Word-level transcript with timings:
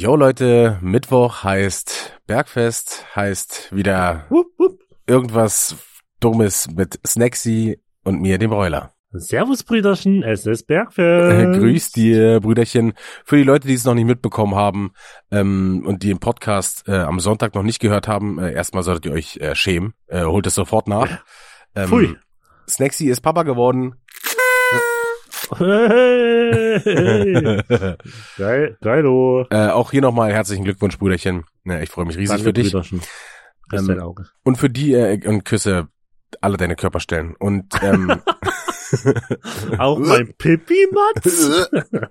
Jo 0.00 0.16
Leute, 0.16 0.78
Mittwoch 0.80 1.44
heißt 1.44 2.22
Bergfest, 2.26 3.04
heißt 3.14 3.68
wieder 3.70 4.24
irgendwas 5.06 5.76
Dummes 6.20 6.70
mit 6.74 6.98
Snacksy 7.06 7.78
und 8.02 8.22
mir, 8.22 8.38
dem 8.38 8.48
Broiler. 8.48 8.94
Servus 9.12 9.62
Brüderchen, 9.62 10.22
es 10.22 10.46
ist 10.46 10.66
Bergfest. 10.66 11.58
Grüß 11.60 11.90
dir, 11.90 12.40
Brüderchen. 12.40 12.94
Für 13.26 13.36
die 13.36 13.42
Leute, 13.42 13.68
die 13.68 13.74
es 13.74 13.84
noch 13.84 13.92
nicht 13.92 14.06
mitbekommen 14.06 14.54
haben 14.54 14.92
ähm, 15.30 15.82
und 15.84 16.02
die 16.02 16.08
den 16.08 16.18
Podcast 16.18 16.88
äh, 16.88 16.96
am 16.96 17.20
Sonntag 17.20 17.54
noch 17.54 17.62
nicht 17.62 17.78
gehört 17.78 18.08
haben, 18.08 18.38
äh, 18.38 18.54
erstmal 18.54 18.82
solltet 18.82 19.04
ihr 19.04 19.12
euch 19.12 19.36
äh, 19.36 19.54
schämen. 19.54 19.92
Äh, 20.06 20.24
holt 20.24 20.46
es 20.46 20.54
sofort 20.54 20.88
nach. 20.88 21.10
Ähm, 21.74 21.88
Pfui. 21.88 22.16
Snacksy 22.66 23.10
ist 23.10 23.20
Papa 23.20 23.42
geworden. 23.42 23.96
Hey. 25.56 26.80
Geil, 28.36 28.76
geilo. 28.80 29.46
Äh, 29.50 29.68
auch 29.68 29.90
hier 29.90 30.02
nochmal 30.02 30.32
herzlichen 30.32 30.64
Glückwunsch, 30.64 30.98
Brüderchen. 30.98 31.44
Ja, 31.64 31.80
ich 31.80 31.90
freue 31.90 32.06
mich 32.06 32.16
riesig 32.16 32.42
Danke, 32.42 32.44
für 32.44 32.52
dich. 32.52 32.74
Ähm. 33.72 34.14
Und 34.42 34.56
für 34.56 34.70
die 34.70 34.94
äh, 34.94 35.26
und 35.26 35.44
küsse 35.44 35.88
alle 36.40 36.56
deine 36.56 36.76
Körperstellen. 36.76 37.34
Und 37.36 37.66
ähm, 37.82 38.20
Auch 39.78 39.98
mein 39.98 40.34
Pipi-Matz. 40.34 41.70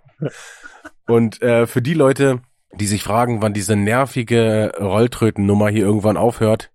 Und 1.07 1.41
äh, 1.41 1.67
für 1.67 1.81
die 1.81 1.93
Leute, 1.93 2.41
die 2.73 2.87
sich 2.87 3.03
fragen, 3.03 3.41
wann 3.41 3.53
diese 3.53 3.75
nervige 3.75 4.73
Rolltrötennummer 4.79 5.69
hier 5.69 5.85
irgendwann 5.85 6.17
aufhört, 6.17 6.71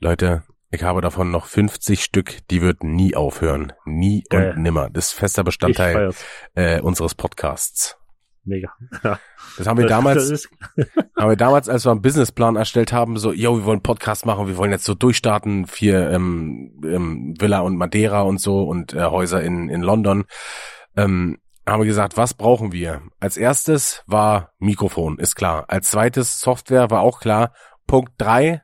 Leute, 0.00 0.42
ich 0.70 0.82
habe 0.84 1.00
davon 1.00 1.30
noch 1.30 1.46
50 1.46 2.02
Stück, 2.04 2.38
die 2.48 2.62
wird 2.62 2.84
nie 2.84 3.16
aufhören. 3.16 3.72
Nie 3.84 4.22
Geil. 4.28 4.52
und 4.52 4.62
nimmer. 4.62 4.88
Das 4.90 5.06
ist 5.06 5.12
fester 5.12 5.42
Bestandteil 5.42 6.12
äh, 6.54 6.80
unseres 6.80 7.14
Podcasts. 7.14 7.96
Mega. 8.44 8.72
Das 9.58 9.66
haben 9.66 9.78
wir 9.78 9.86
damals, 9.88 10.48
haben 11.18 11.28
wir 11.28 11.36
damals, 11.36 11.68
als 11.68 11.84
wir 11.84 11.90
einen 11.90 12.02
Businessplan 12.02 12.56
erstellt 12.56 12.92
haben, 12.92 13.16
so, 13.18 13.32
yo, 13.32 13.58
wir 13.58 13.64
wollen 13.64 13.82
Podcast 13.82 14.24
machen, 14.26 14.46
wir 14.46 14.56
wollen 14.56 14.70
jetzt 14.70 14.84
so 14.84 14.94
durchstarten, 14.94 15.66
vier 15.66 16.10
ähm, 16.10 16.80
ähm, 16.84 17.34
Villa 17.38 17.60
und 17.60 17.76
Madeira 17.76 18.22
und 18.22 18.40
so 18.40 18.62
und 18.62 18.94
äh, 18.94 19.04
Häuser 19.04 19.42
in, 19.42 19.68
in 19.68 19.82
London. 19.82 20.24
Ähm, 20.96 21.38
haben 21.66 21.82
wir 21.82 21.86
gesagt, 21.86 22.16
was 22.16 22.34
brauchen 22.34 22.72
wir? 22.72 23.02
Als 23.18 23.36
erstes 23.36 24.02
war 24.06 24.52
Mikrofon, 24.58 25.18
ist 25.18 25.34
klar. 25.34 25.64
Als 25.68 25.90
zweites 25.90 26.40
Software 26.40 26.90
war 26.90 27.02
auch 27.02 27.20
klar. 27.20 27.52
Punkt 27.86 28.12
drei 28.18 28.62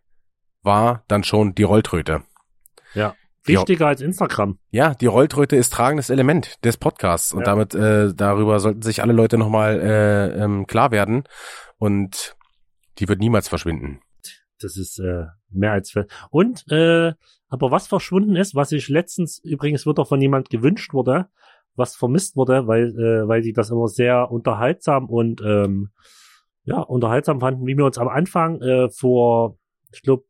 war 0.66 1.04
dann 1.08 1.24
schon 1.24 1.54
die 1.54 1.62
Rolltröte. 1.62 2.22
ja. 2.94 3.14
Wichtiger 3.48 3.86
als 3.86 4.00
Instagram. 4.00 4.58
Ja, 4.70 4.94
die 4.94 5.06
Rolltröte 5.06 5.54
ist 5.54 5.72
tragendes 5.72 6.10
Element 6.10 6.56
des 6.64 6.76
Podcasts 6.78 7.32
und 7.32 7.42
Ja. 7.42 7.44
damit 7.44 7.76
äh, 7.76 8.12
darüber 8.12 8.58
sollten 8.58 8.82
sich 8.82 9.02
alle 9.02 9.12
Leute 9.12 9.38
nochmal 9.38 9.80
äh, 9.80 10.42
ähm, 10.42 10.66
klar 10.66 10.90
werden 10.90 11.22
und 11.78 12.34
die 12.98 13.08
wird 13.08 13.20
niemals 13.20 13.46
verschwinden. 13.48 14.00
Das 14.60 14.76
ist 14.76 14.98
äh, 14.98 15.26
mehr 15.48 15.70
als 15.70 15.94
und 16.30 16.64
äh, 16.72 17.12
aber 17.48 17.70
was 17.70 17.86
verschwunden 17.86 18.34
ist, 18.34 18.56
was 18.56 18.72
ich 18.72 18.88
letztens 18.88 19.38
übrigens 19.44 19.86
wird 19.86 20.00
auch 20.00 20.08
von 20.08 20.20
jemand 20.20 20.50
gewünscht 20.50 20.92
wurde, 20.92 21.28
was 21.76 21.94
vermisst 21.94 22.34
wurde, 22.34 22.66
weil 22.66 22.88
äh, 22.98 23.28
weil 23.28 23.42
die 23.42 23.52
das 23.52 23.70
immer 23.70 23.86
sehr 23.86 24.28
unterhaltsam 24.32 25.08
und 25.08 25.40
ähm, 25.42 25.90
ja 26.64 26.80
unterhaltsam 26.80 27.38
fanden, 27.38 27.64
wie 27.64 27.76
wir 27.76 27.84
uns 27.84 27.98
am 27.98 28.08
Anfang 28.08 28.60
äh, 28.60 28.88
vor 28.90 29.56
ich 29.92 30.02
glaube 30.02 30.24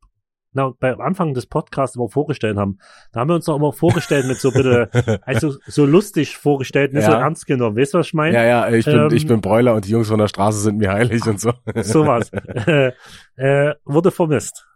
na, 0.57 0.73
beim 0.81 1.01
Anfang 1.01 1.35
des 1.35 1.47
Podcasts 1.47 1.95
immer 1.97 2.09
vorgestellt 2.09 2.57
haben. 2.57 2.79
Da 3.13 3.21
haben 3.21 3.29
wir 3.29 3.35
uns 3.35 3.45
doch 3.45 3.57
immer 3.57 3.73
vorgestellt 3.73 4.27
mit 4.27 4.39
so 4.39 4.51
bitte, 4.51 4.89
also 5.25 5.55
so 5.67 5.85
lustig 5.87 6.37
vorgestellt, 6.37 6.93
nicht 6.95 7.05
so 7.05 7.13
Ja. 7.13 7.21
ernst 7.21 7.47
genommen. 7.47 7.77
Weißt 7.77 7.95
du, 7.95 7.99
was 7.99 8.07
ich 8.09 8.15
meine? 8.15 8.35
Ja, 8.35 8.45
ja, 8.45 8.69
ich 8.71 8.85
bin, 8.87 8.99
Ähm, 8.99 9.13
ich 9.13 9.27
bin 9.27 9.41
Bräuler 9.41 9.75
und 9.75 9.85
die 9.85 9.91
Jungs 9.91 10.09
von 10.09 10.19
der 10.19 10.29
Straße 10.29 10.59
sind 10.61 10.79
mir 10.79 10.91
heilig 10.93 11.25
und 11.27 11.39
so. 11.39 11.53
sowas. 11.83 12.31
äh, 12.33 12.93
äh, 13.37 13.75
wurde 13.85 14.11
vermisst. 14.11 14.67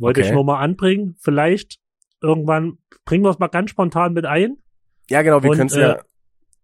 Wollte 0.00 0.20
Okay. 0.20 0.28
ich 0.28 0.34
nur 0.34 0.44
mal 0.44 0.58
anbringen. 0.58 1.16
Vielleicht 1.20 1.78
irgendwann 2.20 2.78
bringen 3.04 3.24
wir 3.24 3.30
es 3.30 3.38
mal 3.38 3.46
ganz 3.48 3.70
spontan 3.70 4.12
mit 4.12 4.26
ein. 4.26 4.56
Ja, 5.08 5.22
genau, 5.22 5.42
wir 5.42 5.50
können 5.52 5.68
es 5.68 5.76
äh, 5.76 5.80
ja, 5.80 5.98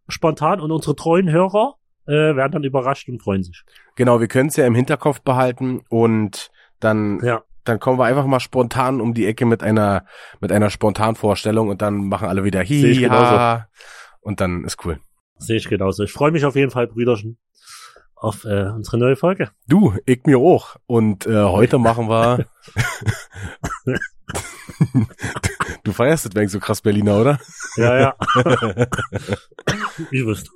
Spontan 0.08 0.60
und 0.60 0.70
unsere 0.70 0.94
treuen 0.96 1.30
Hörer 1.30 1.76
äh, 2.06 2.12
werden 2.12 2.52
dann 2.52 2.64
überrascht 2.64 3.08
und 3.08 3.22
freuen 3.22 3.42
sich. 3.42 3.62
genau, 3.96 4.20
wir 4.20 4.28
können 4.28 4.48
es 4.50 4.56
ja 4.56 4.66
im 4.66 4.74
Hinterkopf 4.74 5.22
behalten 5.22 5.80
und 5.88 6.50
dann, 6.80 7.20
Ja. 7.24 7.42
Dann 7.64 7.80
kommen 7.80 7.98
wir 7.98 8.04
einfach 8.04 8.26
mal 8.26 8.40
spontan 8.40 9.00
um 9.00 9.14
die 9.14 9.26
Ecke 9.26 9.46
mit 9.46 9.62
einer, 9.62 10.04
mit 10.40 10.52
einer 10.52 10.70
Spontanvorstellung 10.70 11.68
und 11.68 11.82
dann 11.82 12.08
machen 12.08 12.28
alle 12.28 12.44
wieder 12.44 12.62
ich 12.62 12.70
hi, 12.70 13.08
ha, 13.08 13.66
und 14.20 14.40
dann 14.40 14.64
ist 14.64 14.84
cool. 14.84 15.00
Sehe 15.38 15.56
ich 15.56 15.68
genauso. 15.68 16.04
Ich 16.04 16.12
freue 16.12 16.30
mich 16.30 16.44
auf 16.44 16.56
jeden 16.56 16.70
Fall, 16.70 16.86
Brüderchen, 16.86 17.38
auf 18.14 18.44
äh, 18.44 18.68
unsere 18.68 18.98
neue 18.98 19.16
Folge. 19.16 19.50
Du, 19.66 19.94
ich 20.06 20.24
mir 20.24 20.38
auch. 20.38 20.76
Und 20.86 21.26
äh, 21.26 21.44
heute 21.44 21.78
machen 21.78 22.08
wir. 22.08 22.46
du 25.84 25.92
feierst 25.92 26.26
das 26.26 26.34
wegen 26.34 26.48
so 26.48 26.60
krass 26.60 26.80
Berliner, 26.80 27.18
oder? 27.18 27.38
Ja, 27.76 27.98
ja. 27.98 28.16
Wie 30.10 30.26
wisst. 30.26 30.50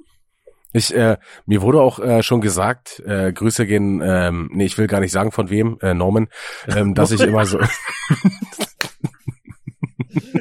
Ich, 0.72 0.94
äh, 0.94 1.16
mir 1.46 1.62
wurde 1.62 1.80
auch 1.80 1.98
äh, 1.98 2.22
schon 2.22 2.40
gesagt, 2.40 3.02
äh, 3.06 3.32
Grüße 3.32 3.66
gehen, 3.66 4.02
ähm, 4.04 4.50
nee, 4.52 4.66
ich 4.66 4.76
will 4.76 4.86
gar 4.86 5.00
nicht 5.00 5.12
sagen 5.12 5.32
von 5.32 5.48
wem, 5.48 5.78
äh, 5.80 5.94
Norman, 5.94 6.28
ähm, 6.68 6.94
dass 6.94 7.10
ich 7.10 7.22
immer 7.22 7.46
so, 7.46 7.58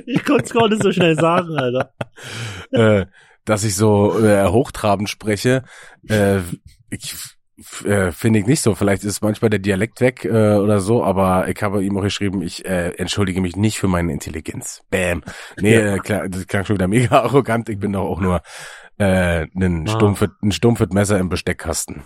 Ich 0.06 0.24
konnte 0.24 0.46
es 0.46 0.54
gar 0.54 0.70
nicht 0.70 0.84
so 0.84 0.92
schnell 0.92 1.16
sagen, 1.16 1.58
Alter. 1.58 1.94
äh, 2.72 3.06
dass 3.46 3.64
ich 3.64 3.76
so 3.76 4.20
äh, 4.20 4.48
hochtrabend 4.48 5.10
spreche. 5.10 5.64
Äh, 6.10 6.40
ich 6.90 7.16
äh, 7.86 8.12
finde 8.12 8.40
ich 8.40 8.46
nicht 8.46 8.62
so. 8.62 8.76
Vielleicht 8.76 9.04
ist 9.04 9.22
manchmal 9.22 9.50
der 9.50 9.60
Dialekt 9.60 10.02
weg 10.02 10.26
äh, 10.26 10.56
oder 10.56 10.80
so, 10.80 11.04
aber 11.04 11.48
ich 11.48 11.62
habe 11.64 11.84
ihm 11.84 11.98
auch 11.98 12.04
geschrieben, 12.04 12.42
ich 12.42 12.66
äh, 12.66 12.90
entschuldige 12.98 13.42
mich 13.42 13.56
nicht 13.56 13.80
für 13.80 13.88
meine 13.88 14.12
Intelligenz. 14.12 14.84
Bam. 14.90 15.24
Nee, 15.60 15.76
äh, 15.76 15.98
klar, 16.00 16.30
das 16.30 16.48
klang 16.48 16.66
schon 16.66 16.76
wieder 16.76 16.88
mega 16.88 17.22
arrogant. 17.24 17.70
Ich 17.70 17.80
bin 17.80 17.94
doch 17.94 18.06
auch 18.06 18.20
nur 18.20 18.42
äh, 18.98 19.48
ein, 19.56 19.88
Ah. 19.88 19.92
stumpfes, 19.92 20.30
ein 20.42 20.52
stumpfes 20.52 20.90
Messer 20.90 21.20
im 21.20 21.30
Besteckkasten. 21.30 22.04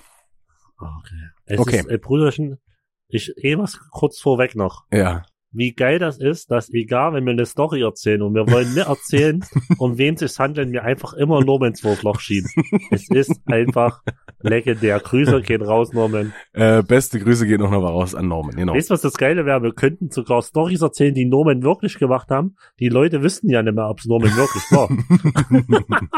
Okay. 0.77 1.29
Es 1.45 1.59
Okay. 1.59 1.79
Ist, 1.79 1.89
äh, 1.89 1.97
Brüderchen, 1.97 2.59
ich 3.07 3.33
eh 3.37 3.57
was 3.57 3.79
kurz 3.91 4.19
vorweg 4.19 4.55
noch. 4.55 4.85
Ja. 4.91 5.23
Wie 5.51 5.73
geil 5.73 5.99
das 5.99 6.17
ist, 6.17 6.49
dass 6.49 6.69
egal, 6.69 7.13
wenn 7.13 7.25
wir 7.25 7.31
eine 7.31 7.45
Story 7.45 7.81
erzählen 7.83 8.21
und 8.21 8.33
wir 8.33 8.49
wollen 8.49 8.73
nicht 8.73 8.87
erzählen, 8.87 9.43
um 9.77 9.97
wen 9.97 10.13
es 10.15 10.19
sich 10.21 10.39
handelt, 10.39 10.71
wir 10.71 10.83
einfach 10.83 11.13
immer 11.13 11.43
Norman 11.43 11.69
ins 11.69 11.83
Wurfloch 11.83 12.19
schieben. 12.19 12.49
Es 12.89 13.09
ist 13.09 13.41
einfach 13.45 14.01
legendär. 14.39 14.99
Grüße 14.99 15.41
gehen 15.41 15.61
raus, 15.61 15.93
Norman. 15.93 16.33
Äh, 16.53 16.83
beste 16.83 17.19
Grüße 17.19 17.45
gehen 17.45 17.61
auch 17.61 17.71
noch 17.71 17.81
mal 17.81 17.89
raus 17.89 18.15
an 18.15 18.27
Norman. 18.27 18.55
Genau. 18.55 18.73
Weißt 18.73 18.89
du, 18.89 18.93
was 18.93 19.01
das 19.01 19.13
Geile 19.13 19.45
wäre? 19.45 19.61
Wir 19.61 19.73
könnten 19.73 20.09
sogar 20.09 20.41
Stories 20.41 20.81
erzählen, 20.81 21.13
die 21.13 21.25
Norman 21.25 21.63
wirklich 21.63 21.99
gemacht 21.99 22.29
haben. 22.29 22.55
Die 22.79 22.89
Leute 22.89 23.21
wüssten 23.21 23.49
ja 23.49 23.61
nicht 23.61 23.75
mehr, 23.75 23.89
ob 23.89 23.99
es 23.99 24.05
Norman 24.05 24.35
wirklich 24.35 24.63
war. 24.71 24.89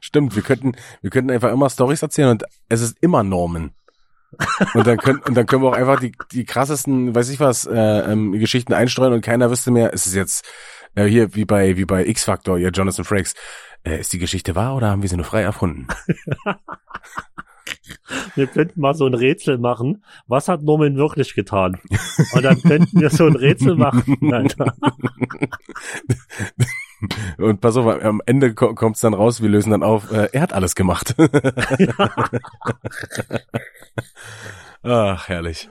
Stimmt, 0.00 0.36
wir 0.36 0.42
könnten, 0.42 0.72
wir 1.02 1.10
könnten 1.10 1.30
einfach 1.30 1.52
immer 1.52 1.68
Stories 1.70 2.02
erzählen 2.02 2.30
und 2.30 2.44
es 2.68 2.80
ist 2.80 2.96
immer 3.00 3.22
Norman. 3.22 3.72
Und 4.74 4.86
dann 4.86 4.98
können, 4.98 5.20
und 5.20 5.36
dann 5.36 5.46
können 5.46 5.62
wir 5.62 5.68
auch 5.68 5.76
einfach 5.76 6.00
die, 6.00 6.12
die 6.32 6.44
krassesten, 6.44 7.14
weiß 7.14 7.28
ich 7.30 7.40
was, 7.40 7.66
äh, 7.66 7.74
ähm, 7.74 8.32
Geschichten 8.32 8.72
einstreuen 8.72 9.12
und 9.12 9.20
keiner 9.20 9.50
wüsste 9.50 9.70
mehr, 9.70 9.92
ist 9.92 10.06
es 10.06 10.14
jetzt 10.14 10.44
äh, 10.94 11.04
hier 11.04 11.34
wie 11.34 11.44
bei 11.44 11.76
wie 11.76 11.84
bei 11.84 12.06
X 12.06 12.24
Factor, 12.24 12.58
ja 12.58 12.70
Jonathan 12.70 13.04
Frakes, 13.04 13.34
äh, 13.84 14.00
ist 14.00 14.12
die 14.12 14.18
Geschichte 14.18 14.54
wahr 14.54 14.76
oder 14.76 14.90
haben 14.90 15.02
wir 15.02 15.08
sie 15.08 15.16
nur 15.16 15.26
frei 15.26 15.42
erfunden? 15.42 15.86
Wir 18.34 18.46
könnten 18.46 18.80
mal 18.80 18.94
so 18.94 19.06
ein 19.06 19.14
Rätsel 19.14 19.58
machen. 19.58 20.04
Was 20.26 20.48
hat 20.48 20.62
Norman 20.62 20.96
wirklich 20.96 21.34
getan? 21.34 21.78
Und 22.32 22.42
dann 22.42 22.60
könnten 22.60 23.00
wir 23.00 23.10
so 23.10 23.26
ein 23.26 23.36
Rätsel 23.36 23.76
machen. 23.76 24.18
Alter. 24.32 24.74
Und 27.38 27.60
pass 27.60 27.76
auf, 27.76 27.86
am 28.02 28.20
Ende 28.26 28.54
ko 28.54 28.74
kommt's 28.74 29.00
dann 29.00 29.14
raus, 29.14 29.42
wir 29.42 29.48
lösen 29.48 29.70
dann 29.70 29.82
auf, 29.82 30.10
äh, 30.10 30.28
er 30.32 30.42
hat 30.42 30.52
alles 30.52 30.74
gemacht. 30.74 31.14
Ach, 34.82 35.28
herrlich. 35.28 35.68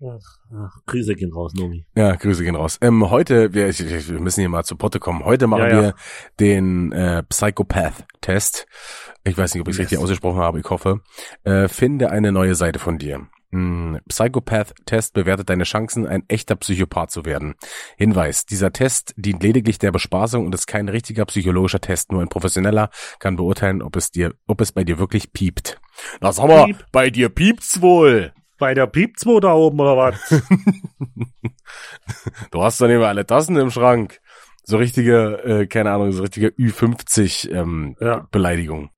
Ach, 0.00 0.76
Grüße 0.86 1.16
gehen 1.16 1.32
raus, 1.32 1.54
Nomi. 1.54 1.84
Ja, 1.96 2.14
Grüße 2.14 2.44
gehen 2.44 2.54
raus. 2.54 2.78
Ähm, 2.80 3.10
heute, 3.10 3.52
wir, 3.52 3.68
ich, 3.68 3.80
ich, 3.80 4.08
wir 4.08 4.20
müssen 4.20 4.40
hier 4.40 4.48
mal 4.48 4.62
zu 4.62 4.76
Potte 4.76 5.00
kommen. 5.00 5.24
Heute 5.24 5.48
machen 5.48 5.62
Ja, 5.62 5.68
ja. 5.68 5.82
wir 5.82 5.94
den 6.38 6.92
äh, 6.92 7.24
Psychopath-Test. 7.24 8.66
Ich 9.28 9.36
weiß 9.38 9.54
nicht, 9.54 9.60
ob 9.60 9.68
ich 9.68 9.74
es 9.74 9.80
richtig 9.80 9.98
ausgesprochen 9.98 10.40
habe, 10.40 10.60
ich 10.60 10.68
hoffe. 10.70 11.00
Äh, 11.44 11.68
finde 11.68 12.10
eine 12.10 12.32
neue 12.32 12.54
Seite 12.54 12.78
von 12.78 12.98
dir. 12.98 13.26
Hm, 13.50 13.98
Psychopath-Test 14.08 15.14
bewertet 15.14 15.48
deine 15.48 15.64
Chancen, 15.64 16.06
ein 16.06 16.22
echter 16.28 16.54
Psychopath 16.56 17.10
zu 17.10 17.24
werden. 17.24 17.54
Hinweis, 17.96 18.44
dieser 18.44 18.72
Test 18.72 19.14
dient 19.16 19.42
lediglich 19.42 19.78
der 19.78 19.90
Bespaßung 19.90 20.44
und 20.44 20.54
ist 20.54 20.66
kein 20.66 20.88
richtiger 20.88 21.24
psychologischer 21.26 21.80
Test. 21.80 22.12
Nur 22.12 22.20
ein 22.20 22.28
Professioneller 22.28 22.90
kann 23.20 23.36
beurteilen, 23.36 23.80
ob 23.82 23.96
es 23.96 24.10
dir, 24.10 24.34
ob 24.46 24.60
es 24.60 24.72
bei 24.72 24.84
dir 24.84 24.98
wirklich 24.98 25.32
piept. 25.32 25.80
Na 26.20 26.32
sag 26.32 26.46
mal, 26.48 26.66
Piep. 26.66 26.84
bei 26.92 27.10
dir 27.10 27.28
piept's 27.30 27.80
wohl. 27.80 28.32
Bei 28.58 28.74
der 28.74 28.86
Piepzwo 28.86 29.38
da 29.40 29.52
oben 29.54 29.80
oder 29.80 29.96
was? 29.96 30.42
Du 32.50 32.62
hast 32.62 32.80
nicht 32.80 32.88
mehr 32.88 33.08
alle 33.08 33.26
Tassen 33.26 33.56
im 33.56 33.70
Schrank. 33.70 34.20
So 34.64 34.76
richtige, 34.78 35.42
äh, 35.44 35.66
keine 35.66 35.92
Ahnung, 35.92 36.12
so 36.12 36.22
richtige 36.22 36.48
Ü50 36.48 37.50
ähm, 37.50 37.96
Ja. 38.00 38.26
Beleidigung. 38.30 38.90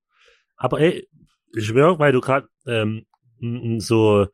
Aber 0.62 0.78
ey, 0.78 1.08
ich 1.56 1.66
schwör, 1.66 1.98
weil 1.98 2.12
du 2.12 2.20
gerade 2.20 2.46
ähm, 2.66 3.06
so, 3.80 4.26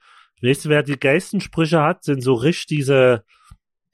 weißt 0.43 0.64
du, 0.64 0.69
wer 0.69 0.82
die 0.82 0.99
geilsten 0.99 1.40
Sprüche 1.40 1.81
hat, 1.81 2.02
sind 2.02 2.20
so 2.20 2.34
richtig 2.34 2.67
diese, 2.67 3.25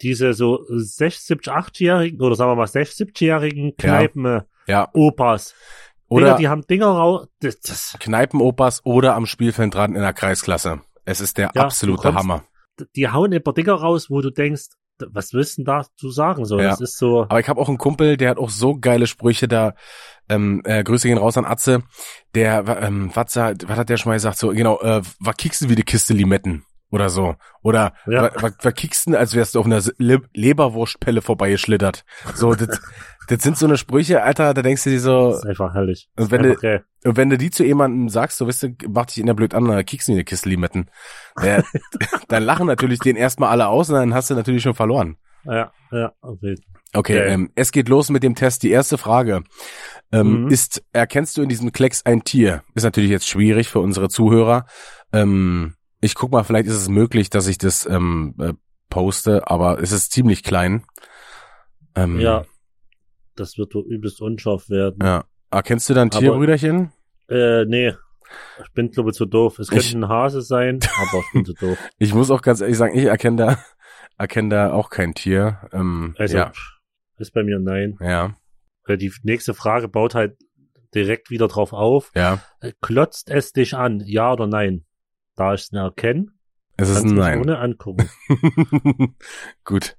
diese 0.00 0.32
so 0.32 0.64
60, 0.69 1.38
8-jährigen 1.46 2.20
oder 2.23 2.34
sagen 2.34 2.50
wir 2.50 2.56
mal 2.56 2.67
60, 2.67 3.08
70-jährigen 3.08 3.76
Kneipen 3.76 4.40
Ja. 4.67 4.88
Opas. 4.94 5.55
Oder 6.08 6.25
Digga, 6.26 6.37
die 6.38 6.49
haben 6.49 6.67
Dinger 6.67 6.87
raus. 6.88 7.29
Das, 7.40 7.61
das, 7.61 7.96
Kneipenopas 8.00 8.84
oder 8.84 9.14
am 9.14 9.26
Spielfeld 9.26 9.75
dran 9.75 9.94
in 9.94 10.00
der 10.02 10.12
Kreisklasse. 10.14 10.81
Es 11.05 11.20
ist 11.20 11.37
der 11.38 11.52
Ja, 11.55 11.62
absolute 11.64 12.02
kommst- 12.02 12.19
Hammer. 12.19 12.44
die 12.96 13.08
hauen 13.08 13.32
immer 13.32 13.52
Dinger 13.52 13.75
raus, 13.75 14.08
wo 14.11 14.20
du 14.23 14.31
denkst, 14.31 14.69
was 15.11 15.33
willst 15.33 15.59
du 15.59 15.62
denn 15.62 15.65
da 15.67 15.85
zu 15.97 16.11
sagen? 16.11 16.44
So, 16.44 16.59
Ja. 16.59 16.71
das 16.71 16.81
ist 16.81 16.99
so. 16.99 17.23
Aber 17.23 17.41
ich 17.41 17.49
habe 17.49 17.61
auch 17.61 17.69
einen 17.69 17.79
Kumpel, 17.79 18.17
der 18.17 18.31
hat 18.31 18.39
auch 18.39 18.50
so 18.50 18.77
geile 18.79 19.06
Sprüche 19.06 19.49
da. 19.49 19.75
Ähm, 20.29 20.62
äh, 20.65 20.85
Grüße 20.85 21.09
gehen 21.09 21.19
raus 21.19 21.37
an 21.37 21.44
Atze. 21.44 21.83
Der, 22.35 22.65
ähm, 22.83 23.11
was, 23.15 23.35
was 23.37 23.59
hat 23.77 23.89
der 23.89 23.97
schon 23.97 24.11
mal 24.11 24.15
gesagt? 24.17 24.39
So, 24.39 24.49
genau, 24.49 24.81
äh, 24.81 25.03
was 25.19 25.37
kickst 25.37 25.62
du 25.62 25.69
wie 25.69 25.75
die 25.75 25.83
Kiste 25.83 26.15
Limetten? 26.15 26.65
Oder 26.91 27.09
so. 27.09 27.37
Oder 27.62 27.94
Ja. 28.06 28.25
wa- 28.25 28.43
wa- 28.43 28.50
was 28.61 28.75
kickst 28.75 29.06
du, 29.06 29.19
als 29.19 29.35
wärst 29.35 29.55
du 29.55 29.61
auf 29.61 29.67
einer 29.67 29.81
Le 29.97 30.21
Leberwurstpelle 30.35 31.23
vorbeigeschlittert. 31.23 32.05
So, 32.35 32.55
das, 32.55 32.69
das 33.29 33.43
sind 33.43 33.57
so 33.57 33.67
eine 33.67 33.77
Sprüche, 33.79 34.23
Alter, 34.23 34.53
da 34.55 34.63
denkst 34.63 34.85
du 34.85 34.91
dir 34.91 35.01
so, 35.01 35.31
Das 35.31 35.39
ist 35.45 35.47
einfach 35.49 35.75
herrlich. 35.75 36.09
Und 36.17 36.31
wenn 36.31 36.45
einfach 36.45 36.61
geil. 36.61 36.85
Und 37.05 37.17
wenn 37.17 37.31
du 37.31 37.39
die 37.39 37.51
zu 37.51 37.65
jemandem 37.65 38.09
sagst, 38.09 38.39
so 38.39 38.47
weißt 38.47 38.63
du, 38.65 38.69
mach 38.89 39.07
dich 39.07 39.19
in 39.19 39.27
der 39.27 39.35
blöd 39.35 39.55
an, 39.55 39.65
dann 39.65 39.85
kickst 39.85 40.09
du 40.09 40.13
in 40.13 40.19
die 40.19 40.25
Kiste 40.25 40.49
Limetten. 40.49 40.91
Der, 41.43 41.65
dann 42.29 42.43
lachen 42.45 42.67
natürlich 42.67 42.99
den 43.01 43.17
erstmal 43.17 43.51
alle 43.51 43.69
aus 43.69 43.89
und 43.91 43.97
dann 43.97 44.15
hast 44.15 44.31
du 44.31 44.35
natürlich 44.35 44.63
schon 44.63 44.75
verloren. 44.75 45.17
Ja, 45.45 45.73
ja, 45.91 46.13
okay. 46.21 46.55
Okay, 46.95 47.19
Okay. 47.19 47.29
ähm, 47.33 47.51
es 47.55 47.73
geht 47.73 47.89
los 47.89 48.11
mit 48.11 48.23
dem 48.23 48.35
Test. 48.35 48.63
Die 48.63 48.71
erste 48.71 48.99
Frage 48.99 49.43
ähm, 50.13 50.43
Mhm. 50.45 50.49
ist, 50.49 50.85
erkennst 50.93 51.37
du 51.37 51.43
in 51.43 51.49
diesem 51.49 51.73
Klecks 51.73 52.05
ein 52.05 52.23
Tier? 52.23 52.63
Ist 52.75 52.85
natürlich 52.85 53.11
jetzt 53.11 53.27
schwierig 53.27 53.69
für 53.69 53.81
unsere 53.81 54.09
Zuhörer. 54.11 54.67
Ähm, 55.13 55.75
ich 56.01 56.15
guck 56.15 56.31
mal, 56.33 56.45
vielleicht 56.45 56.67
ist 56.69 56.75
es 56.77 56.89
möglich, 56.89 57.31
dass 57.31 57.47
ich 57.47 57.57
das 57.59 57.87
ähm, 57.87 58.35
äh, 58.39 58.53
poste, 58.91 59.49
aber 59.51 59.81
es 59.81 59.91
ist 59.91 60.13
ziemlich 60.13 60.43
klein. 60.43 60.85
Ähm, 61.97 62.21
Ja. 62.21 62.45
Das 63.37 63.56
wird 63.58 63.75
wohl 63.75 63.84
übelst 63.87 64.20
unscharf 64.20 64.69
werden. 64.69 64.99
ja. 65.02 65.25
Erkennst 65.50 65.88
du 65.90 65.94
da 65.94 66.00
ein 66.00 66.11
Tier, 66.11 66.31
Aber- 66.31 66.38
Brüderchen? 66.38 66.93
Äh, 67.29 67.67
nee. 67.67 67.93
Ich 68.64 68.73
bin, 68.73 68.90
glaube 68.90 69.11
ich, 69.11 69.17
zu 69.17 69.26
doof. 69.26 69.58
Es 69.58 69.69
könnte 69.69 69.84
Ich- 69.84 69.94
ein 69.94 70.08
Hase 70.08 70.40
sein, 70.40 70.79
aber 70.96 71.19
ich 71.20 71.32
bin 71.34 71.44
zu 71.44 71.52
doof. 71.52 71.76
Ich 71.99 72.14
muss 72.14 72.31
auch 72.31 72.40
ganz 72.40 72.62
ehrlich 72.62 72.79
sagen, 72.79 72.96
ich 72.96 73.05
erkenne 73.05 73.37
da, 73.37 73.58
erkenne 74.17 74.49
da 74.49 74.73
auch 74.73 74.88
kein 74.88 75.12
Tier. 75.12 75.58
Ähm, 75.73 76.14
Also, 76.19 76.38
ja, 76.38 76.52
ist 77.19 77.34
bei 77.34 77.43
mir 77.43 77.58
nein. 77.58 77.99
ja, 78.00 78.34
Äh, 78.87 78.96
Die 78.96 79.12
nächste 79.25 79.52
Frage 79.52 79.88
baut 79.88 80.14
halt 80.14 80.38
direkt 80.94 81.29
wieder 81.31 81.49
drauf 81.49 81.75
auf. 81.75 82.11
ja. 82.14 82.40
Äh, 82.61 82.73
Klotzt 82.81 83.29
es 83.31 83.52
dich 83.52 83.75
an, 83.75 84.00
ja 84.06 84.32
oder 84.32 84.46
nein? 84.46 84.87
Da 85.37 85.52
ich 85.52 85.62
es 85.64 85.73
erkenne, 85.73 86.29
Es 86.82 86.88
ist 86.90 87.05
ein 87.05 87.14
Nein. 87.14 87.40
ohne 87.40 87.58
angucken. 87.58 88.08
Gut. 89.64 89.96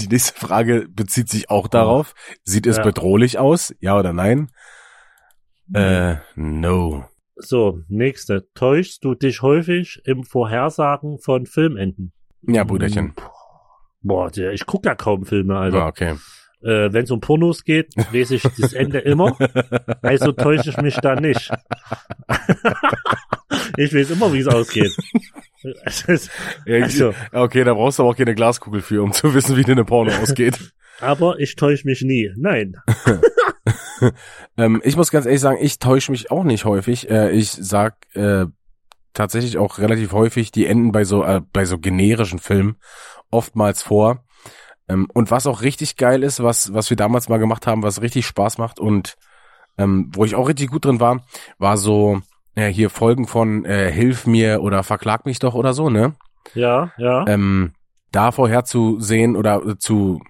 Die 0.00 0.06
nächste 0.08 0.38
Frage 0.38 0.86
bezieht 0.88 1.28
sich 1.28 1.50
auch 1.50 1.66
darauf. 1.68 2.14
Sieht 2.44 2.66
es 2.66 2.76
Ja. 2.78 2.82
bedrohlich 2.84 3.38
aus? 3.38 3.74
Ja 3.80 3.98
oder 3.98 4.12
nein? 4.12 4.50
Äh, 5.74 6.16
no. 6.36 7.04
So, 7.36 7.80
nächste. 7.88 8.48
Täuschst 8.54 9.04
du 9.04 9.14
dich 9.14 9.42
häufig 9.42 10.00
im 10.04 10.24
Vorhersagen 10.24 11.18
von 11.18 11.46
Filmenden? 11.46 12.12
Ja, 12.42 12.64
Brüderchen. 12.64 13.14
Boah, 14.00 14.30
der, 14.30 14.52
ich 14.52 14.66
gucke 14.66 14.88
ja 14.88 14.94
kaum 14.94 15.24
Filme, 15.24 15.56
Alter. 15.58 15.82
Ah, 15.84 15.88
okay. 15.88 16.14
Äh, 16.62 16.92
Wenn 16.92 17.04
es 17.04 17.10
um 17.10 17.20
Pornos 17.20 17.62
geht, 17.64 17.94
lese 18.12 18.34
ich 18.36 18.42
das 18.42 18.72
Ende 18.72 18.98
immer. 18.98 19.36
Also 20.02 20.32
täusche 20.32 20.70
ich 20.70 20.76
mich 20.78 20.96
da 20.96 21.14
nicht. 21.14 21.50
ich 23.76 23.94
weiß 23.94 24.10
immer, 24.10 24.32
wie 24.32 24.40
es 24.40 24.48
ausgeht. 24.48 24.96
Ja, 26.66 26.82
also, 26.82 27.14
okay, 27.32 27.64
da 27.64 27.74
brauchst 27.74 27.98
du 27.98 28.02
aber 28.02 28.12
auch 28.12 28.16
keine 28.16 28.34
Glaskugel 28.34 28.80
für, 28.80 29.02
um 29.02 29.12
zu 29.12 29.34
wissen, 29.34 29.56
wie 29.56 29.62
denn 29.62 29.72
eine 29.72 29.84
Porno 29.84 30.12
ausgeht. 30.22 30.72
aber 31.00 31.38
ich 31.40 31.56
täusche 31.56 31.86
mich 31.86 32.02
nie. 32.02 32.30
Nein. 32.36 32.76
ähm, 34.56 34.80
ich 34.84 34.96
muss 34.96 35.10
ganz 35.10 35.26
ehrlich 35.26 35.40
sagen, 35.40 35.58
ich 35.60 35.78
täusche 35.78 36.12
mich 36.12 36.30
auch 36.30 36.44
nicht 36.44 36.64
häufig. 36.64 37.10
Äh, 37.10 37.30
ich 37.32 37.50
sag 37.50 37.96
äh, 38.14 38.46
tatsächlich 39.14 39.58
auch 39.58 39.78
relativ 39.78 40.12
häufig 40.12 40.52
die 40.52 40.66
Enden 40.66 40.92
bei 40.92 41.04
so 41.04 41.24
äh, 41.24 41.40
bei 41.52 41.64
so 41.64 41.78
generischen 41.78 42.38
Filmen 42.38 42.76
oftmals 43.30 43.82
vor. 43.82 44.24
Ähm, 44.88 45.08
und 45.12 45.30
was 45.30 45.46
auch 45.46 45.62
richtig 45.62 45.96
geil 45.96 46.22
ist, 46.22 46.42
was 46.42 46.72
was 46.72 46.90
wir 46.90 46.96
damals 46.96 47.28
mal 47.28 47.38
gemacht 47.38 47.66
haben, 47.66 47.82
was 47.82 48.00
richtig 48.00 48.26
Spaß 48.26 48.58
macht 48.58 48.78
und 48.78 49.16
ähm, 49.76 50.10
wo 50.14 50.24
ich 50.24 50.34
auch 50.34 50.48
richtig 50.48 50.70
gut 50.70 50.84
drin 50.84 51.00
war, 51.00 51.24
war 51.58 51.76
so 51.76 52.20
äh, 52.58 52.72
hier 52.72 52.90
Folgen 52.90 53.26
von 53.26 53.64
äh, 53.64 53.90
Hilf 53.90 54.26
mir 54.26 54.62
oder 54.62 54.82
Verklag 54.82 55.24
mich 55.26 55.38
doch 55.38 55.54
oder 55.54 55.72
so, 55.72 55.90
ne? 55.90 56.16
Ja, 56.54 56.92
ja. 56.98 57.26
ähm, 57.26 57.72
da 58.10 58.32
vorherzusehen 58.32 59.36
oder 59.36 59.64
äh, 59.64 59.78
zu, 59.78 60.20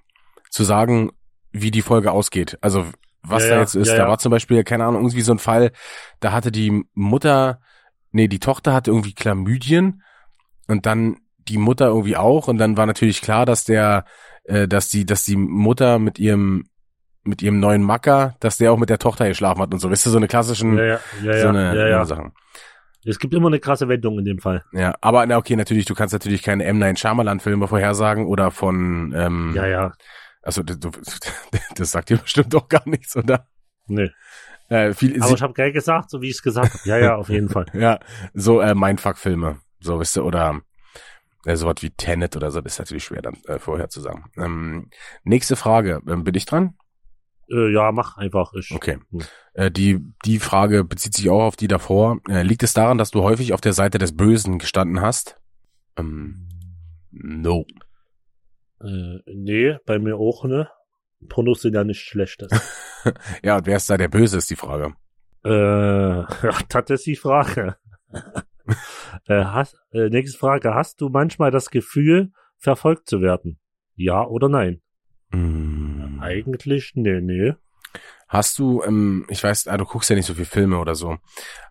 zu 0.50 0.64
sagen, 0.64 1.10
wie 1.52 1.70
die 1.70 1.82
Folge 1.82 2.12
ausgeht. 2.12 2.58
Also 2.60 2.84
was 3.22 3.44
Ja, 3.44 3.48
da 3.48 3.54
ja, 3.56 3.60
jetzt 3.62 3.74
ist. 3.74 3.88
ja, 3.88 3.96
da 3.96 4.02
ja. 4.04 4.08
war 4.08 4.18
zum 4.18 4.30
Beispiel, 4.30 4.62
keine 4.64 4.84
Ahnung, 4.84 5.02
irgendwie 5.02 5.22
so 5.22 5.32
ein 5.32 5.38
Fall, 5.38 5.72
da 6.20 6.32
hatte 6.32 6.52
die 6.52 6.84
Mutter, 6.94 7.60
nee, 8.10 8.28
die 8.28 8.40
Tochter 8.40 8.74
hatte 8.74 8.90
irgendwie 8.90 9.14
Chlamydien 9.14 10.02
und 10.66 10.86
dann 10.86 11.16
die 11.38 11.58
Mutter 11.58 11.86
irgendwie 11.86 12.16
auch 12.16 12.48
und 12.48 12.58
dann 12.58 12.76
war 12.76 12.86
natürlich 12.86 13.22
klar, 13.22 13.46
dass 13.46 13.64
der, 13.64 14.04
äh, 14.44 14.68
dass 14.68 14.88
die, 14.88 15.06
dass 15.06 15.24
die 15.24 15.36
Mutter 15.36 15.98
mit 15.98 16.18
ihrem 16.18 16.64
mit 17.24 17.42
ihrem 17.42 17.60
neuen 17.60 17.82
Macker, 17.82 18.36
dass 18.40 18.56
der 18.58 18.72
auch 18.72 18.78
mit 18.78 18.90
der 18.90 18.98
Tochter 18.98 19.28
geschlafen 19.28 19.60
hat 19.60 19.72
und 19.72 19.80
so. 19.80 19.90
Weißt 19.90 20.06
du, 20.06 20.10
so 20.10 20.16
eine 20.16 20.28
klassischen, 20.28 20.76
ja, 20.78 20.84
ja, 20.84 20.98
ja, 21.22 21.38
so 21.42 21.48
eine, 21.48 21.76
ja, 21.76 21.88
ja. 21.88 22.04
Sachen. 22.04 22.32
Es 23.04 23.18
gibt 23.18 23.32
immer 23.32 23.46
eine 23.48 23.60
krasse 23.60 23.88
Wendung 23.88 24.18
in 24.18 24.24
dem 24.24 24.38
Fall. 24.38 24.64
Ja, 24.72 24.94
aber 25.00 25.24
na 25.26 25.36
okay, 25.38 25.56
natürlich, 25.56 25.84
du 25.86 25.94
kannst 25.94 26.12
natürlich 26.12 26.42
keine 26.42 26.64
M. 26.64 26.78
Night 26.78 26.98
Shyamalan 26.98 27.40
Filme 27.40 27.68
vorhersagen 27.68 28.26
oder 28.26 28.50
von, 28.50 29.12
ähm, 29.16 29.52
Ja, 29.54 29.66
ja. 29.66 29.92
also 30.42 30.62
du, 30.62 30.76
du- 30.76 30.90
das 31.76 31.90
sagt 31.90 32.10
dir 32.10 32.18
bestimmt 32.18 32.54
auch 32.54 32.68
gar 32.68 32.82
nichts, 32.86 33.16
oder? 33.16 33.46
Nee. 33.86 34.10
Äh, 34.68 34.92
viel, 34.92 35.22
Aber 35.22 35.32
ich 35.32 35.40
habe 35.42 35.54
geil 35.54 35.72
gesagt, 35.72 36.10
so 36.10 36.20
wie 36.20 36.28
ich 36.28 36.34
es 36.34 36.42
gesagt 36.42 36.74
habe. 36.74 36.82
Ja, 36.88 36.98
ja, 36.98 37.16
auf 37.16 37.30
jeden 37.30 37.48
Fall. 37.48 37.66
ja, 37.72 37.98
so 38.34 38.60
äh, 38.60 38.74
Mindfuck-Filme, 38.74 39.60
so 39.80 39.98
weißt 39.98 40.16
du, 40.16 40.22
oder 40.24 40.60
äh, 41.46 41.56
sowas 41.56 41.76
wie 41.80 41.90
Tenet 41.90 42.36
oder 42.36 42.50
so, 42.50 42.60
das 42.60 42.74
ist 42.74 42.78
natürlich 42.78 43.04
schwer 43.04 43.22
dann 43.22 43.38
äh, 43.46 43.58
vorher 43.58 43.88
zu 43.88 44.00
sagen. 44.00 44.24
Ähm, 44.36 44.90
nächste 45.24 45.56
Frage, 45.56 46.02
ähm, 46.06 46.24
bin 46.24 46.34
ich 46.34 46.44
dran? 46.44 46.74
Äh, 47.50 47.72
ja, 47.72 47.92
mach 47.92 48.16
einfach. 48.16 48.52
Ich, 48.54 48.70
Okay. 48.72 48.98
Äh, 49.54 49.70
die, 49.70 50.00
die 50.24 50.38
Frage 50.38 50.84
bezieht 50.84 51.14
sich 51.14 51.30
auch 51.30 51.42
auf 51.42 51.56
die 51.56 51.68
davor. 51.68 52.18
Äh, 52.28 52.42
liegt 52.42 52.62
es 52.62 52.74
daran, 52.74 52.98
dass 52.98 53.10
du 53.10 53.22
häufig 53.22 53.52
auf 53.52 53.60
der 53.60 53.72
Seite 53.72 53.98
des 53.98 54.16
Bösen 54.16 54.58
gestanden 54.58 55.00
hast? 55.00 55.40
Ähm, 55.96 56.48
no. 57.10 57.64
Äh, 58.80 59.18
nee, 59.26 59.76
bei 59.86 59.98
mir 59.98 60.16
auch, 60.16 60.44
ne? 60.44 60.68
Pornos 61.28 61.62
sind 61.62 61.74
ja 61.74 61.84
nicht 61.84 62.00
schlechtes. 62.00 62.50
Ja, 63.44 63.56
und 63.58 63.66
wer 63.66 63.76
ist 63.76 63.88
da 63.88 63.96
der 63.96 64.08
Böse, 64.08 64.38
ist 64.38 64.50
die 64.50 64.56
Frage. 64.56 64.92
äh, 65.44 65.50
ja, 65.52 66.26
das 66.68 66.90
ist 66.90 67.06
die 67.06 67.16
Frage. 67.16 67.76
äh, 69.28 69.44
hast, 69.44 69.76
äh, 69.92 70.08
nächste 70.10 70.36
Frage. 70.36 70.74
Hast 70.74 71.00
du 71.00 71.08
manchmal 71.08 71.52
das 71.52 71.70
Gefühl, 71.70 72.32
verfolgt 72.58 73.08
zu 73.08 73.20
werden? 73.22 73.60
Ja 73.94 74.26
oder 74.26 74.48
nein? 74.48 74.82
Mm. 75.30 75.77
Eigentlich, 76.28 76.92
nee, 76.94 77.20
nee. 77.20 77.54
Hast 78.28 78.58
du, 78.58 78.82
ähm, 78.82 79.24
ich 79.30 79.42
weiß, 79.42 79.68
ah, 79.68 79.78
du 79.78 79.86
guckst 79.86 80.10
ja 80.10 80.16
nicht 80.16 80.26
so 80.26 80.34
viel 80.34 80.44
Filme 80.44 80.78
oder 80.78 80.94
so. 80.94 81.16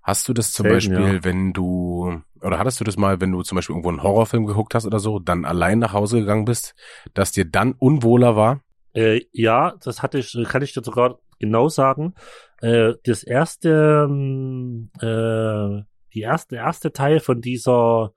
Hast 0.02 0.28
du 0.28 0.34
das 0.34 0.52
zum 0.52 0.64
Selten, 0.64 0.76
Beispiel, 0.94 1.16
ja. 1.18 1.24
wenn 1.24 1.54
du, 1.54 2.22
oder 2.42 2.58
hattest 2.58 2.80
du 2.80 2.84
das 2.84 2.98
mal, 2.98 3.22
wenn 3.22 3.32
du 3.32 3.44
zum 3.44 3.58
Beispiel 3.58 3.76
irgendwo 3.76 3.90
einen 3.90 4.02
Horrorfilm 4.02 4.48
geguckt 4.48 4.74
hast 4.74 4.86
oder 4.88 5.00
so, 5.00 5.20
dann 5.20 5.46
allein 5.46 5.78
nach 5.78 5.94
Hause 5.94 6.20
gegangen 6.20 6.46
bist, 6.46 6.74
dass 7.14 7.32
dir 7.32 7.46
dann 7.46 7.74
unwohler 7.74 8.36
war? 8.36 8.62
Äh, 8.94 9.22
ja, 9.32 9.76
das 9.84 10.02
hatte 10.02 10.18
ich, 10.18 10.36
kann 10.48 10.64
ich 10.64 10.74
dir 10.74 10.84
sogar 10.84 11.20
genau 11.40 11.70
sagen. 11.70 12.16
Äh, 12.62 12.94
das 13.04 13.22
erste, 13.22 14.08
ähm, 14.10 14.90
äh, 15.00 15.84
die 16.14 16.22
erste, 16.22 16.56
erste 16.56 16.92
Teil 16.92 17.20
von 17.20 17.40
dieser, 17.42 18.14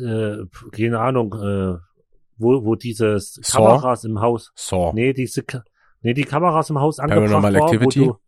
äh, 0.00 0.36
keine 0.70 1.00
Ahnung, 1.00 1.34
äh, 1.34 1.78
wo, 2.38 2.64
wo 2.64 2.74
dieses 2.74 3.34
Saw? 3.42 3.58
Kameras 3.64 4.04
im 4.04 4.20
Haus, 4.20 4.52
Saw. 4.54 4.92
nee, 4.94 5.12
diese, 5.12 5.44
nee, 6.02 6.14
die 6.14 6.24
Kameras 6.24 6.70
im 6.70 6.78
Haus 6.78 6.98
angebracht 6.98 7.30
Paranormal 7.30 7.54
war, 7.54 7.72
Activity? 7.72 8.00
wo 8.00 8.04
du, 8.12 8.18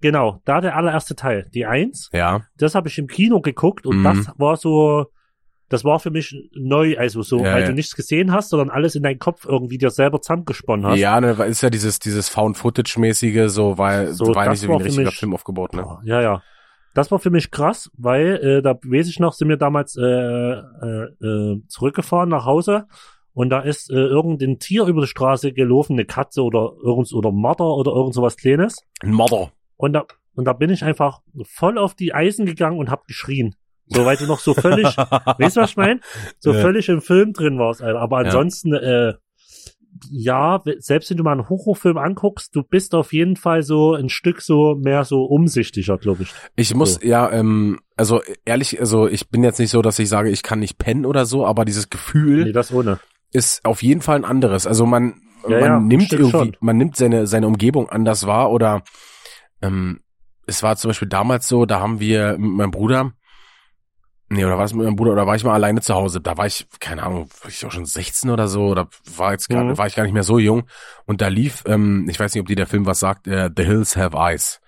genau, 0.00 0.40
da 0.44 0.60
der 0.60 0.76
allererste 0.76 1.14
Teil, 1.16 1.48
die 1.54 1.66
eins, 1.66 2.10
Ja. 2.12 2.42
das 2.56 2.74
habe 2.74 2.88
ich 2.88 2.98
im 2.98 3.06
Kino 3.06 3.40
geguckt 3.40 3.86
und 3.86 3.98
Mhm. 3.98 4.04
das 4.04 4.30
war 4.38 4.56
so, 4.56 5.06
das 5.70 5.84
war 5.84 6.00
für 6.00 6.10
mich 6.10 6.34
neu, 6.54 6.96
also 6.98 7.20
so, 7.22 7.38
Ja, 7.44 7.52
weil 7.54 7.60
ja. 7.62 7.68
du 7.68 7.74
nichts 7.74 7.94
gesehen 7.94 8.32
hast, 8.32 8.48
sondern 8.50 8.70
alles 8.70 8.94
in 8.94 9.02
deinem 9.02 9.18
Kopf 9.18 9.44
irgendwie 9.44 9.76
dir 9.76 9.90
selber 9.90 10.20
zusammengesponnen 10.22 10.86
hast. 10.86 10.98
Ja, 10.98 11.20
ne, 11.20 11.36
weil 11.36 11.50
ist 11.50 11.60
ja 11.62 11.68
dieses, 11.70 11.98
dieses 11.98 12.28
Found-Footage-mäßige, 12.30 13.48
so, 13.50 13.76
weil, 13.76 14.12
So, 14.14 14.34
war 14.34 14.46
das 14.46 14.52
nicht 14.52 14.60
so 14.62 14.68
wie 14.68 14.72
ein 14.76 14.82
richtiger 14.82 15.04
mich- 15.06 15.18
Film 15.18 15.34
aufgebaut, 15.34 15.74
ne? 15.74 15.84
Ja, 16.04 16.22
ja. 16.22 16.42
Das 16.94 17.10
war 17.10 17.18
für 17.18 17.30
mich 17.30 17.50
krass, 17.50 17.90
weil 17.98 18.36
äh, 18.42 18.62
da 18.62 18.74
weiß 18.82 19.08
ich 19.08 19.20
noch, 19.20 19.32
sind 19.34 19.48
wir 19.50 19.58
damals 19.58 19.94
äh, 19.96 20.02
äh, 20.02 21.04
äh, 21.22 21.62
zurückgefahren 21.68 22.28
nach 22.30 22.44
Hause 22.46 22.86
und 23.38 23.50
da 23.50 23.60
ist 23.60 23.88
äh, 23.90 23.94
irgendein 23.94 24.58
Tier 24.58 24.86
über 24.86 25.02
die 25.02 25.06
Straße 25.06 25.52
gelaufen, 25.52 25.92
eine 25.92 26.04
Katze 26.04 26.42
oder 26.42 26.72
irgend 26.82 27.12
oder 27.12 27.30
Marder 27.30 27.66
oder 27.76 27.92
irgend 27.92 28.12
sowas 28.12 28.36
Kleines. 28.36 28.78
Ein 29.00 29.12
Mörder. 29.12 29.52
Und 29.76 29.92
da 29.92 30.06
und 30.34 30.44
da 30.44 30.52
bin 30.54 30.70
ich 30.70 30.82
einfach 30.82 31.20
voll 31.44 31.78
auf 31.78 31.94
die 31.94 32.12
Eisen 32.12 32.46
gegangen 32.46 32.78
und 32.80 32.90
hab 32.90 33.06
geschrien. 33.06 33.54
So, 33.86 34.04
weil 34.04 34.16
du 34.16 34.26
noch 34.26 34.40
so 34.40 34.54
völlig, 34.54 34.86
weißt 35.38 35.56
du, 35.56 35.60
was 35.60 35.70
ich 35.70 35.76
meine? 35.76 36.00
So 36.40 36.52
Ja. 36.52 36.60
völlig 36.60 36.88
im 36.88 37.00
Film 37.00 37.32
drin 37.32 37.58
warst, 37.60 37.80
Alter. 37.80 38.00
Aber 38.00 38.18
Ja. 38.20 38.24
ansonsten, 38.26 38.72
äh, 38.74 39.14
ja, 40.10 40.60
selbst 40.78 41.10
wenn 41.10 41.16
du 41.16 41.22
mal 41.24 41.32
einen 41.32 41.48
Horrorfilm 41.48 41.96
anguckst, 41.96 42.54
du 42.56 42.62
bist 42.64 42.92
auf 42.94 43.12
jeden 43.12 43.36
Fall 43.36 43.62
so 43.62 43.94
ein 43.94 44.08
Stück 44.08 44.40
so 44.42 44.74
mehr 44.74 45.04
so 45.04 45.22
umsichtiger, 45.24 45.96
glaube 45.98 46.24
ich. 46.24 46.32
Ich 46.56 46.74
muss, 46.74 46.94
So. 46.94 47.06
ja, 47.06 47.30
ähm, 47.32 47.78
also 47.96 48.20
ehrlich, 48.44 48.80
also 48.80 49.06
ich 49.08 49.28
bin 49.28 49.42
jetzt 49.44 49.58
nicht 49.60 49.70
so, 49.70 49.80
dass 49.82 49.98
ich 50.00 50.08
sage, 50.08 50.30
ich 50.30 50.42
kann 50.42 50.58
nicht 50.58 50.78
pennen 50.78 51.06
oder 51.06 51.24
so, 51.24 51.46
aber 51.46 51.64
dieses 51.64 51.88
Gefühl 51.90 52.44
Nee, 52.44 52.52
das 52.52 52.72
ohne. 52.72 52.98
Ist 53.32 53.64
auf 53.64 53.82
jeden 53.82 54.00
Fall 54.02 54.16
ein 54.16 54.24
anderes. 54.24 54.66
Also 54.66 54.86
man, 54.86 55.20
Ja, 55.44 55.50
man 55.60 55.62
ja, 55.62 55.80
nimmt 55.80 56.12
irgendwie, 56.12 56.30
schon. 56.30 56.56
man 56.60 56.76
nimmt 56.76 56.96
seine, 56.96 57.26
seine 57.26 57.46
Umgebung 57.46 57.88
anders 57.88 58.26
wahr 58.26 58.50
oder 58.50 58.82
ähm, 59.62 60.00
es 60.46 60.62
war 60.62 60.76
zum 60.76 60.88
Beispiel 60.90 61.08
damals 61.08 61.46
so, 61.48 61.66
da 61.66 61.80
haben 61.80 62.00
wir 62.00 62.38
mit 62.38 62.50
meinem 62.52 62.70
Bruder, 62.70 63.12
nee, 64.30 64.44
oder 64.44 64.56
war 64.56 64.64
es 64.64 64.72
mit 64.74 64.84
meinem 64.84 64.96
Bruder, 64.96 65.12
oder 65.12 65.26
war 65.26 65.36
ich 65.36 65.44
mal 65.44 65.52
alleine 65.54 65.80
zu 65.82 65.94
Hause? 65.94 66.20
Da 66.20 66.36
war 66.38 66.46
ich, 66.46 66.66
keine 66.80 67.02
Ahnung, 67.02 67.28
war 67.42 67.50
ich 67.50 67.64
auch 67.66 67.70
schon 67.72 67.84
16 67.84 68.30
oder 68.30 68.48
so, 68.48 68.66
oder 68.68 68.88
war 69.16 69.32
jetzt 69.32 69.48
gar, 69.48 69.64
Mhm. 69.64 69.76
war 69.78 69.86
ich 69.86 69.94
gar 69.94 70.04
nicht 70.04 70.12
mehr 70.14 70.22
so 70.22 70.38
jung. 70.38 70.64
Und 71.06 71.20
da 71.20 71.28
lief, 71.28 71.64
ähm, 71.66 72.06
ich 72.08 72.18
weiß 72.18 72.32
nicht, 72.34 72.40
ob 72.40 72.46
dir 72.46 72.56
der 72.56 72.66
Film 72.66 72.86
was 72.86 72.98
sagt, 73.00 73.26
äh, 73.26 73.50
The 73.54 73.64
Hills 73.64 73.96
Have 73.96 74.16
Eyes. 74.16 74.60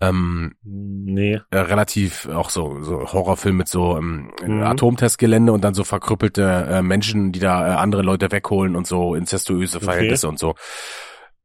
Ähm, 0.00 0.54
Nee. 0.62 1.40
äh, 1.50 1.58
relativ 1.58 2.26
auch 2.28 2.48
so, 2.50 2.82
so 2.82 3.12
Horrorfilm 3.12 3.56
mit 3.58 3.68
so 3.68 3.96
ähm, 3.98 4.30
Mhm. 4.42 4.62
Atomtestgelände 4.62 5.52
und 5.52 5.62
dann 5.62 5.74
so 5.74 5.84
verkrüppelte 5.84 6.66
äh, 6.70 6.82
Menschen, 6.82 7.32
die 7.32 7.40
da 7.40 7.68
äh, 7.68 7.76
andere 7.76 8.02
Leute 8.02 8.32
wegholen 8.32 8.76
und 8.76 8.86
so 8.86 9.14
inzestuöse 9.14 9.76
Okay. 9.76 9.84
Verhältnisse 9.86 10.28
und 10.28 10.38
so. 10.38 10.54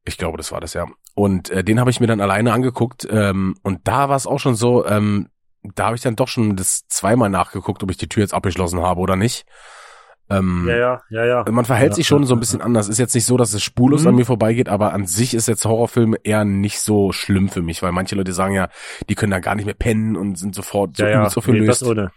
Ich 0.06 0.18
glaube, 0.18 0.38
das 0.38 0.52
war 0.52 0.62
das 0.62 0.74
ja. 0.74 0.86
Und 1.16 1.50
äh, 1.50 1.64
den 1.64 1.80
habe 1.80 1.90
ich 1.90 2.00
mir 2.00 2.08
dann 2.08 2.22
alleine 2.22 2.54
angeguckt 2.54 3.08
ähm, 3.10 3.56
und 3.64 3.88
da 3.88 4.08
war 4.10 4.16
es 4.16 4.28
auch 4.28 4.40
schon 4.40 4.56
so, 4.56 4.86
ähm, 4.86 5.30
da 5.74 5.88
habe 5.88 5.96
ich 5.96 6.02
dann 6.02 6.16
doch 6.16 6.28
schon 6.28 6.56
das 6.56 6.88
zweimal 6.88 7.30
nachgeguckt, 7.30 7.82
ob 7.84 7.90
ich 7.90 7.98
die 7.98 8.08
Tür 8.08 8.22
jetzt 8.22 8.34
abgeschlossen 8.36 8.82
habe 8.82 9.02
oder 9.02 9.16
nicht. 9.16 9.46
Ähm, 10.30 10.66
Ja, 10.68 10.76
ja, 10.76 11.02
ja, 11.10 11.26
ja. 11.26 11.46
man 11.52 11.66
verhält 11.66 11.92
Ja, 11.92 11.96
sich 11.96 12.08
schon 12.08 12.24
ja, 12.24 12.28
so 12.28 12.34
ein 12.36 12.40
bisschen 12.40 12.62
anders. 12.62 12.88
Ist 12.90 12.98
jetzt 12.98 13.14
nicht 13.14 13.26
so, 13.26 13.38
dass 13.38 13.54
es 13.54 13.62
spurlos 13.64 14.02
Mhm. 14.02 14.08
an 14.08 14.16
mir 14.16 14.26
vorbeigeht, 14.26 14.70
aber 14.70 14.94
an 14.94 15.06
sich 15.06 15.34
ist 15.36 15.48
jetzt 15.48 15.66
Horrorfilm 15.66 16.16
eher 16.24 16.46
nicht 16.46 16.80
so 16.80 17.12
schlimm 17.12 17.50
für 17.50 17.62
mich, 17.62 17.84
weil 17.84 17.92
manche 17.92 18.16
Leute 18.16 18.34
sagen 18.34 18.54
ja, 18.56 18.70
die 19.08 19.16
können 19.16 19.32
da 19.32 19.40
gar 19.40 19.54
nicht 19.56 19.66
mehr 19.66 19.76
pennen 19.76 20.16
und 20.16 20.38
sind 20.40 20.56
sofort 20.56 20.98
so 20.98 21.04
ja, 21.04 21.10
ja. 21.12 21.16
übelst 21.20 21.84
Nee, 21.84 21.90
ohne. 21.90 22.12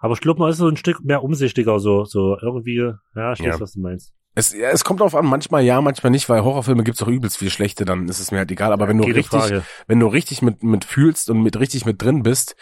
Aber 0.00 0.14
ich 0.14 0.20
glaube, 0.20 0.40
man 0.40 0.50
ist 0.50 0.58
so 0.58 0.68
ein 0.68 0.76
Stück 0.76 1.04
mehr 1.04 1.22
umsichtiger, 1.22 1.78
so, 1.78 2.04
so 2.04 2.36
irgendwie, 2.42 2.76
ja, 3.14 3.32
ich 3.32 3.40
weiß, 3.40 3.46
Ja. 3.46 3.60
was 3.60 3.72
du 3.72 3.80
meinst. 3.80 4.12
Es, 4.36 4.52
ja, 4.52 4.68
es 4.68 4.84
kommt 4.84 5.00
drauf 5.00 5.14
an, 5.14 5.24
manchmal 5.24 5.64
ja, 5.64 5.80
manchmal 5.80 6.10
nicht, 6.10 6.28
weil 6.28 6.44
Horrorfilme 6.44 6.84
gibt's 6.84 7.02
auch 7.02 7.08
übelst 7.08 7.38
viel 7.38 7.48
schlechte, 7.48 7.86
dann 7.86 8.06
ist 8.06 8.20
es 8.20 8.30
mir 8.30 8.38
halt 8.38 8.50
egal. 8.50 8.70
Aber 8.70 8.86
wenn 8.86 8.98
du 8.98 9.04
richtig, 9.04 9.28
Frage. 9.28 9.64
wenn 9.86 9.98
du 9.98 10.06
richtig 10.08 10.42
mit, 10.42 10.62
mit 10.62 10.84
fühlst 10.84 11.30
und 11.30 11.42
mit 11.42 11.58
richtig 11.58 11.86
mit 11.86 12.02
drin 12.02 12.22
bist, 12.22 12.54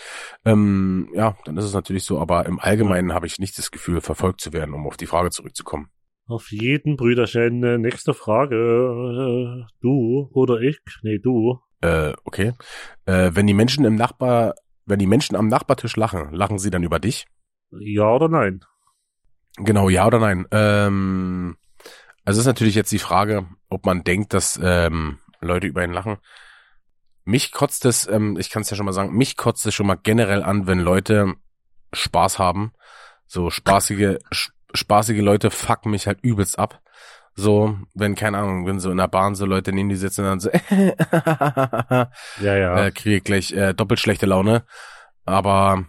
ähm, 0.45 1.11
ja, 1.15 1.37
dann 1.45 1.57
ist 1.57 1.65
es 1.65 1.75
natürlich 1.75 2.05
so. 2.05 2.21
Aber 2.21 2.47
im 2.47 2.61
Allgemeinen 2.61 3.13
habe 3.13 3.27
ich 3.27 3.41
nicht 3.41 3.59
das 3.59 3.73
Gefühl, 3.73 4.01
verfolgt 4.01 4.41
zu 4.41 4.53
werden, 4.53 4.73
um 4.73 4.87
auf 4.87 4.97
die 4.97 5.07
Frage 5.07 5.31
zurückzukommen. 5.31 5.89
Auf 6.29 6.53
jeden 6.53 6.97
Brüderchen, 6.97 7.65
äh, 7.65 7.77
nächste 7.77 8.15
Frage. 8.15 9.67
Äh, 9.67 9.73
Du 9.81 10.31
oder 10.33 10.61
ich? 10.61 10.79
Nee, 11.03 11.19
du. 11.19 11.59
Äh, 11.81 12.13
okay. 12.25 12.53
Äh, 13.05 13.33
wenn 13.35 13.49
die 13.49 13.53
Menschen 13.53 13.85
im 13.85 13.97
Nachbar, 13.97 14.55
wenn 14.87 15.01
die 15.01 15.09
Menschen 15.09 15.35
am 15.35 15.49
Nachbartisch 15.49 15.97
lachen, 15.97 16.33
lachen 16.33 16.61
sie 16.61 16.71
dann 16.71 16.85
über 16.85 17.01
dich? 17.01 17.27
Ja 17.73 18.15
oder 18.15 18.29
nein? 18.29 18.61
Genau, 19.57 19.89
ja 19.89 20.07
oder 20.07 20.21
nein? 20.21 20.47
Ähm, 20.53 21.57
also 22.25 22.41
ist 22.41 22.47
natürlich 22.47 22.75
jetzt 22.75 22.93
die 22.93 22.99
Frage, 22.99 23.47
ob 23.69 23.87
man 23.87 24.05
denkt, 24.05 24.33
dass 24.35 24.59
ähm, 24.63 25.19
Leute 25.41 25.67
über 25.67 25.85
ihn 25.85 25.93
lachen. 25.93 26.17
Mich 27.25 27.53
kotzt 27.53 27.85
es, 27.87 28.07
ähm, 28.07 28.37
ich 28.39 28.51
kann 28.51 28.63
es 28.63 28.71
ja 28.71 28.77
schon 28.77 28.87
mal 28.87 28.93
sagen, 28.93 29.15
mich 29.17 29.37
kotzt 29.37 29.65
es 29.67 29.75
schon 29.75 29.87
mal 29.87 29.99
generell 30.03 30.43
an, 30.43 30.67
wenn 30.67 30.81
Leute 30.81 31.35
Spaß 31.93 32.39
haben. 32.39 32.73
So 33.27 33.51
spaßige, 33.51 34.19
sp- 34.33 34.53
spaßige 34.75 35.21
Leute 35.21 35.51
fucken 35.51 35.91
mich 35.91 36.07
halt 36.07 36.21
übelst 36.23 36.59
ab. 36.59 36.81
So, 37.37 37.77
wenn, 37.95 38.15
keine 38.15 38.39
Ahnung, 38.39 38.67
wenn 38.67 38.79
so 38.79 38.91
in 38.91 38.97
der 38.99 39.09
Bahn 39.09 39.35
so 39.35 39.45
Leute 39.47 39.73
neben 39.73 39.89
die 39.89 39.97
sitzen 39.97 40.21
und 40.21 40.27
dann 40.29 40.41
so, 40.41 40.51
Ja, 42.41 42.57
ja. 42.57 42.87
äh, 42.87 42.91
kriege 42.93 43.17
ich 43.17 43.25
gleich 43.25 43.53
äh, 43.53 43.75
doppelt 43.75 44.01
schlechte 44.01 44.27
Laune. 44.27 44.65
Aber 45.25 45.85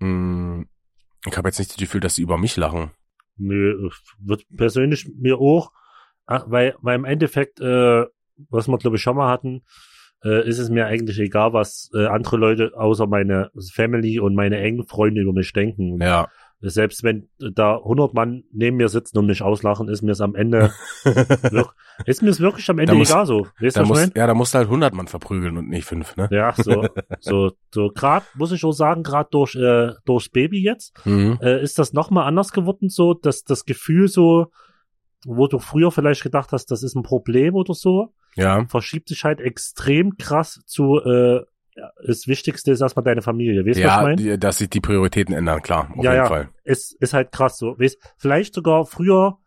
mh, 0.00 0.64
ich 1.26 1.36
habe 1.36 1.48
jetzt 1.48 1.58
nicht 1.58 1.70
das 1.70 1.78
Gefühl, 1.78 2.00
dass 2.00 2.16
sie 2.16 2.22
über 2.22 2.36
mich 2.38 2.56
lachen. 2.56 2.90
Nö, 3.36 3.88
wird 4.18 4.44
persönlich 4.56 5.10
mir 5.18 5.38
auch, 5.38 5.72
weil, 6.26 6.74
weil 6.80 6.96
im 6.96 7.04
Endeffekt, 7.04 7.60
äh, 7.60 8.04
was 8.50 8.68
wir 8.68 8.78
glaube 8.78 8.96
ich 8.96 9.02
schon 9.02 9.16
mal 9.16 9.30
hatten, 9.30 9.62
äh, 10.24 10.46
ist 10.46 10.58
es 10.58 10.70
mir 10.70 10.86
eigentlich 10.86 11.18
egal, 11.18 11.52
was 11.52 11.90
äh, 11.94 12.06
andere 12.06 12.36
Leute 12.36 12.72
außer 12.76 13.06
meine 13.06 13.50
Family 13.72 14.20
und 14.20 14.34
meine 14.34 14.58
engen 14.58 14.86
Freunde 14.86 15.22
über 15.22 15.32
mich 15.32 15.52
denken. 15.52 16.00
Ja. 16.00 16.28
Selbst 16.64 17.02
wenn 17.02 17.28
da 17.38 17.76
100 17.76 18.14
Mann 18.14 18.44
neben 18.52 18.76
mir 18.76 18.88
sitzen 18.88 19.18
und 19.18 19.26
mich 19.26 19.42
auslachen, 19.42 19.88
ist 19.88 20.02
mir 20.02 20.12
es 20.12 20.20
am 20.20 20.34
Ende, 20.36 20.72
ist 22.06 22.22
mir 22.22 22.30
es 22.30 22.40
wirklich 22.40 22.68
am 22.70 22.78
Ende 22.78 22.94
muss- 22.94 23.10
egal 23.10 23.26
so. 23.26 23.46
Weißt 23.60 23.76
du, 23.76 23.80
Da 23.80 23.86
muss, 23.86 24.10
ja, 24.14 24.26
da 24.26 24.34
musst 24.34 24.54
du 24.54 24.58
halt 24.58 24.68
100 24.68 24.94
Mann 24.94 25.08
verprügeln 25.08 25.56
und 25.58 25.68
nicht 25.68 25.84
fünf, 25.84 26.16
ne? 26.16 26.28
Ja, 26.30 26.54
so, 26.56 26.86
so, 27.20 27.50
so 27.72 27.88
gerade, 27.90 28.24
muss 28.34 28.52
ich 28.52 28.64
auch 28.64 28.72
sagen, 28.72 29.02
gerade 29.02 29.28
durch, 29.30 29.54
äh, 29.54 29.92
durchs 30.04 30.28
Baby 30.28 30.62
jetzt, 30.62 30.94
Mhm. 31.04 31.38
äh, 31.42 31.60
ist 31.62 31.78
das 31.78 31.92
nochmal 31.92 32.26
anders 32.26 32.52
geworden, 32.52 32.88
so, 32.88 33.14
dass 33.14 33.44
das 33.44 33.64
Gefühl 33.64 34.08
so, 34.08 34.46
wo 35.24 35.46
du 35.46 35.58
früher 35.58 35.90
vielleicht 35.90 36.22
gedacht 36.22 36.52
hast, 36.52 36.70
das 36.70 36.82
ist 36.82 36.94
ein 36.96 37.02
Problem 37.02 37.54
oder 37.54 37.74
so, 37.74 38.12
Ja. 38.36 38.64
verschiebt 38.68 39.08
sich 39.08 39.24
halt 39.24 39.40
extrem 39.40 40.16
krass 40.16 40.60
zu, 40.66 41.00
äh, 41.00 41.40
das 42.06 42.26
Wichtigste 42.26 42.70
ist 42.72 42.80
erstmal 42.80 43.04
deine 43.04 43.22
Familie. 43.22 43.64
Weißt 43.66 43.78
du, 43.78 43.84
was 43.84 43.90
ich 43.92 43.96
Ja, 43.96 44.02
meine? 44.02 44.16
die, 44.16 44.38
dass 44.38 44.58
sich 44.58 44.68
die 44.70 44.80
Prioritäten 44.80 45.34
ändern, 45.34 45.62
klar, 45.62 45.90
auf 45.96 46.04
Ja, 46.04 46.12
jeden 46.12 46.24
ja. 46.24 46.28
Fall. 46.28 46.48
Es 46.64 46.92
ist 46.98 47.14
halt 47.14 47.32
krass 47.32 47.58
so. 47.58 47.78
Weißt, 47.78 47.98
vielleicht 48.18 48.54
sogar 48.54 48.84
früher, 48.86 49.38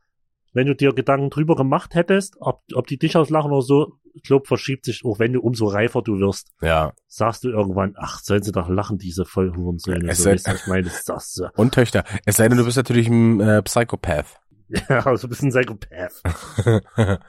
wenn 0.53 0.67
du 0.67 0.75
dir 0.75 0.94
Gedanken 0.94 1.29
drüber 1.29 1.55
gemacht 1.55 1.96
hättest, 1.96 2.36
ob, 2.39 2.62
ob 2.74 2.88
die 2.88 2.98
dich 2.98 3.15
auslachen 3.17 3.51
oder 3.51 3.62
so, 3.62 3.94
ich 4.13 4.24
glaube, 4.24 4.48
verschiebt 4.48 4.86
sich, 4.86 5.03
auch 5.03 5.20
wenn 5.20 5.34
du 5.34 5.41
umso 5.41 5.67
reifer 5.67 6.01
du 6.01 6.17
wirst, 6.20 6.48
Ja. 6.62 6.94
sagst 7.08 7.44
du 7.44 7.50
irgendwann, 7.50 7.94
ach, 7.98 8.20
sollen 8.24 8.41
sie 8.41 8.53
doch 8.53 8.70
lachen, 8.70 8.98
diese 8.98 9.25
Vollhurensöhne. 9.25 10.10
Es 10.10 10.17
So, 10.20 10.24
sei- 10.24 10.32
weißt 10.34 10.48
du, 10.48 10.51
was 10.51 10.62
ich 10.62 10.67
meine, 10.67 10.84
das 10.84 11.03
sagst 11.03 11.38
du. 11.38 11.50
Und 11.58 11.74
Töchter. 11.74 12.05
Es 12.25 12.38
sei 12.38 12.48
denn, 12.48 12.58
du 12.58 12.63
bist 12.63 12.77
natürlich 12.77 13.08
ein 13.10 13.39
äh, 13.41 13.62
Psychopath. 13.62 14.39
Ja, 14.89 15.15
so 15.17 15.27
ein 15.27 15.29
bisschen 15.29 15.50
Psychopath. 15.51 16.24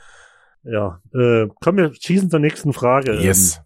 Ja, 0.69 1.00
äh, 1.15 1.47
kommen 1.61 1.79
wir, 1.79 1.93
schießen 1.95 2.29
zur 2.31 2.41
nächsten 2.41 2.73
Frage. 2.73 3.21
yes. 3.21 3.59
Ähm, 3.59 3.62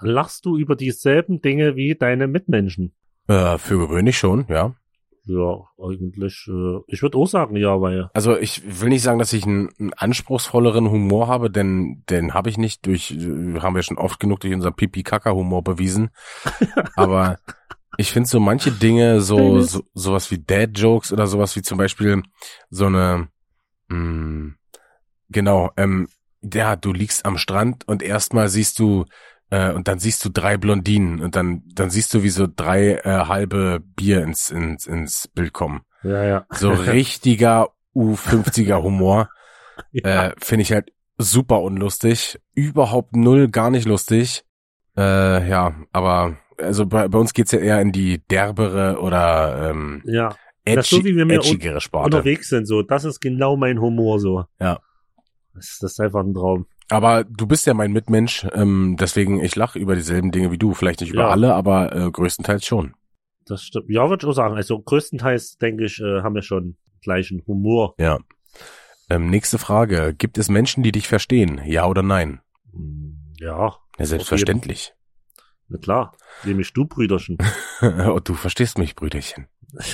lachst 0.00 0.44
du 0.46 0.56
über 0.56 0.76
dieselben 0.76 1.40
Dinge 1.40 1.76
wie 1.76 1.94
deine 1.94 2.26
Mitmenschen? 2.26 2.92
Äh, 3.28 3.58
für 3.58 3.78
gewöhnlich 3.78 4.18
schon, 4.18 4.46
ja. 4.48 4.74
Ja, 5.24 5.64
eigentlich, 5.78 6.48
äh, 6.48 6.78
ich 6.88 7.02
würde 7.02 7.18
auch 7.18 7.26
sagen, 7.26 7.54
ja, 7.56 7.80
weil, 7.80 8.10
Also 8.14 8.36
ich 8.36 8.80
will 8.80 8.88
nicht 8.88 9.02
sagen, 9.02 9.18
dass 9.18 9.32
ich 9.32 9.44
einen, 9.44 9.68
einen 9.78 9.92
anspruchsvolleren 9.92 10.90
Humor 10.90 11.28
habe, 11.28 11.50
denn 11.50 12.02
den 12.08 12.32
habe 12.34 12.48
ich 12.48 12.58
nicht 12.58 12.86
durch, 12.86 13.12
äh, 13.12 13.60
haben 13.60 13.74
wir 13.74 13.82
schon 13.82 13.98
oft 13.98 14.18
genug 14.18 14.40
durch 14.40 14.54
unseren 14.54 14.74
Pipi-Kaka-Humor 14.74 15.62
bewiesen. 15.62 16.10
Aber 16.96 17.38
ich 17.98 18.12
finde 18.12 18.28
so 18.28 18.40
manche 18.40 18.72
Dinge, 18.72 19.20
so, 19.20 19.60
so 19.60 19.82
sowas 19.92 20.30
wie 20.30 20.42
Dad-Jokes 20.42 21.12
oder 21.12 21.26
sowas 21.26 21.54
wie 21.54 21.62
zum 21.62 21.76
Beispiel 21.76 22.22
so 22.70 22.86
eine, 22.86 23.28
mh, 23.88 24.54
genau, 25.28 25.70
ähm, 25.76 26.08
ja, 26.42 26.76
du 26.76 26.92
liegst 26.92 27.26
am 27.26 27.36
Strand 27.36 27.86
und 27.86 28.02
erstmal 28.02 28.48
siehst 28.48 28.78
du 28.78 29.04
äh, 29.50 29.72
und 29.72 29.88
dann 29.88 29.98
siehst 29.98 30.24
du 30.24 30.28
drei 30.30 30.56
Blondinen 30.56 31.20
und 31.20 31.36
dann 31.36 31.62
dann 31.74 31.90
siehst 31.90 32.14
du 32.14 32.22
wie 32.22 32.30
so 32.30 32.46
drei 32.54 32.94
äh, 33.04 33.26
halbe 33.26 33.80
Bier 33.96 34.22
ins 34.22 34.50
ins 34.50 34.86
ins 34.86 35.28
Bild 35.28 35.52
kommen. 35.52 35.82
ja, 36.02 36.24
ja. 36.24 36.46
So 36.50 36.70
richtiger 36.70 37.68
U50er 37.94 38.82
Humor. 38.82 39.28
ja. 39.92 40.28
Äh, 40.28 40.34
Finde 40.38 40.62
ich 40.62 40.72
halt 40.72 40.92
super 41.18 41.60
unlustig. 41.62 42.38
Überhaupt 42.54 43.16
null, 43.16 43.48
gar 43.48 43.70
nicht 43.70 43.86
lustig. 43.86 44.44
Äh, 44.96 45.48
ja, 45.48 45.74
aber 45.92 46.36
also 46.58 46.86
bei, 46.86 47.08
bei 47.08 47.18
uns 47.18 47.32
geht's 47.32 47.52
ja 47.52 47.58
eher 47.58 47.80
in 47.80 47.92
die 47.92 48.26
derbere 48.28 49.00
oder 49.00 49.70
ähm, 49.70 50.02
ja. 50.04 50.34
Das 50.64 50.86
ist 50.86 50.90
so, 50.90 50.96
edgy, 50.98 51.08
wie 51.08 51.16
wir 51.16 51.24
mir 51.24 51.34
edgigere 51.36 51.80
Sparte. 51.80 52.16
unterwegs 52.16 52.48
sind, 52.48 52.66
so. 52.66 52.82
Das 52.82 53.04
ist 53.04 53.20
genau 53.20 53.56
mein 53.56 53.80
Humor, 53.80 54.20
so. 54.20 54.44
Ja. 54.60 54.78
Das, 55.54 55.78
das 55.80 55.92
ist 55.92 56.00
einfach 56.00 56.20
ein 56.20 56.34
Traum. 56.34 56.66
Aber 56.90 57.24
du 57.24 57.46
bist 57.46 57.66
ja 57.66 57.74
mein 57.74 57.92
Mitmensch, 57.92 58.46
ähm, 58.52 58.96
deswegen 58.98 59.40
ich 59.42 59.54
lache 59.56 59.78
über 59.78 59.94
dieselben 59.94 60.30
Dinge 60.32 60.50
wie 60.50 60.58
du. 60.58 60.74
Vielleicht 60.74 61.00
nicht 61.00 61.12
über 61.12 61.22
Ja. 61.22 61.28
alle, 61.28 61.54
aber 61.54 61.94
äh, 61.94 62.10
größtenteils 62.10 62.64
schon. 62.66 62.94
Das 63.46 63.62
stimmt. 63.62 63.86
Ja, 63.88 64.08
würde 64.08 64.24
ich 64.24 64.28
auch 64.28 64.34
sagen. 64.34 64.54
Also 64.56 64.80
größtenteils, 64.80 65.58
denke 65.58 65.84
ich, 65.84 66.00
äh, 66.00 66.22
haben 66.22 66.34
wir 66.34 66.42
schon 66.42 66.76
gleichen 67.02 67.42
Humor. 67.46 67.94
Ja. 67.98 68.18
Ähm, 69.08 69.28
nächste 69.30 69.58
Frage. 69.58 70.14
Gibt 70.16 70.38
es 70.38 70.48
Menschen, 70.48 70.82
die 70.82 70.92
dich 70.92 71.08
verstehen? 71.08 71.60
Ja 71.64 71.86
oder 71.86 72.02
nein? 72.02 72.40
Hm, 72.72 73.32
Ja, 73.38 73.76
Ja, 73.98 74.04
selbstverständlich. 74.06 74.94
na 75.68 75.78
klar. 75.78 76.16
Nämlich 76.44 76.72
du, 76.72 76.84
Brüderchen. 76.86 77.38
Und 77.80 78.28
du 78.28 78.34
verstehst 78.34 78.78
mich, 78.78 78.94
Brüderchen. 78.96 79.46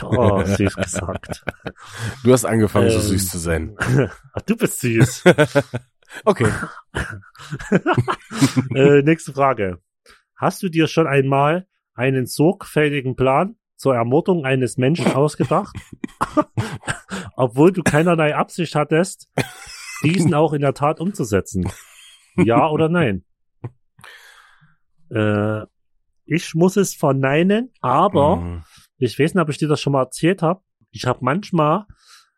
Oh, 0.03 0.43
süß 0.45 0.77
gesagt. 0.77 1.45
Du 2.25 2.33
hast 2.33 2.45
angefangen, 2.47 2.91
so 2.91 2.97
Ähm. 2.97 3.03
süß 3.03 3.29
zu 3.31 3.39
sein. 3.39 3.77
Ach, 4.35 4.43
du 4.43 4.57
bist 4.57 4.81
süß. 4.81 5.23
Okay. 6.25 6.51
äh, 8.75 9.03
nächste 9.03 9.33
Frage. 9.33 9.81
Hast 10.37 10.63
du 10.63 10.69
dir 10.69 10.87
schon 10.87 11.07
einmal 11.07 11.67
einen 11.95 12.27
sorgfältigen 12.27 13.17
Plan 13.17 13.57
zur 13.77 13.95
Ermordung 13.95 14.45
eines 14.45 14.77
Menschen 14.77 15.13
ausgedacht, 15.13 15.77
obwohl 17.37 17.73
du 17.73 17.83
keinerlei 17.83 18.35
Absicht 18.35 18.75
hattest, 18.75 19.29
diesen 20.03 20.35
auch 20.35 20.53
in 20.53 20.61
der 20.63 20.75
Tat 20.75 21.01
umzusetzen. 21.01 21.71
Ja 22.37 22.69
oder 22.69 22.89
nein? 22.89 23.25
Äh, 25.11 25.63
ich 26.25 26.55
muss 26.55 26.77
es 26.77 26.95
verneinen, 26.95 27.73
aber 27.81 28.37
Mhm. 28.37 28.65
ich 28.99 29.19
weiß 29.19 29.35
nicht, 29.35 29.43
ob 29.43 29.49
ich 29.49 29.59
dir 29.59 29.69
das 29.69 29.81
schon 29.81 29.93
mal 29.93 30.03
erzählt 30.03 30.43
habe. 30.43 30.61
Ich 30.91 31.07
habe 31.07 31.21
manchmal, 31.23 31.87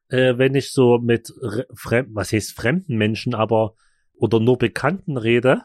äh, 0.09 0.37
wenn 0.39 0.55
ich 0.55 0.73
so 0.73 0.99
mit 0.99 1.33
re- 1.43 1.67
fremden, 1.75 2.15
was 2.15 2.33
heißt 2.33 2.53
fremden 2.57 2.97
Menschen, 2.97 3.35
aber 3.35 3.75
oder 4.15 4.41
nur 4.41 4.59
Bekannten 4.59 5.17
rede 5.17 5.63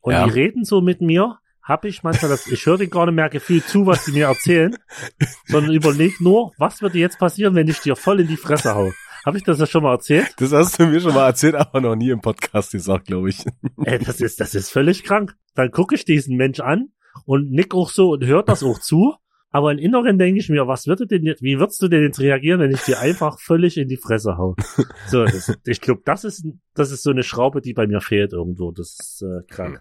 und 0.00 0.12
Ja. 0.12 0.24
die 0.24 0.30
reden 0.30 0.64
so 0.64 0.80
mit 0.80 1.00
mir, 1.00 1.38
habe 1.62 1.88
ich 1.88 2.02
manchmal 2.02 2.30
das, 2.30 2.46
ich 2.46 2.66
höre 2.66 2.76
dir 2.78 2.88
gar 2.88 3.06
nicht 3.06 3.14
mehr 3.14 3.30
gefühlt 3.30 3.64
zu, 3.66 3.86
was 3.86 4.04
die 4.04 4.12
mir 4.12 4.26
erzählen, 4.26 4.76
sondern 5.46 5.72
überleg 5.72 6.20
nur, 6.20 6.52
was 6.58 6.82
würde 6.82 6.98
jetzt 6.98 7.18
passieren, 7.18 7.54
wenn 7.54 7.68
ich 7.68 7.78
dir 7.80 7.96
voll 7.96 8.20
in 8.20 8.28
die 8.28 8.36
Fresse 8.36 8.74
hau. 8.74 8.92
Habe 9.24 9.38
ich 9.38 9.44
das 9.44 9.58
ja 9.58 9.64
schon 9.66 9.82
mal 9.84 9.92
erzählt? 9.94 10.34
Das 10.36 10.52
hast 10.52 10.78
du 10.78 10.84
mir 10.86 11.00
schon 11.00 11.14
mal 11.14 11.24
erzählt, 11.26 11.54
aber 11.54 11.80
noch 11.80 11.96
nie 11.96 12.10
im 12.10 12.20
Podcast 12.20 12.72
gesagt, 12.72 13.06
glaube 13.06 13.30
ich. 13.30 13.42
Ey, 13.84 13.98
das 13.98 14.20
ist, 14.20 14.38
das 14.40 14.54
ist 14.54 14.68
völlig 14.70 15.02
krank. 15.04 15.34
Dann 15.54 15.70
gucke 15.70 15.94
ich 15.94 16.04
diesen 16.04 16.36
Mensch 16.36 16.60
an 16.60 16.88
und 17.24 17.50
nick 17.50 17.74
auch 17.74 17.88
so 17.88 18.10
und 18.10 18.26
hört 18.26 18.50
das 18.50 18.62
auch 18.62 18.78
zu. 18.78 19.14
Aber 19.54 19.70
im 19.70 19.78
Inneren 19.78 20.18
denke 20.18 20.40
ich 20.40 20.48
mir, 20.48 20.66
was 20.66 20.88
würde 20.88 21.06
denn 21.06 21.22
jetzt, 21.22 21.40
wie 21.40 21.60
würdest 21.60 21.80
du 21.80 21.86
denn 21.86 22.02
jetzt 22.02 22.18
reagieren, 22.18 22.58
wenn 22.58 22.72
ich 22.72 22.80
dir 22.80 22.98
einfach 22.98 23.38
völlig 23.38 23.76
in 23.76 23.86
die 23.86 23.96
Fresse 23.96 24.36
hau? 24.36 24.56
So, 25.06 25.24
das, 25.24 25.56
ich 25.64 25.80
glaube, 25.80 26.02
das 26.04 26.24
ist, 26.24 26.44
das 26.74 26.90
ist 26.90 27.04
so 27.04 27.10
eine 27.10 27.22
Schraube, 27.22 27.60
die 27.60 27.72
bei 27.72 27.86
mir 27.86 28.00
fehlt 28.00 28.32
irgendwo. 28.32 28.72
Das 28.72 28.96
ist 28.98 29.22
äh, 29.22 29.46
krank. 29.48 29.80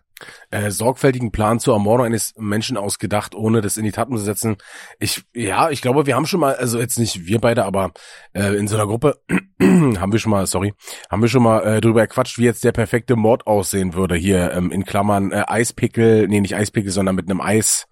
Äh, 0.51 0.69
sorgfältigen 0.69 1.31
Plan 1.31 1.59
zur 1.59 1.73
Ermordung 1.73 2.05
eines 2.05 2.35
Menschen 2.37 2.77
ausgedacht, 2.77 3.33
ohne 3.33 3.61
das 3.61 3.77
in 3.77 3.83
die 3.83 3.91
Tat 3.91 4.09
umzusetzen. 4.09 4.57
Ich, 4.99 5.23
ja, 5.33 5.71
ich 5.71 5.81
glaube, 5.81 6.05
wir 6.05 6.15
haben 6.15 6.27
schon 6.27 6.41
mal, 6.41 6.55
also 6.55 6.79
jetzt 6.79 6.99
nicht 6.99 7.25
wir 7.25 7.39
beide, 7.39 7.65
aber 7.65 7.93
äh, 8.33 8.55
in 8.55 8.67
so 8.67 8.75
einer 8.75 8.85
Gruppe 8.85 9.21
haben 9.59 10.11
wir 10.11 10.19
schon 10.19 10.31
mal, 10.31 10.45
sorry, 10.45 10.75
haben 11.09 11.23
wir 11.23 11.29
schon 11.29 11.41
mal 11.41 11.61
äh, 11.61 11.81
drüber 11.81 12.05
gequatscht, 12.05 12.37
wie 12.37 12.45
jetzt 12.45 12.63
der 12.63 12.73
perfekte 12.73 13.15
Mord 13.15 13.47
aussehen 13.47 13.95
würde. 13.95 14.15
Hier 14.15 14.51
ähm, 14.51 14.69
in 14.69 14.85
Klammern 14.85 15.31
äh, 15.31 15.45
Eispickel, 15.47 16.27
nee, 16.27 16.41
nicht 16.41 16.55
Eispickel, 16.55 16.91
sondern 16.91 17.15
mit 17.15 17.27
einem 17.27 17.41
Eis, 17.41 17.87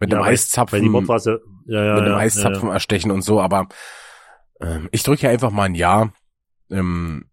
mit 0.00 0.12
einem 0.12 0.22
weil- 0.22 0.32
Eiszapfen. 0.32 0.82
Die 0.82 0.88
ja, 0.88 1.84
ja, 1.84 1.94
mit 1.94 2.02
einem 2.02 2.12
ja, 2.12 2.18
Eiszapfen 2.18 2.68
erstechen 2.70 3.10
und 3.10 3.22
so, 3.22 3.40
aber 3.40 3.68
ähm, 4.60 4.88
ich 4.92 5.02
drücke 5.02 5.22
ja 5.22 5.30
einfach 5.30 5.50
mal 5.50 5.64
ein 5.64 5.74
Ja. 5.74 6.12
Ähm, 6.70 7.26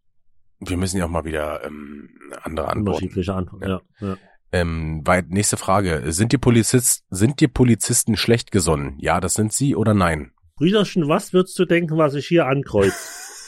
wir 0.60 0.78
müssen 0.78 0.98
ja 0.98 1.06
auch 1.06 1.10
mal 1.10 1.26
wieder 1.26 1.64
ähm, 1.66 2.10
andere 2.42 2.68
ja, 2.68 2.72
Antworten. 2.72 2.88
unterschiedliche 3.04 3.34
Antworten. 3.34 3.68
Ja. 3.68 3.82
Ja, 4.00 4.18
Ähm, 4.52 5.02
weit, 5.06 5.30
nächste 5.30 5.58
Frage. 5.58 6.12
Sind 6.12 6.32
die 6.32 6.38
Polizist, 6.38 7.04
sind 7.10 7.40
die 7.42 7.48
Polizisten 7.48 8.16
schlecht 8.16 8.52
gesonnen? 8.52 8.98
Ja, 9.00 9.20
das 9.20 9.34
sind 9.34 9.52
sie 9.52 9.76
oder 9.76 9.94
nein? 9.94 10.32
Brüderchen, 10.56 11.08
was 11.10 11.34
würdest 11.34 11.58
du 11.60 11.66
denken, 11.66 11.98
was 11.98 12.14
ich 12.14 12.28
hier 12.28 12.46
ankreuze? 12.46 12.96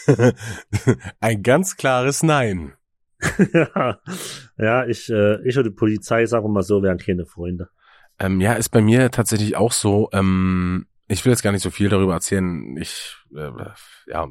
Ein 1.20 1.44
ganz 1.44 1.78
klares 1.78 2.24
Nein. 2.24 2.74
ja, 3.54 4.00
ja, 4.58 4.86
ich, 4.86 5.10
äh, 5.10 5.48
ich 5.48 5.58
und 5.58 5.64
die 5.64 5.76
Polizei, 5.76 6.26
sagen 6.26 6.46
wir 6.46 6.50
mal 6.50 6.64
so, 6.64 6.84
wären 6.84 6.98
keine 6.98 7.26
Freunde. 7.26 7.70
Ähm, 8.20 8.40
ja, 8.42 8.54
ist 8.54 8.70
bei 8.70 8.82
mir 8.82 9.12
tatsächlich 9.12 9.56
auch 9.56 9.72
so. 9.72 10.10
Ähm, 10.14 10.88
ich 11.08 11.24
will 11.26 11.32
jetzt 11.32 11.44
gar 11.44 11.52
nicht 11.52 11.62
so 11.62 11.70
viel 11.70 11.90
darüber 11.90 12.14
erzählen. 12.14 12.78
Ich, 12.78 13.18
äh, 13.36 13.52
ja. 14.08 14.28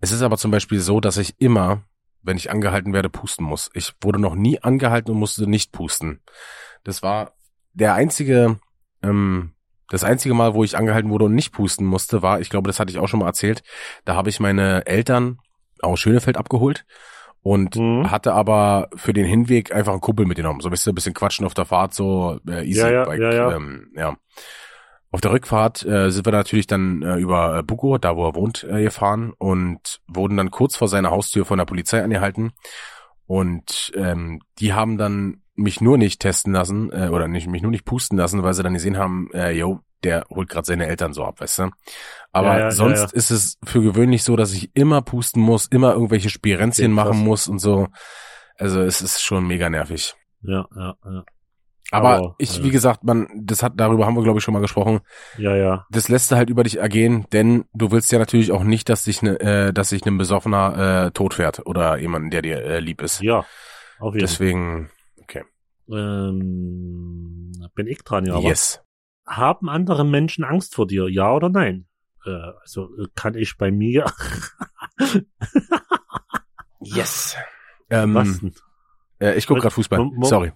Es 0.00 0.12
ist 0.12 0.22
aber 0.22 0.36
zum 0.36 0.50
Beispiel 0.50 0.80
so, 0.80 1.00
dass 1.00 1.16
ich 1.16 1.34
immer, 1.38 1.82
wenn 2.22 2.36
ich 2.36 2.50
angehalten 2.50 2.92
werde, 2.92 3.08
pusten 3.08 3.44
muss. 3.44 3.70
Ich 3.74 3.92
wurde 4.00 4.18
noch 4.18 4.34
nie 4.34 4.60
angehalten 4.60 5.12
und 5.12 5.18
musste 5.18 5.48
nicht 5.48 5.72
pusten. 5.72 6.20
Das 6.84 7.02
war 7.02 7.34
der 7.72 7.94
einzige, 7.94 8.58
ähm, 9.02 9.52
das 9.88 10.04
einzige 10.04 10.34
Mal, 10.34 10.54
wo 10.54 10.64
ich 10.64 10.76
angehalten 10.76 11.10
wurde 11.10 11.26
und 11.26 11.34
nicht 11.34 11.52
pusten 11.52 11.86
musste, 11.86 12.22
war, 12.22 12.40
ich 12.40 12.50
glaube, 12.50 12.66
das 12.66 12.80
hatte 12.80 12.90
ich 12.90 12.98
auch 12.98 13.08
schon 13.08 13.20
mal 13.20 13.26
erzählt, 13.26 13.62
da 14.04 14.14
habe 14.14 14.30
ich 14.30 14.40
meine 14.40 14.86
Eltern 14.86 15.38
aus 15.80 16.00
Schönefeld 16.00 16.36
abgeholt 16.36 16.84
und 17.42 17.76
Mhm. 17.76 18.10
hatte 18.10 18.32
aber 18.32 18.88
für 18.94 19.12
den 19.12 19.26
Hinweg 19.26 19.74
einfach 19.74 19.92
einen 19.92 20.00
Kumpel 20.00 20.26
mitgenommen. 20.26 20.60
So 20.60 20.70
weißt 20.70 20.86
du, 20.86 20.90
ein 20.92 20.94
bisschen 20.94 21.14
quatschen 21.14 21.44
auf 21.44 21.54
der 21.54 21.64
Fahrt, 21.64 21.94
so 21.94 22.38
äh, 22.48 22.64
easy 22.64 22.80
Ja, 22.80 22.90
ja, 22.90 23.04
Bike, 23.04 23.20
ja, 23.20 23.32
ja. 23.32 23.56
Ähm, 23.56 23.90
ja. 23.96 24.16
Auf 25.10 25.20
der 25.20 25.32
Rückfahrt 25.32 25.84
äh, 25.84 26.10
sind 26.10 26.24
wir 26.24 26.32
natürlich 26.32 26.66
dann 26.66 27.02
äh, 27.02 27.16
über 27.16 27.58
äh, 27.58 27.62
Buko, 27.62 27.98
da 27.98 28.16
wo 28.16 28.26
er 28.26 28.34
wohnt, 28.34 28.64
äh, 28.64 28.82
gefahren 28.82 29.34
und 29.36 30.00
wurden 30.06 30.38
dann 30.38 30.50
kurz 30.50 30.76
vor 30.76 30.88
seiner 30.88 31.10
Haustür 31.10 31.44
von 31.44 31.58
der 31.58 31.66
Polizei 31.66 32.02
angehalten. 32.02 32.52
Und 33.26 33.92
ähm, 33.94 34.40
die 34.58 34.72
haben 34.72 34.96
dann 34.96 35.42
mich 35.54 35.80
nur 35.82 35.98
nicht 35.98 36.20
testen 36.20 36.54
lassen 36.54 36.90
äh, 36.92 37.08
oder 37.08 37.28
nicht 37.28 37.46
mich 37.46 37.60
nur 37.60 37.70
nicht 37.70 37.84
pusten 37.84 38.16
lassen, 38.16 38.42
weil 38.42 38.54
sie 38.54 38.62
dann 38.62 38.72
gesehen 38.72 38.96
haben, 38.96 39.28
äh, 39.34 39.50
yo, 39.50 39.80
der 40.04 40.24
holt 40.30 40.48
gerade 40.48 40.66
seine 40.66 40.86
Eltern 40.86 41.12
so 41.12 41.24
ab, 41.24 41.40
weißt 41.40 41.60
du. 41.60 41.70
Aber 42.32 42.54
Ja, 42.54 42.58
ja, 42.58 42.70
sonst 42.70 43.00
ja. 43.00 43.08
ist 43.12 43.30
es 43.30 43.58
für 43.64 43.82
gewöhnlich 43.82 44.24
so, 44.24 44.36
dass 44.36 44.52
ich 44.52 44.70
immer 44.74 45.02
pusten 45.02 45.42
muss, 45.42 45.66
immer 45.66 45.92
irgendwelche 45.92 46.30
krass. 46.88 47.06
machen 47.06 47.18
muss 47.18 47.48
und 47.48 47.58
so. 47.58 47.88
Also 48.56 48.80
es 48.82 49.00
ist 49.00 49.22
schon 49.22 49.46
mega 49.46 49.68
nervig. 49.70 50.14
Ja, 50.42 50.66
ja, 50.74 50.94
ja. 51.04 51.24
Aber, 51.90 52.08
Aber, 52.08 52.34
ich, 52.38 52.62
wie 52.62 52.70
gesagt, 52.70 53.04
man, 53.04 53.28
das 53.36 53.62
hat, 53.62 53.74
darüber 53.76 54.06
haben 54.06 54.16
wir, 54.16 54.22
glaube 54.22 54.38
ich, 54.38 54.44
schon 54.44 54.54
mal 54.54 54.60
gesprochen. 54.60 55.00
Ja, 55.36 55.54
ja. 55.54 55.86
Das 55.90 56.08
lässt 56.08 56.30
du 56.32 56.36
halt 56.36 56.48
über 56.48 56.62
dich 56.62 56.78
ergehen, 56.78 57.26
denn 57.32 57.66
du 57.74 57.90
willst 57.90 58.10
ja 58.12 58.18
natürlich 58.18 58.50
auch 58.50 58.64
nicht, 58.64 58.88
dass 58.88 59.04
dich 59.04 59.20
ne, 59.20 59.38
äh, 59.40 59.72
dass 59.74 59.90
sich 59.90 60.06
ein 60.06 60.16
Besoffener 60.16 61.06
äh, 61.06 61.10
tot 61.10 61.34
fährt 61.34 61.66
oder 61.66 61.98
jemanden, 61.98 62.30
der 62.30 62.40
dir 62.40 62.64
äh, 62.64 62.80
lieb 62.80 63.02
ist. 63.02 63.20
Ja. 63.20 63.44
Auf 63.98 64.14
jeden 64.14 64.20
Fall. 64.20 64.20
Deswegen, 64.20 64.90
okay. 65.20 65.44
Ähm, 65.90 67.52
bin 67.74 67.86
ich 67.86 68.02
dran, 68.04 68.24
ja. 68.24 68.34
aber 68.34 68.48
yes. 68.48 68.81
Haben 69.26 69.68
andere 69.68 70.04
Menschen 70.04 70.44
Angst 70.44 70.74
vor 70.74 70.86
dir? 70.86 71.08
Ja 71.08 71.32
oder 71.32 71.48
nein? 71.48 71.86
Äh, 72.26 72.30
also 72.60 72.88
äh, 72.98 73.06
kann 73.14 73.34
ich 73.34 73.56
bei 73.56 73.70
mir. 73.70 74.06
Yes. 76.80 77.36
Ähm, 77.90 78.14
was 78.14 78.40
denn? 78.40 78.54
äh, 79.20 79.34
ich 79.36 79.46
gucke 79.46 79.60
gerade 79.60 79.74
Fußball. 79.74 79.98
Mo- 80.00 80.12
mo- 80.16 80.26
Sorry. 80.26 80.52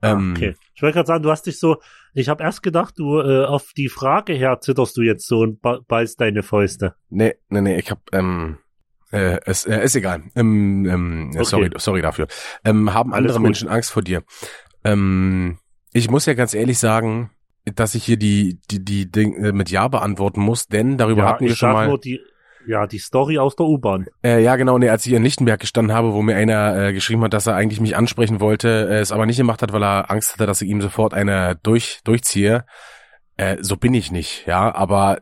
Ah, 0.00 0.12
Ähm, 0.12 0.34
okay. 0.36 0.56
Ich 0.74 0.82
wollte 0.82 0.94
gerade 0.94 1.06
sagen, 1.06 1.22
du 1.22 1.30
hast 1.30 1.46
dich 1.46 1.58
so. 1.58 1.76
Ich 2.14 2.28
habe 2.28 2.42
erst 2.42 2.62
gedacht, 2.62 2.94
du 2.98 3.20
äh, 3.20 3.44
auf 3.44 3.72
die 3.76 3.88
Frage 3.88 4.32
her 4.32 4.60
zitterst 4.60 4.96
du 4.96 5.02
jetzt 5.02 5.26
so 5.26 5.40
und 5.40 5.60
ba- 5.60 5.80
beißt 5.86 6.20
deine 6.20 6.42
Fäuste. 6.42 6.96
Nee, 7.10 7.34
nee, 7.48 7.60
nee, 7.60 7.78
ich 7.78 7.90
hab, 7.90 8.00
ähm, 8.12 8.58
äh, 9.12 9.38
es 9.44 9.66
äh, 9.66 9.84
ist 9.84 9.94
egal. 9.94 10.24
Ähm, 10.34 10.84
ähm, 10.86 11.30
Okay. 11.34 11.44
Sorry, 11.44 11.70
sorry 11.76 12.02
dafür. 12.02 12.26
Ähm, 12.64 12.92
haben 12.92 13.12
Alles 13.12 13.26
andere 13.26 13.38
gut. 13.38 13.42
Menschen 13.44 13.68
Angst 13.68 13.92
vor 13.92 14.02
dir? 14.02 14.24
Ähm, 14.84 15.58
ich 15.92 16.10
muss 16.10 16.26
ja 16.26 16.34
ganz 16.34 16.54
ehrlich 16.54 16.78
sagen, 16.78 17.30
dass 17.74 17.94
ich 17.94 18.04
hier 18.04 18.16
die 18.16 18.60
die 18.70 18.84
die 18.84 19.10
Dinge 19.10 19.52
mit 19.52 19.70
Ja 19.70 19.88
beantworten 19.88 20.40
muss, 20.40 20.66
denn 20.66 20.98
darüber 20.98 21.22
ja, 21.22 21.28
hatten 21.28 21.44
wir 21.44 21.52
ich 21.52 21.58
schon 21.58 21.72
mal. 21.72 21.88
nur 21.88 21.98
die. 21.98 22.20
Ja, 22.66 22.86
die 22.86 22.98
Story 22.98 23.38
aus 23.38 23.56
der 23.56 23.64
U-Bahn. 23.64 24.06
Äh, 24.22 24.42
ja, 24.42 24.56
genau, 24.56 24.76
nee, 24.76 24.90
als 24.90 25.06
ich 25.06 25.14
in 25.14 25.22
Lichtenberg 25.22 25.58
gestanden 25.58 25.96
habe, 25.96 26.12
wo 26.12 26.20
mir 26.20 26.36
einer 26.36 26.88
äh, 26.88 26.92
geschrieben 26.92 27.22
hat, 27.24 27.32
dass 27.32 27.46
er 27.46 27.54
eigentlich 27.54 27.80
mich 27.80 27.96
ansprechen 27.96 28.40
wollte, 28.40 28.88
äh, 28.90 28.98
es 28.98 29.10
aber 29.10 29.24
nicht 29.24 29.38
gemacht 29.38 29.62
hat, 29.62 29.72
weil 29.72 29.82
er 29.82 30.10
Angst 30.10 30.34
hatte, 30.34 30.44
dass 30.44 30.60
ich 30.60 30.68
ihm 30.68 30.82
sofort 30.82 31.14
eine 31.14 31.58
durch 31.62 32.00
durchziehe. 32.04 32.66
Äh, 33.38 33.56
so 33.62 33.78
bin 33.78 33.94
ich 33.94 34.10
nicht, 34.12 34.46
ja, 34.46 34.74
aber 34.74 35.20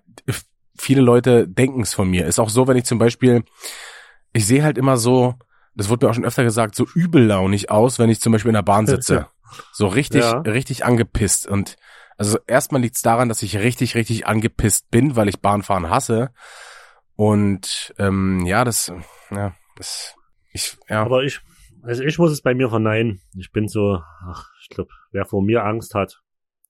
viele 0.77 1.03
Leute 1.03 1.47
denken 1.47 1.83
es 1.83 1.95
von 1.95 2.11
mir. 2.11 2.27
Ist 2.27 2.41
auch 2.41 2.49
so, 2.49 2.67
wenn 2.67 2.77
ich 2.77 2.85
zum 2.85 2.99
Beispiel, 2.99 3.45
ich 4.33 4.45
sehe 4.47 4.65
halt 4.65 4.77
immer 4.77 4.97
so, 4.97 5.35
das 5.77 5.89
wurde 5.89 6.07
mir 6.07 6.11
auch 6.11 6.15
schon 6.15 6.25
öfter 6.25 6.43
gesagt, 6.43 6.75
so 6.75 6.87
übellaunig 6.95 7.71
aus, 7.71 7.99
wenn 8.01 8.11
ich 8.11 8.21
zum 8.21 8.33
Beispiel 8.33 8.49
in 8.51 8.55
der 8.55 8.63
Bahn 8.63 8.87
sitze. 8.87 9.29
So 9.73 9.87
richtig, 9.87 10.23
Ja. 10.23 10.41
richtig 10.41 10.85
angepisst. 10.85 11.47
Und 11.47 11.77
also 12.17 12.39
erstmal 12.47 12.81
liegt 12.81 12.97
es 12.97 13.03
daran, 13.03 13.29
dass 13.29 13.43
ich 13.43 13.59
richtig, 13.59 13.95
richtig 13.95 14.27
angepisst 14.27 14.91
bin, 14.91 15.17
weil 15.17 15.29
ich 15.29 15.41
Bahnfahren 15.41 15.91
hasse. 15.91 16.31
Und 17.15 17.95
ähm, 17.99 18.45
ja, 18.47 18.65
das, 18.65 18.93
ja, 19.31 19.55
das, 19.77 20.15
ich, 20.53 20.77
ja, 20.89 21.03
Aber 21.03 21.23
ich, 21.23 21.41
also 21.83 22.03
ich 22.03 22.19
muss 22.19 22.33
es 22.33 22.43
bei 22.43 22.55
mir 22.55 22.69
verneinen. 22.69 23.21
Ich 23.37 23.53
bin 23.53 23.69
so, 23.69 24.01
ach, 24.27 24.51
ich 24.63 24.69
glaube, 24.69 24.91
wer 25.13 25.25
vor 25.25 25.43
mir 25.43 25.65
Angst 25.65 25.95
hat, 25.95 26.21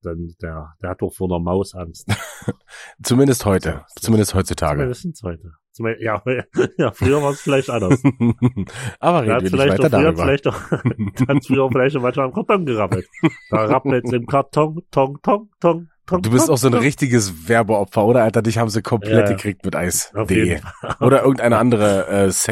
dann 0.03 0.35
der, 0.41 0.75
der 0.83 0.91
hat 0.91 1.03
doch 1.03 1.13
vor 1.13 1.29
der 1.29 1.41
Maus 1.41 1.75
Angst. 1.75 2.07
zumindest 3.03 3.45
heute, 3.45 3.85
zumindest 3.97 4.35
heutzutage. 4.35 4.87
Das 4.89 5.01
sind 5.01 5.19
heute. 5.23 5.53
Ja, 6.01 6.23
ja, 6.79 6.93
früher 6.93 7.23
war 7.23 7.31
es 7.33 7.41
vielleicht 7.41 7.71
anders. 7.71 8.03
Aber 9.01 9.25
Da 9.25 9.37
reden 9.37 9.37
wir 9.37 9.41
nicht 9.43 9.51
vielleicht 9.51 9.79
weiter 9.79 9.91
früher 9.91 10.13
darüber. 10.13 10.23
vielleicht 10.25 10.47
auch, 10.49 10.61
da 10.71 11.35
hat 11.35 11.47
früher 11.47 11.69
vielleicht 11.71 11.97
auch 11.97 12.03
manchmal 12.03 12.27
am 12.27 12.33
Karton 12.33 12.67
gerappelt. 12.67 13.07
Da 13.51 13.65
rappelt's 13.67 14.13
im 14.13 14.27
Karton, 14.27 14.83
tong, 14.91 15.19
tong, 15.23 15.49
tong, 15.61 15.89
tong. 16.07 16.23
Du 16.23 16.31
bist 16.31 16.47
tong, 16.47 16.55
auch 16.55 16.59
so 16.59 16.69
ein 16.69 16.73
tong. 16.73 16.83
richtiges 16.83 17.49
Werbeopfer, 17.49 18.05
oder 18.05 18.23
Alter? 18.23 18.43
Dich 18.43 18.59
haben 18.59 18.71
sie 18.71 18.81
komplett 18.83 19.29
Ja, 19.29 19.35
gekriegt 19.35 19.65
mit 19.65 19.75
Eis.de. 19.75 20.61
Oder 21.01 21.23
irgendeine 21.23 21.59
andere 21.59 22.07
äh, 22.07 22.13
Ah, 22.13 22.25
ist- 22.25 22.43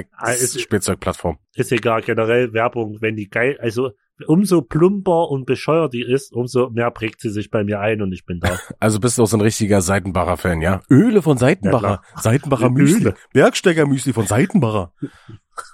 Sex-Spielzeugplattform. 0.53 1.39
Ist 1.55 1.71
egal, 1.73 2.03
generell 2.03 2.53
Werbung, 2.53 2.99
wenn 3.01 3.15
die 3.17 3.29
geil, 3.29 3.57
also 3.61 3.93
umso 4.27 4.63
plumper 4.63 5.31
und 5.31 5.47
bescheuert 5.47 5.93
die 5.93 6.03
ist, 6.03 6.33
umso 6.33 6.71
mehr 6.71 6.91
prägt 6.91 7.21
sie 7.21 7.31
sich 7.31 7.51
bei 7.51 7.65
mir 7.65 7.81
ein 7.81 8.03
und 8.03 8.13
ich 8.13 8.25
bin 8.25 8.41
da. 8.41 8.59
Also 8.81 9.01
bist 9.01 9.19
du 9.19 9.23
auch 9.23 9.27
so 9.27 9.37
ein 9.37 9.41
richtiger 9.41 9.81
Seitenbacher-Fan, 9.81 10.61
ja? 10.61 10.83
Öle 10.91 11.23
von 11.23 11.39
Seitenbacher. 11.39 12.03
Ja, 12.15 12.21
Seitenbacher. 12.21 12.71
Müsli. 12.71 13.13
Bergsteiger 13.33 13.87
Müsli 13.87 14.13
von 14.13 14.27
Seitenbacher. 14.27 14.93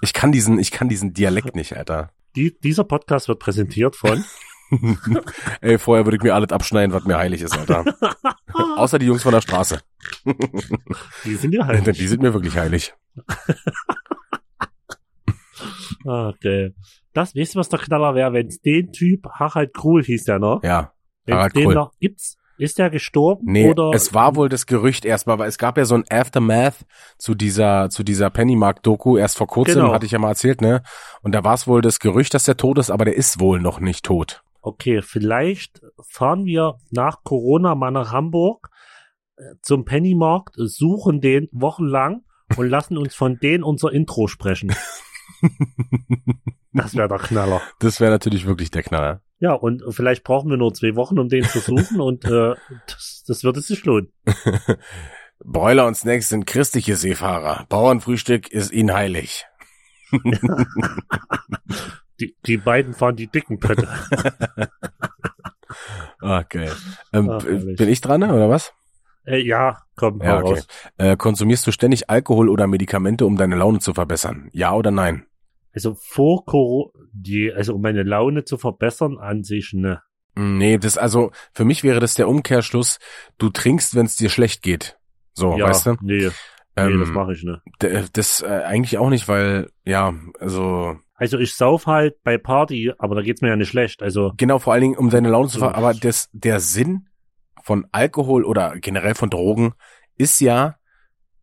Ich 0.01 0.13
kann 0.13 0.31
diesen, 0.31 0.59
ich 0.59 0.71
kann 0.71 0.89
diesen 0.89 1.13
Dialekt 1.13 1.55
nicht, 1.55 1.75
Alter. 1.75 2.11
Die, 2.35 2.57
dieser 2.59 2.83
Podcast 2.83 3.27
wird 3.27 3.39
präsentiert 3.39 3.95
von 3.95 4.23
Ey, 5.61 5.77
vorher 5.77 6.05
würde 6.05 6.17
ich 6.17 6.23
mir 6.23 6.33
alles 6.33 6.51
abschneiden, 6.51 6.93
was 6.93 7.03
mir 7.03 7.17
heilig 7.17 7.41
ist, 7.41 7.57
Alter. 7.57 7.83
Außer 8.77 8.99
die 8.99 9.05
Jungs 9.05 9.23
von 9.23 9.33
der 9.33 9.41
Straße. 9.41 9.81
Die 11.25 11.35
sind 11.35 11.53
ja 11.53 11.65
halt. 11.65 11.85
Die 11.97 12.07
sind 12.07 12.21
mir 12.21 12.33
wirklich 12.33 12.55
heilig. 12.55 12.93
Okay. 16.05 16.73
Das, 17.13 17.33
du, 17.33 17.39
was 17.55 17.69
der 17.69 17.79
Knaller 17.79 18.15
wäre, 18.15 18.33
wenn 18.33 18.47
es 18.47 18.59
den 18.61 18.91
Typ, 18.91 19.27
Harald 19.33 19.73
Krul 19.73 20.03
hieß 20.03 20.23
der 20.25 20.39
noch, 20.39 20.63
Ja. 20.63 20.93
wenn 21.25 21.35
Harald 21.35 21.55
den 21.55 21.63
Krul. 21.65 21.73
noch 21.75 21.91
gibt's, 21.99 22.37
ist 22.57 22.77
der 22.77 22.89
gestorben 22.91 23.43
Nee, 23.51 23.71
oder 23.71 23.91
es 23.93 24.13
war 24.13 24.35
wohl 24.35 24.47
das 24.47 24.67
Gerücht 24.67 25.03
erstmal, 25.03 25.39
weil 25.39 25.49
es 25.49 25.57
gab 25.57 25.77
ja 25.79 25.85
so 25.85 25.95
ein 25.95 26.03
Aftermath 26.11 26.85
zu 27.17 27.33
dieser, 27.33 27.89
zu 27.89 28.03
dieser 28.03 28.29
Pennymark-Doku 28.29 29.17
erst 29.17 29.37
vor 29.37 29.47
kurzem, 29.47 29.81
Genau. 29.81 29.93
hatte 29.93 30.05
ich 30.05 30.11
ja 30.11 30.19
mal 30.19 30.29
erzählt, 30.29 30.61
ne? 30.61 30.83
Und 31.23 31.33
da 31.33 31.43
war 31.43 31.55
es 31.55 31.67
wohl 31.67 31.81
das 31.81 31.99
Gerücht, 31.99 32.33
dass 32.35 32.43
der 32.43 32.57
tot 32.57 32.77
ist, 32.77 32.91
aber 32.91 33.05
der 33.05 33.15
ist 33.15 33.39
wohl 33.39 33.59
noch 33.59 33.79
nicht 33.79 34.05
tot. 34.05 34.43
okay, 34.63 35.01
vielleicht 35.01 35.81
fahren 36.07 36.45
wir 36.45 36.75
nach 36.91 37.23
Corona 37.23 37.73
mal 37.73 37.89
nach 37.89 38.11
Hamburg 38.11 38.69
äh, 39.37 39.41
zum 39.63 39.83
Pennymarkt, 39.85 40.53
suchen 40.55 41.19
den 41.19 41.47
wochenlang 41.51 42.21
und 42.57 42.67
lassen 42.69 42.95
uns 42.99 43.15
von 43.15 43.39
denen 43.39 43.63
unser 43.63 43.91
Intro 43.91 44.27
sprechen. 44.27 44.71
Das 46.73 46.95
wäre 46.95 47.07
der 47.07 47.19
Knaller. 47.19 47.61
Das 47.79 47.99
wäre 47.99 48.11
natürlich 48.11 48.45
wirklich 48.45 48.71
der 48.71 48.83
Knaller. 48.83 49.21
Ja, 49.39 49.53
und 49.53 49.83
vielleicht 49.89 50.23
brauchen 50.23 50.49
wir 50.49 50.57
nur 50.57 50.73
zwei 50.73 50.95
Wochen, 50.95 51.19
um 51.19 51.27
den 51.27 51.43
zu 51.43 51.59
suchen 51.59 51.99
und 51.99 52.25
äh, 52.25 52.55
das, 52.87 53.23
das 53.27 53.43
würde 53.43 53.61
sich 53.61 53.83
lohnen. 53.85 54.13
Broiler 55.43 55.87
und 55.87 55.95
Snacks 55.95 56.29
sind 56.29 56.45
christliche 56.45 56.95
Seefahrer. 56.95 57.65
Bauernfrühstück 57.67 58.49
ist 58.49 58.71
ihnen 58.71 58.93
heilig. 58.93 59.45
Die, 62.19 62.35
die 62.45 62.57
beiden 62.57 62.93
fahren 62.93 63.15
die 63.15 63.25
dicken 63.25 63.59
Pötte. 63.59 63.87
Okay. 66.21 66.69
Ähm, 67.13 67.29
Ach, 67.31 67.43
bin 67.43 67.89
ich 67.89 67.99
dran, 67.99 68.21
oder 68.23 68.47
was? 68.47 68.73
Äh, 69.25 69.41
ja, 69.41 69.77
komm, 69.95 70.21
Ja, 70.21 70.39
okay. 70.39 70.53
raus. 70.53 70.67
Äh, 70.97 71.15
konsumierst 71.17 71.65
du 71.67 71.71
ständig 71.71 72.09
Alkohol 72.09 72.49
oder 72.49 72.67
Medikamente, 72.67 73.25
um 73.25 73.37
deine 73.37 73.55
Laune 73.55 73.79
zu 73.79 73.93
verbessern? 73.93 74.49
Ja 74.53 74.73
oder 74.73 74.91
nein? 74.91 75.25
Also 75.73 75.95
vor 75.95 76.45
Corona, 76.45 76.91
die, 77.13 77.51
also 77.53 77.75
um 77.75 77.81
meine 77.81 78.03
Laune 78.03 78.43
zu 78.43 78.57
verbessern, 78.57 79.17
an 79.19 79.43
sich, 79.43 79.73
ne. 79.73 80.01
Mm, 80.35 80.57
Nee, 80.57 80.77
das 80.77 80.97
also 80.97 81.31
für 81.53 81.65
mich 81.65 81.83
wäre 81.83 81.99
das 81.99 82.15
der 82.15 82.27
Umkehrschluss. 82.27 82.99
Du 83.37 83.49
trinkst, 83.49 83.95
wenn 83.95 84.05
es 84.05 84.15
dir 84.15 84.29
schlecht 84.29 84.63
geht. 84.63 84.97
So, 85.33 85.57
ja, 85.57 85.67
weißt 85.67 85.85
du? 85.87 85.91
nee, 86.01 86.17
nee, 86.19 86.31
Ähm, 86.75 86.99
das 86.99 87.09
mache 87.11 87.33
ich, 87.33 87.43
ne. 87.43 87.61
D- 87.81 88.03
Das 88.13 88.41
äh, 88.41 88.47
eigentlich 88.47 88.97
auch 88.97 89.09
nicht, 89.09 89.27
weil 89.27 89.69
ja, 89.85 90.13
also 90.39 90.97
Also 91.15 91.37
ich 91.37 91.53
sauf 91.55 91.85
halt 91.85 92.21
bei 92.23 92.37
Party, 92.37 92.91
aber 92.97 93.15
da 93.15 93.21
geht's 93.21 93.41
mir 93.41 93.49
ja 93.49 93.55
nicht 93.55 93.69
schlecht. 93.69 94.01
Also, 94.01 94.33
genau 94.37 94.59
vor 94.59 94.73
allen 94.73 94.81
Dingen 94.81 94.97
um 94.97 95.09
deine 95.09 95.29
Laune 95.29 95.49
zu 95.49 95.59
ver 95.59 95.75
aber 95.75 95.93
das 95.93 96.29
der 96.33 96.59
Sinn 96.59 97.07
von 97.63 97.85
Alkohol 97.91 98.43
oder 98.45 98.75
generell 98.79 99.15
von 99.15 99.29
Drogen 99.29 99.73
ist 100.17 100.39
ja, 100.41 100.75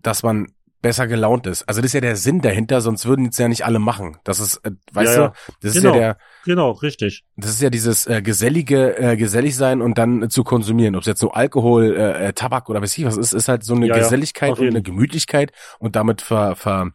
dass 0.03 0.23
man 0.23 0.47
besser 0.81 1.09
gelaunt 1.09 1.45
ist. 1.49 1.65
Also 1.69 1.81
das 1.81 1.89
ist 1.89 1.95
ja 1.95 2.01
der 2.01 2.15
Sinn 2.15 2.41
dahinter, 2.41 2.81
sonst 2.81 3.05
würden 3.05 3.27
es 3.31 3.39
ja 3.39 3.49
nicht 3.49 3.65
alle 3.65 3.81
machen. 3.81 4.17
Das 4.23 4.39
ist, 4.39 4.59
äh, 4.65 4.71
weißt 4.93 5.17
Ja, 5.17 5.21
ja. 5.23 5.29
du, 5.29 5.53
das 5.61 5.75
ist 5.75 5.83
Genau. 5.83 5.95
ja 5.95 6.01
der, 6.01 6.19
genau, 6.45 6.71
richtig. 6.71 7.25
das 7.37 7.51
ist 7.51 7.61
ja 7.61 7.69
dieses 7.69 8.07
äh, 8.07 8.23
gesellige, 8.23 8.97
äh, 8.97 9.17
gesellig 9.17 9.57
sein 9.57 9.83
und 9.83 9.99
dann 9.99 10.23
äh, 10.23 10.29
zu 10.29 10.45
konsumieren. 10.45 10.95
Ob 10.95 11.01
es 11.01 11.09
jetzt 11.09 11.19
so 11.19 11.33
Alkohol, 11.33 11.97
äh, 11.97 12.29
äh, 12.29 12.33
Tabak 12.33 12.69
oder 12.71 12.81
was 12.81 12.97
ich 12.97 13.05
was 13.05 13.17
ist, 13.17 13.33
ist 13.33 13.49
halt 13.49 13.65
so 13.65 13.75
eine 13.75 13.89
Ja, 13.89 13.97
ja, 13.97 14.03
Geselligkeit 14.05 14.53
auf 14.53 14.61
und 14.61 14.69
eine 14.69 14.81
Gemütlichkeit 14.81 15.51
und 15.81 15.97
damit 15.97 16.23
ver, 16.23 16.55
ver, 16.55 16.93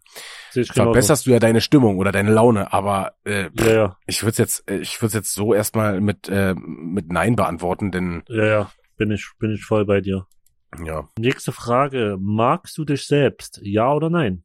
ich 0.56 0.70
genauso. 0.70 0.74
verbesserst 0.94 1.26
du 1.26 1.32
ja 1.32 1.40
deine 1.40 1.60
Stimmung 1.60 1.98
oder 1.98 2.14
deine 2.14 2.32
Laune. 2.32 2.72
Aber 2.72 3.16
äh, 3.26 3.50
Ja, 3.60 3.74
ja, 3.74 3.98
ich 4.08 4.24
würde 4.24 4.32
es 4.32 4.38
jetzt, 4.38 4.72
äh, 4.72 4.78
ich 4.78 5.02
würde 5.02 5.16
jetzt 5.18 5.34
so 5.34 5.54
erstmal 5.54 6.00
mit 6.00 6.30
äh, 6.30 6.56
mit 6.56 7.12
Nein 7.12 7.36
beantworten, 7.36 7.92
denn 7.92 8.24
ja, 8.30 8.46
ja, 8.46 8.72
bin 8.98 9.12
ich, 9.12 9.30
bin 9.40 9.52
ich 9.52 9.64
voll 9.66 9.86
bei 9.86 10.02
dir. 10.02 10.28
ja, 10.84 11.10
Nächste 11.20 11.52
Frage. 11.52 12.18
Magst 12.20 12.78
du 12.78 12.86
dich 12.86 13.06
selbst? 13.06 13.60
Ja 13.64 13.94
oder 13.94 14.10
nein? 14.10 14.44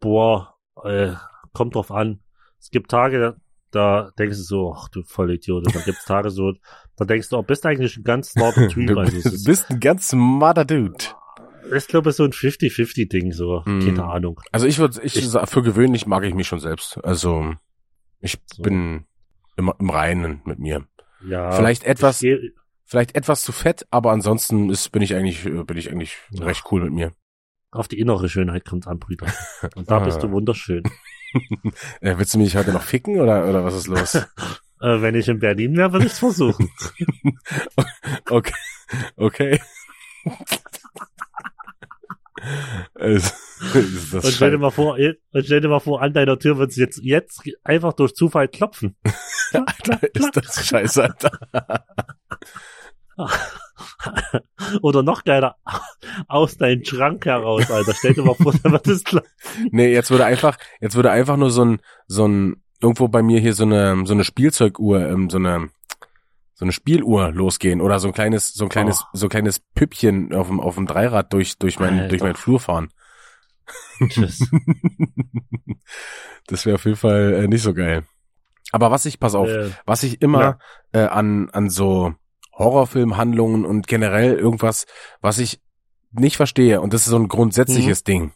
Boah, 0.00 0.56
äh, 0.84 1.12
kommt 1.52 1.74
drauf 1.74 1.90
an. 1.90 2.20
Es 2.60 2.70
gibt 2.70 2.90
Tage, 2.90 3.36
da 3.70 4.10
denkst 4.18 4.36
du 4.36 4.42
so, 4.42 4.74
ach 4.76 4.88
du 4.88 5.02
Vollidiot. 5.02 5.66
Dann 5.74 5.82
gibt's 5.84 6.04
Tage 6.04 6.30
so, 6.30 6.52
da 6.96 7.04
denkst 7.04 7.28
du, 7.28 7.36
oh, 7.38 7.42
bist 7.42 7.64
eigentlich 7.66 7.96
ein 7.96 8.04
ganz 8.04 8.30
smarter 8.32 8.68
Typ. 8.68 8.86
du 8.88 8.98
Also 8.98 9.16
es 9.16 9.22
bist, 9.24 9.34
ist, 9.36 9.44
bist 9.44 9.70
ein 9.70 9.80
ganz 9.80 10.08
smarter 10.08 10.64
Dude. 10.64 10.96
ich 11.74 11.86
glaube, 11.86 12.10
es 12.10 12.14
ist 12.14 12.16
so 12.18 12.24
ein 12.24 12.32
50-50-Ding, 12.32 13.32
so. 13.32 13.62
Mm. 13.64 13.80
Keine 13.80 14.04
Ahnung. 14.04 14.40
Also 14.52 14.66
ich 14.66 14.78
würde, 14.78 15.00
ich, 15.02 15.16
Ich- 15.16 15.30
für 15.48 15.62
gewöhnlich 15.62 16.06
mag 16.06 16.24
ich 16.24 16.34
mich 16.34 16.46
schon 16.48 16.60
selbst. 16.60 17.02
Also 17.04 17.54
ich 18.20 18.38
So. 18.54 18.62
bin 18.62 19.06
immer 19.56 19.74
im 19.78 19.90
Reinen 19.90 20.42
mit 20.44 20.58
mir. 20.58 20.86
Ja. 21.26 21.52
Vielleicht 21.52 21.84
etwas, 21.84 22.22
Ich 22.22 22.52
vielleicht 22.92 23.14
etwas 23.16 23.42
zu 23.42 23.52
fett, 23.52 23.86
aber 23.90 24.12
ansonsten 24.12 24.70
ist, 24.70 24.92
bin 24.92 25.02
ich 25.02 25.14
eigentlich, 25.14 25.44
äh, 25.46 25.64
bin 25.64 25.76
ich 25.78 25.90
eigentlich 25.90 26.16
Ja. 26.30 26.44
recht 26.44 26.64
cool 26.70 26.82
mit 26.84 26.92
mir. 26.92 27.12
auf 27.74 27.88
die 27.88 27.98
innere 27.98 28.28
Schönheit 28.28 28.66
kommt's 28.66 28.86
an, 28.86 28.98
Brüder. 28.98 29.26
Und 29.76 29.90
da 29.90 29.98
bist 30.00 30.18
Ah. 30.18 30.20
du 30.20 30.30
wunderschön. 30.30 30.82
Äh, 32.02 32.18
willst 32.18 32.34
du 32.34 32.38
mich 32.38 32.54
heute 32.56 32.72
noch 32.72 32.82
ficken 32.82 33.18
oder, 33.18 33.48
oder 33.48 33.64
was 33.64 33.74
ist 33.74 33.86
los? 33.88 34.14
Äh, 34.82 35.00
wenn 35.00 35.14
ich 35.14 35.28
in 35.28 35.38
Berlin 35.38 35.76
wäre, 35.76 35.92
würde 35.92 36.06
ich's 36.06 36.18
versuchen. 36.18 36.68
Okay. 38.28 38.52
Okay. 39.16 39.60
Es- 42.94 43.32
ist 43.74 44.12
Und 44.14 44.26
stell 44.26 44.50
dir 44.50 44.58
mal 44.58 44.70
vor, 44.72 44.96
und 44.98 45.44
stell 45.44 45.60
dir 45.60 45.68
mal 45.68 45.78
vor, 45.80 46.02
an 46.02 46.12
deiner 46.12 46.36
Tür 46.38 46.58
wird's 46.58 46.76
jetzt, 46.76 46.98
jetzt 47.02 47.42
einfach 47.62 47.92
durch 47.92 48.14
Zufall 48.14 48.48
klopfen. 48.48 48.96
Alter, 49.52 50.00
ist 50.14 50.36
das 50.36 50.66
scheiße, 50.66 51.02
Alter. 51.04 51.30
Oder 54.82 55.02
noch 55.02 55.24
geiler, 55.24 55.56
aus 56.28 56.56
deinem 56.56 56.84
Schrank 56.84 57.24
heraus, 57.26 57.70
Alter. 57.70 57.94
Stell 57.94 58.14
dir 58.14 58.22
mal 58.24 58.34
vor, 58.34 58.52
wird 58.54 58.86
es 58.86 59.04
klar. 59.04 59.22
Nee, 59.70 59.92
jetzt 59.92 60.10
würde 60.10 60.24
einfach, 60.24 60.56
jetzt 60.80 60.94
würde 60.94 61.10
einfach 61.10 61.36
nur 61.36 61.50
so 61.50 61.64
ein, 61.64 61.80
so 62.06 62.26
ein, 62.26 62.62
irgendwo 62.80 63.08
bei 63.08 63.22
mir 63.22 63.40
hier 63.40 63.54
so 63.54 63.64
eine, 63.64 64.04
so 64.06 64.14
eine 64.14 64.24
Spielzeuguhr, 64.24 65.08
ähm, 65.08 65.30
so 65.30 65.38
eine, 65.38 65.68
so 66.54 66.64
eine 66.64 66.72
Spieluhr 66.72 67.32
losgehen 67.32 67.80
oder 67.80 67.98
so 67.98 68.08
ein 68.08 68.14
kleines, 68.14 68.52
so 68.54 68.64
ein 68.64 68.70
kleines, 68.70 69.02
Oh. 69.02 69.06
so 69.14 69.26
ein 69.26 69.30
kleines 69.30 69.60
Püppchen 69.74 70.34
auf 70.34 70.48
dem, 70.48 70.60
auf 70.60 70.74
dem 70.76 70.86
Dreirad 70.86 71.32
durch, 71.32 71.58
durch 71.58 71.78
mein, 71.78 71.94
Alter. 71.94 72.08
durch 72.08 72.22
meinen 72.22 72.36
Flur 72.36 72.60
fahren. 72.60 72.88
Tschüss. 74.08 74.48
das 76.46 76.66
wäre 76.66 76.74
auf 76.76 76.84
jeden 76.84 76.96
Fall 76.96 77.34
äh, 77.34 77.48
nicht 77.48 77.62
so 77.62 77.74
geil. 77.74 78.04
Aber 78.72 78.90
was 78.90 79.06
ich, 79.06 79.20
pass 79.20 79.34
auf, 79.34 79.48
Äh, 79.48 79.70
was 79.86 80.02
ich 80.02 80.22
immer 80.22 80.58
äh, 80.92 81.00
an, 81.00 81.50
an 81.50 81.68
so 81.68 82.14
Horrorfilmhandlungen 82.54 83.64
und 83.64 83.86
generell 83.86 84.34
irgendwas, 84.34 84.86
was 85.20 85.38
ich 85.38 85.60
nicht 86.12 86.36
verstehe, 86.36 86.80
und 86.80 86.92
das 86.92 87.02
ist 87.02 87.08
so 87.10 87.16
ein 87.18 87.28
grundsätzliches 87.28 88.04
Ding, 88.04 88.32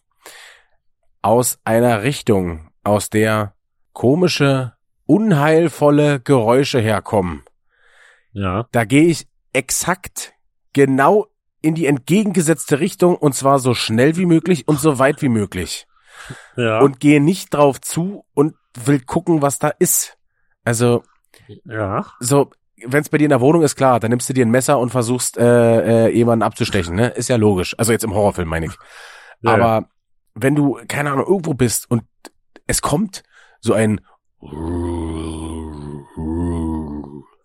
aus 1.23 1.59
einer 1.65 2.03
Richtung, 2.03 2.71
aus 2.85 3.11
der 3.11 3.55
komische, 3.93 4.75
unheilvolle 5.07 6.21
Geräusche 6.21 6.81
herkommen, 6.81 7.43
ja. 8.33 8.67
da 8.73 8.85
gehe 8.85 9.05
ich 9.05 9.27
exakt 9.53 10.33
genau 10.73 11.27
in 11.63 11.75
die 11.75 11.87
entgegengesetzte 11.87 12.81
Richtung 12.81 13.17
und 13.17 13.35
zwar 13.35 13.59
so 13.59 13.75
schnell 13.75 14.17
wie 14.17 14.27
möglich 14.27 14.69
und 14.69 14.79
so 14.79 14.99
weit 14.99 15.23
wie 15.23 15.29
möglich 15.29 15.87
Ja. 16.57 16.81
und 16.81 17.01
gehe 17.01 17.21
nicht 17.21 17.55
drauf 17.55 17.81
zu 17.81 18.25
und 18.35 18.55
will 18.75 19.01
gucken, 19.01 19.43
was 19.43 19.59
da 19.59 19.69
ist. 19.69 20.17
Also 20.65 21.03
ja. 21.65 22.07
so, 22.21 22.51
wenn 22.85 23.01
es 23.01 23.09
bei 23.09 23.19
dir 23.19 23.25
in 23.25 23.31
der 23.31 23.41
Wohnung 23.41 23.63
ist, 23.63 23.77
klar, 23.77 24.01
dann 24.01 24.11
nimmst 24.11 24.29
du 24.29 24.33
dir 24.33 24.45
ein 24.45 24.51
Messer 24.51 24.79
und 24.79 24.91
versuchst 24.91 25.39
äh, 25.39 26.07
äh, 26.07 26.15
jemanden 26.15 26.43
abzustechen, 26.43 26.95
ne? 26.95 27.09
Ist 27.09 27.29
ja 27.29 27.37
logisch. 27.37 27.75
Also 27.79 27.93
jetzt 27.93 28.05
im 28.05 28.15
Horrorfilm 28.15 28.49
meine 28.49 28.67
ich. 28.67 28.73
Ja, 29.41 29.55
Aber 29.55 29.89
wenn 30.35 30.55
du 30.55 30.79
keine 30.87 31.11
Ahnung 31.11 31.27
irgendwo 31.27 31.55
bist 31.55 31.91
und 31.91 32.03
es 32.67 32.83
kommt 32.83 33.23
so 33.61 33.73
ein 33.73 34.01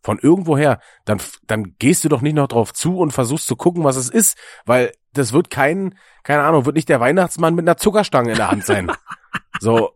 von 0.04 0.20
irgendwoher, 0.20 0.80
dann 1.06 1.20
dann 1.48 1.76
gehst 1.80 2.04
du 2.04 2.10
doch 2.10 2.22
nicht 2.22 2.36
noch 2.36 2.48
drauf 2.48 2.74
zu 2.74 2.98
und 2.98 3.12
versuchst 3.12 3.48
zu 3.48 3.56
gucken, 3.56 3.84
was 3.84 3.96
es 3.96 4.10
ist, 4.10 4.38
weil 4.66 4.92
das 5.14 5.32
wird 5.32 5.50
kein 5.50 5.96
keine 6.24 6.44
Ahnung, 6.44 6.66
wird 6.66 6.76
nicht 6.76 6.90
der 6.90 7.00
Weihnachtsmann 7.00 7.56
mit 7.56 7.64
einer 7.64 7.78
Zuckerstange 7.78 8.32
in 8.32 8.38
der 8.38 8.52
Hand 8.52 8.66
sein. 8.66 8.92
so 9.60 9.94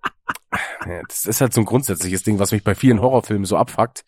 ja, 0.88 1.02
das 1.08 1.26
ist 1.26 1.42
halt 1.42 1.54
so 1.54 1.62
ein 1.62 1.66
grundsätzliches 1.66 2.24
Ding, 2.24 2.40
was 2.40 2.52
mich 2.52 2.64
bei 2.64 2.76
vielen 2.76 3.02
Horrorfilmen 3.02 3.46
so 3.46 3.58
abfuckt. 3.58 4.04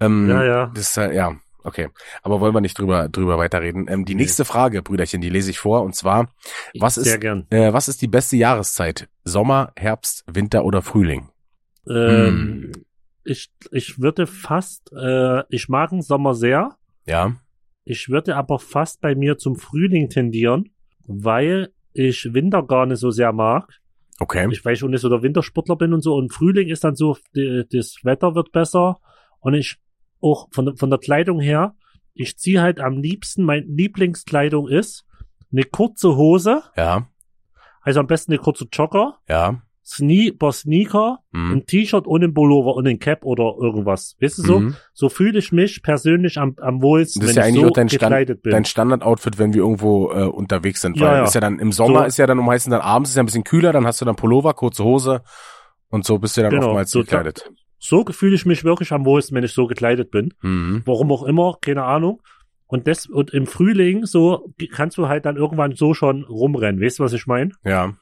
Ähm, 0.00 0.28
Ja, 0.28 0.44
ja. 0.44 0.66
Das 0.74 0.90
ist 0.90 0.96
halt, 0.96 1.14
ja, 1.14 1.36
okay. 1.64 1.88
Aber 2.22 2.40
wollen 2.40 2.54
wir 2.54 2.60
nicht 2.60 2.78
drüber, 2.78 3.08
drüber 3.08 3.38
weiterreden. 3.38 3.86
Ähm, 3.88 4.04
die 4.04 4.14
Nee. 4.14 4.22
nächste 4.22 4.44
Frage, 4.44 4.82
Brüderchen, 4.82 5.20
die 5.20 5.30
lese 5.30 5.50
ich 5.50 5.58
vor. 5.58 5.82
Und 5.82 5.94
zwar, 5.94 6.28
was 6.78 6.96
ist, 6.98 7.06
äh, 7.22 7.72
was 7.72 7.88
ist 7.88 8.02
die 8.02 8.08
beste 8.08 8.36
Jahreszeit? 8.36 9.08
Sommer, 9.24 9.72
Herbst, 9.76 10.24
Winter 10.26 10.64
oder 10.64 10.82
Frühling? 10.82 11.28
Ähm, 11.88 12.72
ich, 13.24 13.50
ich 13.72 14.00
würde 14.00 14.26
fast, 14.26 14.92
äh, 14.92 15.42
ich 15.48 15.68
mag 15.68 15.90
den 15.90 16.02
Sommer 16.02 16.34
sehr. 16.34 16.76
Ja, 17.06 17.36
Ich 17.84 18.08
würde 18.08 18.34
aber 18.36 18.58
fast 18.58 19.00
bei 19.00 19.14
mir 19.14 19.38
zum 19.38 19.56
Frühling 19.56 20.08
tendieren, 20.08 20.70
weil 21.06 21.72
ich 21.92 22.28
Winter 22.32 22.62
gar 22.64 22.84
nicht 22.86 22.98
so 22.98 23.10
sehr 23.10 23.32
mag. 23.32 23.68
Okay. 24.20 24.48
Ich 24.50 24.64
weiß 24.64 24.78
schon 24.78 24.90
nicht 24.90 25.00
so 25.00 25.08
der 25.08 25.22
Wintersportler 25.22 25.76
bin 25.76 25.92
und 25.92 26.00
so. 26.02 26.14
Und 26.14 26.32
Frühling 26.32 26.68
ist 26.68 26.84
dann 26.84 26.96
so, 26.96 27.16
die, 27.34 27.64
das 27.70 27.96
Wetter 28.02 28.34
wird 28.34 28.52
besser. 28.52 28.98
Und 29.40 29.54
ich 29.54 29.76
auch 30.20 30.48
von, 30.52 30.66
der- 30.66 30.76
von 30.76 30.90
der 30.90 30.98
Kleidung 30.98 31.40
her, 31.40 31.74
ich 32.14 32.38
ziehe 32.38 32.60
halt 32.62 32.80
am 32.80 32.98
liebsten, 32.98 33.44
mein 33.44 33.66
Lieblingskleidung 33.68 34.68
ist 34.68 35.04
eine 35.52 35.64
kurze 35.64 36.16
Hose, 36.16 36.62
Ja, 36.76 37.08
also 37.82 38.00
am 38.00 38.06
besten 38.06 38.32
eine 38.32 38.40
kurze 38.40 38.66
Jogger, 38.72 39.18
ja. 39.28 39.62
Sne 39.88 40.32
Sneaker, 40.50 41.20
Mhm. 41.30 41.52
ein 41.52 41.66
T-Shirt 41.66 42.08
und 42.08 42.24
ein 42.24 42.34
Pullover 42.34 42.74
und 42.74 42.88
ein 42.88 42.98
Cap 42.98 43.24
oder 43.24 43.54
irgendwas. 43.60 44.16
Weißt 44.20 44.38
du 44.38 44.42
so? 44.42 44.58
Mhm. 44.60 44.74
So 44.92 45.08
fühle 45.08 45.38
ich 45.38 45.52
mich 45.52 45.80
persönlich 45.80 46.38
am, 46.38 46.56
am 46.60 46.82
wohlsten, 46.82 47.20
Das 47.20 47.30
ist 47.30 47.36
wenn 47.36 47.42
ja 47.42 47.48
ich 47.48 47.54
so 47.54 47.70
dein, 47.70 47.86
gekleidet 47.86 48.42
bin. 48.42 48.50
dein 48.50 48.64
Standardoutfit, 48.64 49.38
wenn 49.38 49.54
wir 49.54 49.60
irgendwo 49.62 50.10
äh, 50.10 50.24
unterwegs 50.24 50.80
sind. 50.80 50.98
Weil 50.98 51.06
Ja, 51.06 51.16
ja. 51.18 51.24
ist 51.24 51.34
ja 51.36 51.40
dann 51.40 51.60
im 51.60 51.70
Sommer 51.70 52.00
So. 52.00 52.04
ist 52.06 52.16
ja 52.16 52.26
dann 52.26 52.38
meistens 52.38 52.72
dann 52.72 52.80
abends 52.80 53.10
ist 53.10 53.16
ja 53.16 53.22
ein 53.22 53.26
bisschen 53.26 53.44
kühler, 53.44 53.72
dann 53.72 53.86
hast 53.86 54.00
du 54.00 54.04
dann 54.04 54.16
Pullover, 54.16 54.54
kurze 54.54 54.82
Hose 54.82 55.22
und 55.88 56.04
so 56.04 56.18
bist 56.18 56.36
du 56.36 56.42
dann 56.42 56.50
Genau, 56.50 56.66
oftmals 56.66 56.90
so 56.90 57.00
gekleidet. 57.02 57.48
so 57.78 58.04
fühle 58.10 58.34
ich 58.34 58.44
mich 58.44 58.64
wirklich 58.64 58.90
am 58.90 59.04
wohlsten, 59.04 59.36
wenn 59.36 59.44
ich 59.44 59.52
so 59.52 59.68
gekleidet 59.68 60.10
bin. 60.10 60.34
Mhm. 60.42 60.82
Warum 60.84 61.12
auch 61.12 61.22
immer, 61.22 61.58
keine 61.60 61.84
Ahnung. 61.84 62.20
Und 62.66 62.88
das, 62.88 63.06
und 63.06 63.30
im 63.32 63.46
Frühling, 63.46 64.04
so, 64.06 64.52
kannst 64.72 64.98
du 64.98 65.06
halt 65.06 65.24
dann 65.26 65.36
irgendwann 65.36 65.76
so 65.76 65.94
schon 65.94 66.24
rumrennen. 66.24 66.82
Weißt 66.82 66.98
du, 66.98 67.04
was 67.04 67.12
ich 67.12 67.28
meine? 67.28 67.52
Ja. 67.64 67.94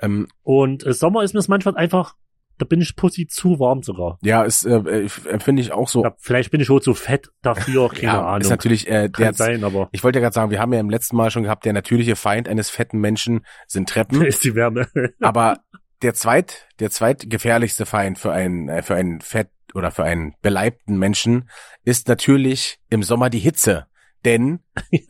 Ähm, 0.00 0.28
Und 0.42 0.84
äh, 0.86 0.92
Sommer 0.92 1.22
ist 1.22 1.34
mir 1.34 1.38
das 1.38 1.48
manchmal 1.48 1.76
einfach, 1.76 2.14
da 2.58 2.66
bin 2.66 2.80
ich 2.80 2.94
pussy 2.96 3.26
zu 3.26 3.58
warm 3.58 3.82
sogar. 3.82 4.18
ja, 4.22 4.42
ist 4.42 4.66
äh, 4.66 5.00
ich- 5.00 5.24
empfinde 5.26 5.62
ich 5.62 5.72
auch 5.72 5.88
so. 5.88 6.02
Da, 6.02 6.14
vielleicht 6.18 6.50
bin 6.50 6.60
ich 6.60 6.70
auch 6.70 6.80
zu 6.80 6.94
fett 6.94 7.30
dafür, 7.42 7.88
keine 7.92 8.02
ja, 8.02 8.22
Ahnung. 8.26 8.42
ist 8.42 8.50
natürlich 8.50 8.86
äh, 8.88 9.08
Kann 9.08 9.22
der 9.24 9.32
sein, 9.34 9.64
aber 9.64 9.88
Ich 9.92 10.04
wollte 10.04 10.18
ja 10.18 10.22
gerade 10.22 10.34
sagen, 10.34 10.50
wir 10.50 10.60
haben 10.60 10.72
ja 10.72 10.80
im 10.80 10.90
letzten 10.90 11.16
Mal 11.16 11.30
schon 11.30 11.42
gehabt, 11.44 11.64
der 11.64 11.72
natürliche 11.72 12.16
Feind 12.16 12.48
eines 12.48 12.68
fetten 12.70 12.98
Menschen 12.98 13.46
sind 13.66 13.88
Treppen. 13.88 14.22
ist 14.26 14.44
die 14.44 14.54
Wärme. 14.54 14.88
aber 15.20 15.58
der 16.02 16.14
zweit, 16.14 16.66
der 16.80 16.90
zweitgefährlichste 16.90 17.84
Feind 17.86 18.18
für 18.18 18.32
einen, 18.32 18.68
äh, 18.68 18.82
für 18.82 18.94
einen 18.94 19.20
fett 19.20 19.48
oder 19.74 19.90
für 19.90 20.04
einen 20.04 20.34
beleibten 20.42 20.98
Menschen 20.98 21.48
ist 21.84 22.08
natürlich 22.08 22.78
im 22.90 23.02
Sommer 23.02 23.30
die 23.30 23.38
Hitze. 23.38 23.86
Denn 24.24 24.60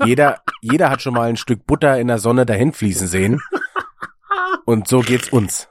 jeder, 0.04 0.40
jeder 0.60 0.88
hat 0.90 1.02
schon 1.02 1.14
mal 1.14 1.28
ein 1.28 1.36
Stück 1.36 1.66
Butter 1.66 1.98
in 1.98 2.06
der 2.06 2.18
Sonne 2.18 2.46
dahin 2.46 2.72
fließen 2.72 3.08
sehen. 3.08 3.40
Und 4.70 4.88
so 4.88 5.00
geht's 5.00 5.28
uns. 5.30 5.68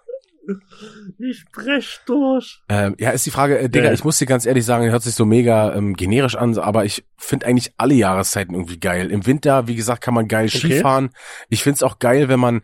ich 1.20 1.46
brech 1.52 2.00
durch. 2.06 2.62
Ähm, 2.70 2.96
ja, 3.00 3.12
ist 3.12 3.26
die 3.26 3.32
Frage, 3.32 3.60
äh, 3.60 3.70
Digga, 3.70 3.88
Ja. 3.88 3.94
ich 3.94 4.04
muss 4.04 4.18
dir 4.18 4.26
ganz 4.26 4.46
ehrlich 4.46 4.66
sagen, 4.66 4.90
hört 4.90 5.04
sich 5.04 5.14
so 5.16 5.26
mega 5.26 5.74
ähm, 5.76 5.96
generisch 5.96 6.36
an, 6.36 6.58
aber 6.58 6.86
ich 6.86 7.04
finde 7.18 7.46
eigentlich 7.46 7.74
alle 7.78 7.94
Jahreszeiten 7.94 8.56
irgendwie 8.56 8.80
geil. 8.80 9.12
Im 9.12 9.26
Winter, 9.26 9.68
wie 9.68 9.76
gesagt, 9.76 10.02
kann 10.02 10.14
man 10.14 10.28
geil 10.28 10.48
Okay. 10.48 10.58
Skifahren. 10.58 11.10
Ich 11.50 11.62
find's 11.64 11.84
auch 11.84 12.00
geil, 12.00 12.30
wenn 12.30 12.40
man, 12.40 12.62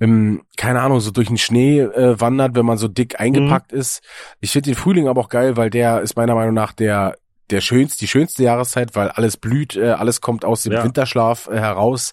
ähm, 0.00 0.42
keine 0.56 0.80
Ahnung, 0.80 1.00
so 1.00 1.10
durch 1.10 1.28
den 1.28 1.38
Schnee 1.38 1.80
äh, 1.80 2.18
wandert, 2.20 2.54
wenn 2.54 2.66
man 2.66 2.78
so 2.78 2.88
dick 2.88 3.20
eingepackt 3.20 3.72
Mhm. 3.72 3.78
ist. 3.80 4.02
Ich 4.40 4.52
finde 4.52 4.70
den 4.70 4.76
Frühling 4.76 5.08
aber 5.08 5.20
auch 5.20 5.28
geil, 5.28 5.56
weil 5.56 5.68
der 5.70 6.00
ist 6.00 6.16
meiner 6.16 6.34
Meinung 6.34 6.54
nach 6.54 6.72
der 6.72 7.16
der 7.50 7.60
schönste, 7.60 7.98
die 8.00 8.08
schönste 8.08 8.42
Jahreszeit, 8.42 8.96
weil 8.96 9.08
alles 9.08 9.36
blüht, 9.36 9.76
äh, 9.76 9.90
alles 9.90 10.20
kommt 10.20 10.44
aus 10.44 10.64
dem 10.64 10.72
Ja. 10.72 10.82
Winterschlaf 10.82 11.46
äh, 11.48 11.56
heraus. 11.56 12.12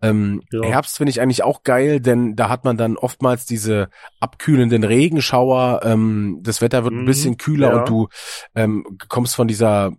Ähm, 0.00 0.42
Ja. 0.52 0.62
Herbst 0.62 0.96
finde 0.96 1.10
ich 1.10 1.20
eigentlich 1.20 1.42
auch 1.42 1.62
geil, 1.64 2.00
denn 2.00 2.36
da 2.36 2.48
hat 2.48 2.64
man 2.64 2.76
dann 2.76 2.96
oftmals 2.96 3.46
diese 3.46 3.88
abkühlenden 4.20 4.84
Regenschauer. 4.84 5.80
Ähm, 5.84 6.38
das 6.42 6.60
Wetter 6.60 6.84
wird 6.84 6.94
ein 6.94 7.02
Mhm, 7.02 7.06
bisschen 7.06 7.36
kühler 7.36 7.70
ja. 7.70 7.76
und 7.80 7.88
du 7.88 8.08
ähm, 8.54 8.98
kommst 9.08 9.34
von 9.34 9.48
dieser, 9.48 9.92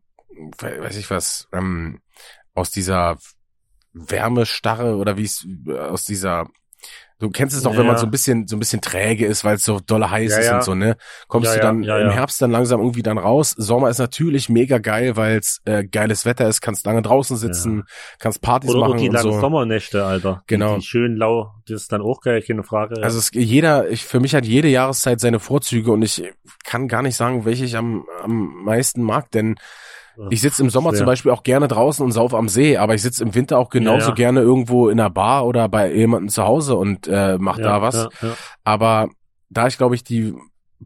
we- 0.60 0.82
weiß 0.82 0.96
ich 0.98 1.10
was, 1.10 1.48
ähm, 1.52 2.00
aus 2.54 2.72
dieser 2.72 3.18
Wärmestarre 3.94 4.96
oder 4.96 5.18
wie 5.18 5.26
es 5.26 5.46
äh, 5.68 5.78
aus 5.78 6.06
dieser 6.06 6.48
Du 7.20 7.30
kennst 7.30 7.56
es 7.56 7.64
doch, 7.64 7.72
wenn 7.76 7.86
man 7.86 7.96
Ja. 7.96 7.98
so 7.98 8.06
ein 8.08 8.12
bisschen 8.12 8.48
so 8.48 8.56
ein 8.56 8.60
bisschen 8.60 8.80
träge 8.80 9.26
ist, 9.26 9.44
weil 9.44 9.56
es 9.58 9.66
so 9.66 9.80
dolle 9.80 10.10
heiß 10.10 10.32
Ja, 10.32 10.38
ist 10.40 10.46
ja. 10.48 10.56
und 10.56 10.64
so, 10.64 10.74
ne? 10.74 10.96
Kommst 11.28 11.48
Ja, 11.48 11.54
du 11.54 11.58
ja, 11.60 11.64
dann 11.66 11.84
ja, 11.84 11.98
im 12.00 12.08
ja. 12.08 12.14
Herbst 12.14 12.42
dann 12.42 12.50
langsam 12.52 12.80
irgendwie 12.80 13.04
dann 13.04 13.18
raus. 13.18 13.54
Sommer 13.58 13.90
ist 13.90 13.98
natürlich 13.98 14.48
mega 14.48 14.78
geil, 14.78 15.18
weil 15.18 15.38
es 15.38 15.60
äh, 15.66 15.84
geiles 15.86 16.26
Wetter 16.26 16.48
ist, 16.48 16.62
kannst 16.62 16.86
lange 16.86 17.02
draußen 17.02 17.36
sitzen, 17.36 17.84
kannst 18.20 18.42
Partys 18.42 18.70
Oder 18.72 18.80
machen 18.88 18.98
die 19.00 19.10
und 19.10 19.16
langen 19.16 19.34
so. 19.34 19.40
Sommernächte, 19.40 20.06
Alter. 20.06 20.44
Genau. 20.48 20.76
Die, 20.76 20.80
die 20.80 20.86
schön 20.86 21.18
lau, 21.18 21.52
das 21.68 21.82
ist 21.82 21.92
dann 21.92 22.02
auch 22.02 22.22
geil, 22.22 22.42
keine 22.42 22.64
Frage. 22.64 23.04
Also 23.04 23.20
es, 23.20 23.32
jeder, 23.34 23.90
ich, 23.90 24.06
für 24.06 24.20
mich 24.22 24.34
hat 24.34 24.46
jede 24.46 24.70
Jahreszeit 24.70 25.20
seine 25.20 25.40
Vorzüge 25.40 25.92
und 25.92 26.02
ich 26.02 26.24
kann 26.64 26.88
gar 26.88 27.02
nicht 27.02 27.18
sagen, 27.18 27.44
welche 27.44 27.66
ich 27.66 27.76
am, 27.76 28.06
am 28.24 28.64
meisten 28.64 29.02
mag, 29.04 29.30
denn 29.32 29.56
ich 30.30 30.42
sitze 30.42 30.62
im 30.64 30.70
Sommer 30.70 30.90
schwer. 30.92 30.98
zum 31.00 31.06
Beispiel 31.08 31.32
auch 31.32 31.44
gerne 31.44 31.68
draußen 31.68 32.04
und 32.06 32.12
sauf 32.12 32.34
am 32.34 32.48
See, 32.50 32.78
aber 32.78 32.96
ich 32.96 33.02
sitze 33.02 33.24
im 33.24 33.34
Winter 33.36 33.58
auch 33.58 33.70
genauso 33.70 34.06
Ja, 34.06 34.10
ja. 34.10 34.16
gerne 34.16 34.42
irgendwo 34.42 34.90
in 34.90 35.00
einer 35.00 35.10
Bar 35.10 35.46
oder 35.46 35.68
bei 35.70 35.94
jemandem 35.94 36.30
zu 36.30 36.44
Hause 36.44 36.76
und 36.76 37.08
äh, 37.08 37.38
mach 37.40 37.58
ja, 37.58 37.64
da 37.64 37.82
was. 37.82 37.96
Ja, 37.96 38.10
ja. 38.22 38.36
Aber 38.64 39.10
da 39.50 39.68
ich, 39.68 39.78
glaube 39.78 39.96
ich, 39.96 40.04
die 40.04 40.34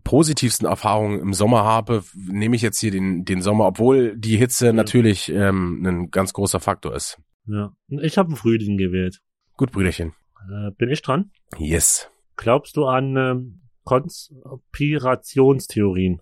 positivsten 0.03 0.67
Erfahrungen 0.67 1.19
im 1.19 1.33
Sommer 1.33 1.63
habe, 1.63 2.03
nehme 2.15 2.55
ich 2.55 2.61
jetzt 2.63 2.79
hier 2.79 2.91
den, 2.91 3.25
den 3.25 3.41
Sommer, 3.41 3.67
obwohl 3.67 4.15
die 4.17 4.37
Hitze 4.37 4.67
Ja. 4.67 4.73
natürlich 4.73 5.29
ähm, 5.31 5.83
ein 5.85 6.09
ganz 6.11 6.33
großer 6.33 6.59
Faktor 6.59 6.95
ist. 6.95 7.17
ja. 7.45 7.71
Ich 7.89 8.17
habe 8.17 8.29
einen 8.29 8.37
Frühling 8.37 8.77
gewählt. 8.77 9.19
Gut, 9.57 9.71
Brüderchen. 9.71 10.13
Äh, 10.49 10.71
bin 10.77 10.89
ich 10.89 11.01
dran? 11.03 11.29
Yes. 11.59 12.09
Glaubst 12.37 12.75
du 12.75 12.85
an 12.85 13.15
ähm, 13.15 13.61
Konspirationstheorien? 13.83 16.21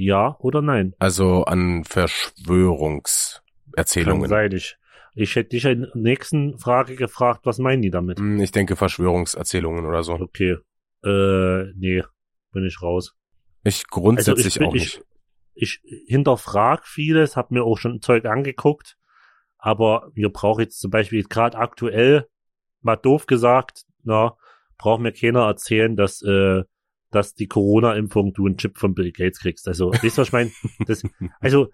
Ja 0.00 0.36
oder 0.40 0.62
nein? 0.62 0.94
Also 0.98 1.44
an 1.44 1.82
Kann 1.82 1.84
Verschwörungserzählungen. 1.84 4.28
sein. 4.28 4.52
Ich, 4.52 4.76
ich 5.14 5.36
hätte 5.36 5.50
dich 5.50 5.64
in 5.64 5.82
der 5.82 5.90
nächsten 5.94 6.58
Frage 6.58 6.96
gefragt, 6.96 7.40
was 7.44 7.58
meinen 7.58 7.82
die 7.82 7.90
damit? 7.90 8.18
Hm, 8.18 8.40
Ich 8.40 8.52
denke 8.52 8.76
Verschwörungserzählungen 8.76 9.84
oder 9.86 10.02
so. 10.02 10.14
Okay. 10.14 10.56
Äh, 11.04 11.72
nee, 11.76 12.02
bin 12.52 12.64
ich 12.66 12.80
raus. 12.82 13.14
Ich 13.64 13.86
grundsätzlich 13.88 14.46
Also 14.46 14.58
bin- 14.60 14.68
auch 14.68 14.72
nicht. 14.72 15.04
Ich 15.54 15.80
hinterfrag 16.06 16.86
vieles, 16.86 17.36
hab 17.36 17.50
mir 17.50 17.64
auch 17.64 17.76
schon 17.76 18.00
Zeug 18.00 18.24
angeguckt, 18.24 18.96
aber 19.58 20.10
wir 20.14 20.30
brauchen 20.30 20.62
jetzt 20.62 20.80
zum 20.80 20.90
Beispiel 20.90 21.24
gerade 21.24 21.58
aktuell, 21.58 22.26
mal 22.80 22.96
doof 22.96 23.26
gesagt, 23.26 23.82
na, 24.02 24.36
braucht 24.78 25.02
mir 25.02 25.12
keiner 25.12 25.42
erzählen, 25.46 25.96
dass, 25.96 26.22
äh, 26.22 26.62
dass 27.10 27.34
die 27.34 27.46
Corona-Impfung 27.46 28.32
du 28.32 28.46
einen 28.46 28.56
Chip 28.56 28.78
von 28.78 28.94
Bill 28.94 29.12
Gates 29.12 29.40
kriegst. 29.40 29.66
Also, 29.68 29.92
weißt 29.92 30.04
du, 30.16 30.20
was 30.22 30.28
ich 30.28 30.32
meine? 30.32 30.50
Das, 30.86 31.02
also, 31.40 31.68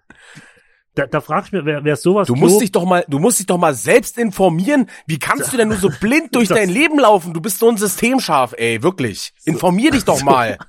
da, 0.95 1.05
da 1.05 1.21
frag 1.21 1.45
ich 1.45 1.51
mir, 1.51 1.63
wer, 1.65 1.83
wer 1.83 1.95
sowas 1.95 2.27
Du 2.27 2.33
musst 2.35 2.53
glaubt- 2.53 2.61
dich 2.63 2.71
doch 2.71 2.85
mal, 2.85 3.05
du 3.07 3.19
musst 3.19 3.37
dich 3.39 3.45
doch 3.45 3.59
mal 3.59 3.75
selbst 3.75 4.17
informieren. 4.17 4.89
Wie 5.05 5.19
kannst 5.19 5.53
du 5.53 5.57
denn 5.57 5.67
nur 5.67 5.77
so 5.77 5.89
blind 6.01 6.33
durch 6.33 6.47
dein 6.49 6.69
Leben 6.79 6.97
laufen? 6.99 7.33
Du 7.33 7.41
bist 7.41 7.59
so 7.59 7.69
ein 7.69 7.77
Systemschaf, 7.77 8.55
ey, 8.57 8.81
wirklich. 8.81 9.31
Informier 9.45 9.91
dich 9.91 10.05
doch 10.05 10.23
mal. 10.23 10.57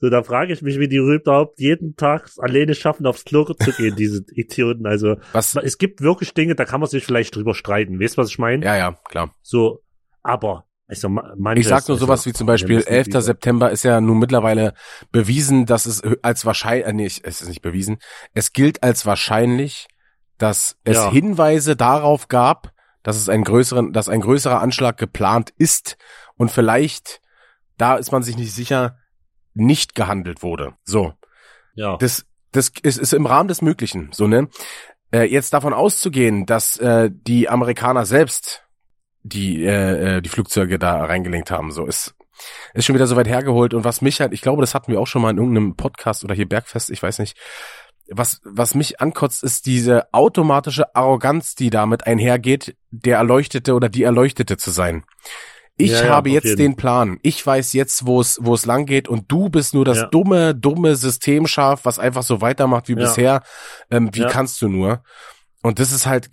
So, 0.00 0.10
da 0.10 0.22
frage 0.22 0.52
ich 0.52 0.62
mich, 0.62 0.78
wie 0.78 0.88
die 0.88 0.96
überhaupt 0.96 1.58
jeden 1.58 1.96
Tag 1.96 2.30
alleine 2.38 2.74
schaffen, 2.74 3.06
aufs 3.06 3.24
Klo 3.24 3.44
zu 3.44 3.72
gehen, 3.72 3.96
diese 3.96 4.22
Idioten. 4.32 4.86
Also, 4.86 5.16
Was? 5.32 5.56
es 5.56 5.78
gibt 5.78 6.02
wirklich 6.02 6.34
Dinge, 6.34 6.54
da 6.54 6.64
kann 6.66 6.80
man 6.80 6.88
sich 6.88 7.04
vielleicht 7.04 7.34
drüber 7.34 7.54
streiten. 7.54 7.98
Weißt 7.98 8.16
du, 8.16 8.22
was 8.22 8.28
ich 8.28 8.38
meine? 8.38 8.64
Ja, 8.64 8.76
ja, 8.76 8.92
klar. 9.08 9.34
So, 9.42 9.82
aber, 10.22 10.66
also, 10.88 11.08
ma- 11.08 11.34
manches, 11.36 11.66
Ich 11.66 11.68
sag 11.68 11.86
nur 11.88 11.96
also, 11.96 12.06
sowas 12.06 12.26
wie 12.26 12.32
zum 12.32 12.46
Beispiel 12.46 12.70
wir 12.70 12.76
müssen 12.78 12.88
11. 12.88 13.06
wieder- 13.08 13.22
September 13.22 13.70
ist 13.70 13.84
ja 13.84 14.00
nun 14.00 14.18
mittlerweile 14.18 14.74
bewiesen, 15.12 15.66
dass 15.66 15.86
es 15.86 16.02
als 16.22 16.44
wahrscheinlich, 16.46 16.86
äh, 16.86 16.92
nee, 16.92 17.06
es 17.06 17.18
ist 17.42 17.48
nicht 17.48 17.62
bewiesen. 17.62 17.98
Es 18.34 18.52
gilt 18.52 18.82
als 18.82 19.06
wahrscheinlich, 19.06 19.86
dass 20.38 20.76
es 20.84 20.96
Ja. 20.96 21.10
Hinweise 21.12 21.76
darauf 21.76 22.28
gab, 22.28 22.72
dass 23.02 23.16
es 23.16 23.28
einen 23.28 23.44
größeren, 23.44 23.92
dass 23.92 24.08
ein 24.08 24.20
größerer 24.20 24.60
Anschlag 24.60 24.96
geplant 24.96 25.52
ist 25.58 25.96
und 26.36 26.50
vielleicht, 26.50 27.20
da 27.76 27.96
ist 27.96 28.10
man 28.12 28.22
sich 28.22 28.36
nicht 28.36 28.52
sicher, 28.54 28.98
nicht 29.54 29.94
gehandelt 29.94 30.42
wurde. 30.42 30.74
So. 30.84 31.12
Ja, 31.74 31.96
Das, 31.96 32.24
das 32.52 32.70
ist, 32.82 32.98
ist 32.98 33.12
im 33.12 33.26
Rahmen 33.26 33.48
des 33.48 33.62
Möglichen, 33.62 34.10
so, 34.12 34.26
ne? 34.26 34.48
Äh, 35.12 35.24
jetzt 35.24 35.52
davon 35.52 35.72
auszugehen, 35.72 36.44
dass 36.46 36.76
äh, 36.78 37.10
die 37.12 37.48
Amerikaner 37.48 38.04
selbst 38.04 38.64
die, 39.22 39.64
äh, 39.64 40.16
äh, 40.16 40.22
die 40.22 40.28
Flugzeuge 40.28 40.78
da 40.78 41.04
reingelenkt 41.04 41.50
haben, 41.50 41.70
so 41.72 41.86
ist, 41.86 42.14
ist 42.74 42.84
schon 42.86 42.94
wieder 42.94 43.06
so 43.06 43.16
weit 43.16 43.28
hergeholt. 43.28 43.74
Und 43.74 43.84
was 43.84 44.00
mich 44.00 44.20
halt, 44.20 44.32
ich 44.32 44.40
glaube, 44.40 44.60
das 44.62 44.74
hatten 44.74 44.92
wir 44.92 45.00
auch 45.00 45.06
schon 45.06 45.22
mal 45.22 45.30
in 45.30 45.38
irgendeinem 45.38 45.76
Podcast 45.76 46.24
oder 46.24 46.34
hier 46.34 46.48
Bergfest, 46.48 46.90
ich 46.90 47.02
weiß 47.02 47.18
nicht. 47.18 47.36
Was, 48.10 48.40
was 48.42 48.74
mich 48.74 49.02
ankotzt, 49.02 49.42
ist 49.44 49.66
diese 49.66 50.12
automatische 50.14 50.94
Arroganz, 50.96 51.54
die 51.54 51.68
damit 51.68 52.06
einhergeht, 52.06 52.74
der 52.90 53.18
Erleuchtete 53.18 53.74
oder 53.74 53.90
die 53.90 54.02
Erleuchtete 54.04 54.56
zu 54.56 54.70
sein. 54.70 55.04
Ich 55.76 55.90
Ja, 55.92 56.04
ja, 56.04 56.08
habe 56.08 56.30
auf 56.30 56.34
jetzt 56.34 56.44
jeden. 56.46 56.56
den 56.58 56.76
Plan. 56.76 57.18
Ich 57.22 57.46
weiß 57.46 57.72
jetzt, 57.74 58.06
wo 58.06 58.20
es, 58.20 58.38
wo 58.40 58.54
es 58.54 58.64
lang 58.66 58.86
geht 58.86 59.08
und 59.08 59.30
du 59.30 59.50
bist 59.50 59.74
nur 59.74 59.84
das 59.84 59.98
Ja. 59.98 60.06
dumme, 60.06 60.54
dumme 60.54 60.96
Systemschaf, 60.96 61.84
was 61.84 61.98
einfach 61.98 62.22
so 62.22 62.40
weitermacht 62.40 62.88
wie 62.88 62.94
Ja. 62.94 62.98
bisher. 62.98 63.42
Ähm, 63.90 64.08
wie 64.12 64.20
Ja. 64.22 64.28
kannst 64.28 64.60
du 64.62 64.68
nur? 64.68 65.02
Und 65.62 65.80
das 65.80 65.90
ist 65.90 66.06
halt, 66.06 66.30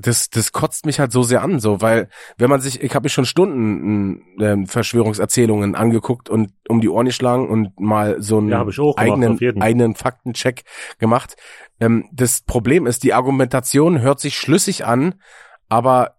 das, 0.00 0.30
das 0.30 0.52
kotzt 0.52 0.86
mich 0.86 0.98
halt 0.98 1.12
so 1.12 1.22
sehr 1.22 1.42
an, 1.42 1.60
so, 1.60 1.82
weil 1.82 2.08
wenn 2.38 2.48
man 2.48 2.62
sich, 2.62 2.82
ich 2.82 2.94
habe 2.94 3.04
mich 3.04 3.12
schon 3.12 3.26
Stunden 3.26 4.22
ähm, 4.40 4.66
Verschwörungserzählungen 4.66 5.74
angeguckt 5.74 6.30
und 6.30 6.52
um 6.68 6.80
die 6.80 6.88
Ohren 6.88 7.04
geschlagen 7.06 7.48
und 7.48 7.78
mal 7.78 8.22
so 8.22 8.38
einen 8.38 8.48
Ja, 8.48 8.64
gemacht, 8.64 8.98
eigenen, 8.98 9.62
eigenen 9.62 9.94
Faktencheck 9.94 10.62
gemacht. 10.98 11.36
Ähm, 11.78 12.08
das 12.10 12.40
Problem 12.40 12.86
ist, 12.86 13.02
die 13.02 13.12
Argumentation 13.12 14.00
hört 14.00 14.20
sich 14.20 14.38
schlüssig 14.38 14.86
an, 14.86 15.16
aber 15.68 16.14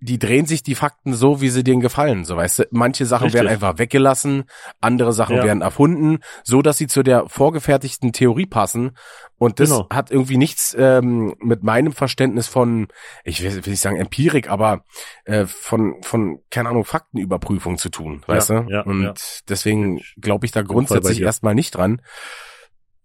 die 0.00 0.18
drehen 0.18 0.46
sich 0.46 0.62
die 0.62 0.74
Fakten 0.76 1.14
so, 1.14 1.40
wie 1.40 1.50
sie 1.50 1.64
denen 1.64 1.80
gefallen, 1.80 2.24
so 2.24 2.36
weißt 2.36 2.60
du. 2.60 2.64
Manche 2.70 3.06
Sachen 3.06 3.24
Richtig. 3.24 3.40
werden 3.40 3.52
einfach 3.52 3.78
weggelassen, 3.78 4.44
andere 4.80 5.12
Sachen 5.12 5.36
Ja. 5.36 5.44
werden 5.44 5.62
erfunden, 5.62 6.18
so 6.42 6.62
dass 6.62 6.78
sie 6.78 6.86
zu 6.86 7.02
der 7.02 7.28
vorgefertigten 7.28 8.12
Theorie 8.12 8.46
passen. 8.46 8.96
Und 9.36 9.58
das 9.60 9.70
Genau. 9.70 9.88
hat 9.90 10.10
irgendwie 10.10 10.36
nichts 10.36 10.74
ähm, 10.78 11.34
mit 11.40 11.62
meinem 11.64 11.92
Verständnis 11.92 12.46
von, 12.46 12.86
ich 13.24 13.42
will, 13.42 13.52
will 13.64 13.70
nicht 13.72 13.80
sagen 13.80 13.96
Empirik, 13.96 14.48
aber 14.48 14.84
äh, 15.24 15.46
von 15.46 16.02
von 16.02 16.40
keine 16.50 16.68
Ahnung 16.68 16.84
Faktenüberprüfung 16.84 17.76
zu 17.78 17.88
tun, 17.90 18.22
weißt 18.26 18.50
Ja, 18.50 18.60
du. 18.62 18.70
ja, 18.70 18.80
Und 18.82 19.02
ja. 19.02 19.14
deswegen 19.48 20.00
glaube 20.20 20.46
ich 20.46 20.52
da 20.52 20.62
grundsätzlich 20.62 21.20
erstmal 21.20 21.54
nicht 21.54 21.72
dran. 21.72 22.00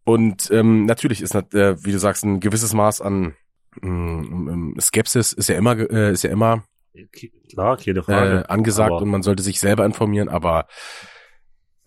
Und 0.05 0.49
ähm, 0.51 0.85
natürlich 0.85 1.21
ist, 1.21 1.35
äh, 1.35 1.83
wie 1.83 1.91
du 1.91 1.99
sagst, 1.99 2.23
ein 2.23 2.39
gewisses 2.39 2.73
Maß 2.73 3.01
an 3.01 3.35
ähm, 3.83 4.75
Skepsis 4.79 5.33
ist 5.33 5.49
ja 5.49 5.55
immer 5.57 5.77
äh, 5.77 6.11
ist 6.11 6.23
ja 6.23 6.29
immer 6.31 6.63
Klar, 7.51 7.77
keine 7.77 8.03
Frage. 8.03 8.39
äh, 8.41 8.51
angesagt 8.51 8.91
Aber- 8.91 9.01
und 9.01 9.09
man 9.09 9.23
sollte 9.23 9.43
sich 9.43 9.59
selber 9.59 9.85
informieren, 9.85 10.29
aber 10.29 10.67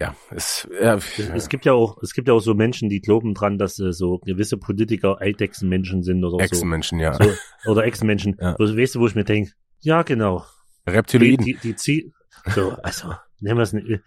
ja, 0.02 0.16
es, 0.30 0.68
ja, 0.80 0.98
Es, 1.34 1.48
gibt 1.48 1.64
ja 1.64 1.72
auch, 1.72 2.02
es 2.02 2.12
gibt 2.12 2.28
ja 2.28 2.34
auch 2.34 2.40
so 2.40 2.54
Menschen, 2.54 2.88
die 2.88 3.00
glauben 3.00 3.34
dran, 3.34 3.58
dass 3.58 3.78
äh, 3.78 3.92
so 3.92 4.18
gewisse 4.18 4.56
Politiker 4.56 5.20
Eidechsenmenschen 5.20 6.02
sind 6.02 6.24
oder 6.24 6.42
Echsenmenschen, 6.42 6.98
ja. 6.98 7.14
so. 7.14 7.24
so. 7.24 7.70
Oder 7.70 7.84
Echsenmenschen. 7.84 8.36
Ja. 8.40 8.56
Weißt 8.58 8.94
du, 8.94 9.00
wo 9.00 9.06
ich 9.06 9.14
mir 9.14 9.24
denke, 9.24 9.52
ja, 9.80 10.02
genau. 10.02 10.44
Die, 10.86 10.90
Reptiloiden. 10.90 11.44
die, 11.44 11.54
die 11.54 11.76
zieh, 11.76 12.12
so, 12.54 12.72
also, 12.82 13.14
nehmen 13.40 13.58
wir 13.58 13.62
es 13.62 13.72
nicht. 13.72 14.00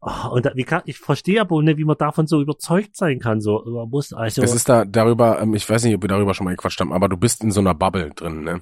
Oh, 0.00 0.28
und 0.30 0.46
da, 0.46 0.52
wie 0.54 0.62
kann, 0.62 0.82
ich 0.84 0.98
verstehe 0.98 1.40
aber 1.40 1.60
nicht, 1.60 1.76
wie 1.76 1.84
man 1.84 1.96
davon 1.98 2.28
so 2.28 2.40
überzeugt 2.40 2.94
sein 2.96 3.18
kann, 3.18 3.40
so, 3.40 3.64
man 3.66 3.88
muss, 3.88 4.12
also, 4.12 4.42
Es 4.42 4.54
ist 4.54 4.68
da 4.68 4.84
darüber, 4.84 5.40
ähm, 5.42 5.54
ich 5.54 5.68
weiß 5.68 5.82
nicht, 5.82 5.94
ob 5.96 6.02
wir 6.02 6.08
darüber 6.08 6.34
schon 6.34 6.44
mal 6.44 6.52
gequatscht 6.52 6.80
haben, 6.80 6.92
aber 6.92 7.08
du 7.08 7.16
bist 7.16 7.42
in 7.42 7.50
so 7.50 7.58
einer 7.58 7.74
Bubble 7.74 8.10
drin, 8.14 8.44
ne? 8.44 8.60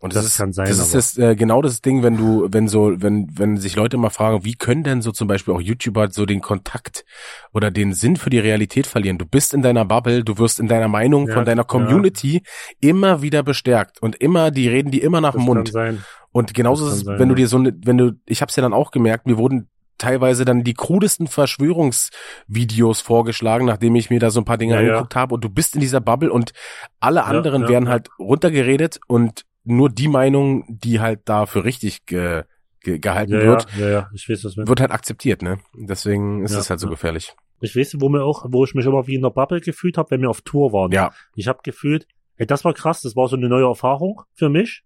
Und 0.00 0.14
das, 0.14 0.24
Das 0.24 0.32
ist, 0.32 0.36
kann 0.36 0.52
sein, 0.52 0.66
das 0.66 0.76
ist 0.76 0.84
aber- 0.90 0.92
das, 0.92 1.16
äh, 1.18 1.36
genau 1.36 1.62
das 1.62 1.80
Ding, 1.80 2.02
wenn 2.02 2.18
du, 2.18 2.48
wenn 2.50 2.68
so, 2.68 2.92
wenn, 3.00 3.28
wenn 3.32 3.56
sich 3.56 3.76
Leute 3.76 3.96
mal 3.96 4.10
fragen, 4.10 4.44
wie 4.44 4.56
können 4.56 4.82
denn 4.82 5.00
so 5.00 5.10
zum 5.10 5.26
Beispiel 5.26 5.54
auch 5.54 5.60
YouTuber 5.62 6.10
so 6.10 6.26
den 6.26 6.42
Kontakt 6.42 7.06
oder 7.54 7.70
den 7.70 7.94
Sinn 7.94 8.16
für 8.16 8.28
die 8.28 8.38
Realität 8.38 8.86
verlieren? 8.86 9.16
Du 9.16 9.24
bist 9.24 9.54
in 9.54 9.62
deiner 9.62 9.86
Bubble, 9.86 10.22
du 10.22 10.36
wirst 10.36 10.60
in 10.60 10.68
deiner 10.68 10.88
Meinung 10.88 11.28
Ja, 11.28 11.34
von 11.34 11.46
deiner 11.46 11.62
ja. 11.62 11.66
Community 11.66 12.42
immer 12.80 13.22
wieder 13.22 13.42
bestärkt 13.42 14.02
und 14.02 14.16
immer, 14.16 14.50
die 14.50 14.68
reden 14.68 14.90
die 14.90 15.00
immer 15.00 15.22
nach 15.22 15.32
das 15.32 15.40
dem 15.42 15.46
kann 15.46 15.56
Mund. 15.56 15.72
sein. 15.72 16.04
Und 16.30 16.52
genauso 16.52 16.88
ist 16.88 16.92
es, 16.94 17.04
kann 17.06 17.18
wenn 17.20 17.28
du 17.28 17.34
ja. 17.34 17.36
dir 17.36 17.48
so, 17.48 17.58
ne, 17.58 17.72
wenn 17.84 17.96
du, 17.96 18.12
ich 18.26 18.42
hab's 18.42 18.56
ja 18.56 18.60
dann 18.62 18.74
auch 18.74 18.90
gemerkt, 18.90 19.26
mir 19.26 19.38
wurden 19.38 19.70
teilweise 19.98 20.44
dann 20.44 20.64
die 20.64 20.74
krudesten 20.74 21.26
Verschwörungsvideos 21.26 23.00
vorgeschlagen, 23.00 23.66
nachdem 23.66 23.94
ich 23.96 24.10
mir 24.10 24.20
da 24.20 24.30
so 24.30 24.40
ein 24.40 24.44
paar 24.44 24.58
Dinge 24.58 24.74
Ja, 24.74 24.80
ja. 24.80 24.88
angeguckt 24.88 25.16
habe 25.16 25.34
und 25.34 25.44
du 25.44 25.48
bist 25.48 25.74
in 25.74 25.80
dieser 25.80 26.00
Bubble 26.00 26.32
und 26.32 26.52
alle 27.00 27.24
anderen 27.24 27.62
ja, 27.62 27.68
werden 27.68 27.84
ja. 27.86 27.92
halt 27.92 28.08
runtergeredet 28.18 29.00
und 29.06 29.44
nur 29.64 29.88
die 29.88 30.08
Meinung, 30.08 30.64
die 30.68 31.00
halt 31.00 31.20
da 31.24 31.46
für 31.46 31.64
richtig 31.64 32.06
ge, 32.06 32.44
ge, 32.80 32.98
gehalten 32.98 33.32
Ja, 33.32 33.40
wird, 33.40 33.66
ja, 33.78 33.86
ja, 33.86 33.90
ja, 33.90 34.10
weiß, 34.12 34.56
wird 34.56 34.80
halt 34.80 34.90
akzeptiert, 34.90 35.42
ne? 35.42 35.58
Deswegen 35.74 36.44
ist 36.44 36.52
Ja, 36.52 36.58
es 36.58 36.70
halt 36.70 36.80
so 36.80 36.86
ja. 36.86 36.90
gefährlich. 36.90 37.34
Ich 37.60 37.74
weiß, 37.74 37.96
wo 38.00 38.08
mir 38.10 38.22
auch, 38.22 38.44
wo 38.48 38.64
ich 38.64 38.74
mich 38.74 38.84
immer 38.84 39.06
wie 39.06 39.14
in 39.14 39.22
der 39.22 39.30
Bubble 39.30 39.60
gefühlt 39.60 39.96
habe, 39.96 40.10
wenn 40.10 40.20
wir 40.20 40.28
auf 40.28 40.42
Tour 40.42 40.72
waren. 40.72 40.92
Ja, 40.92 41.12
Ich 41.34 41.48
habe 41.48 41.60
gefühlt, 41.62 42.06
ey, 42.36 42.46
das 42.46 42.64
war 42.64 42.74
krass, 42.74 43.00
das 43.00 43.16
war 43.16 43.28
so 43.28 43.36
eine 43.36 43.48
neue 43.48 43.64
Erfahrung 43.66 44.20
für 44.34 44.50
mich. 44.50 44.82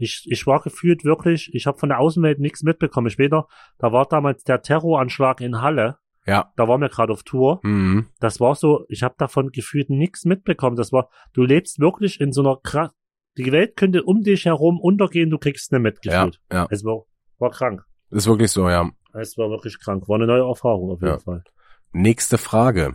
Ich, 0.00 0.26
ich 0.30 0.46
war 0.46 0.60
gefühlt 0.60 1.04
wirklich, 1.04 1.50
ich 1.54 1.66
habe 1.66 1.78
von 1.78 1.90
der 1.90 2.00
Außenwelt 2.00 2.38
nichts 2.40 2.62
mitbekommen. 2.62 3.10
Später, 3.10 3.46
da 3.78 3.92
war 3.92 4.06
damals 4.06 4.42
der 4.44 4.62
Terroranschlag 4.62 5.40
in 5.40 5.60
Halle. 5.60 5.98
ja. 6.26 6.52
Da 6.56 6.66
waren 6.68 6.80
wir 6.80 6.88
gerade 6.88 7.12
auf 7.12 7.22
Tour. 7.22 7.60
Mhm. 7.62 8.06
Das 8.18 8.40
war 8.40 8.54
so, 8.54 8.84
ich 8.88 9.02
habe 9.02 9.14
davon 9.18 9.50
gefühlt 9.50 9.90
nichts 9.90 10.24
mitbekommen. 10.24 10.76
Das 10.76 10.92
war, 10.92 11.08
du 11.34 11.42
lebst 11.44 11.78
wirklich 11.80 12.20
in 12.20 12.32
so 12.32 12.40
einer 12.42 12.56
krass, 12.62 12.90
die 13.38 13.52
Welt 13.52 13.76
könnte 13.76 14.02
um 14.04 14.22
dich 14.22 14.44
herum 14.46 14.80
untergehen, 14.80 15.30
du 15.30 15.38
kriegst 15.38 15.70
nicht 15.72 15.80
mit 15.82 15.98
Ja, 16.04 16.24
gefühlt. 16.24 16.40
ja. 16.52 16.66
Es 16.70 16.84
war, 16.84 17.04
war 17.38 17.50
krank. 17.50 17.84
Ist 18.10 18.26
wirklich 18.26 18.50
so, 18.50 18.68
ja. 18.68 18.90
Es 19.12 19.36
war 19.38 19.50
wirklich 19.50 19.78
krank. 19.80 20.08
War 20.08 20.16
eine 20.16 20.26
neue 20.26 20.46
Erfahrung 20.48 20.90
auf 20.90 21.00
jeden 21.00 21.12
Ja. 21.14 21.18
Fall. 21.18 21.44
Nächste 21.92 22.38
Frage. 22.38 22.94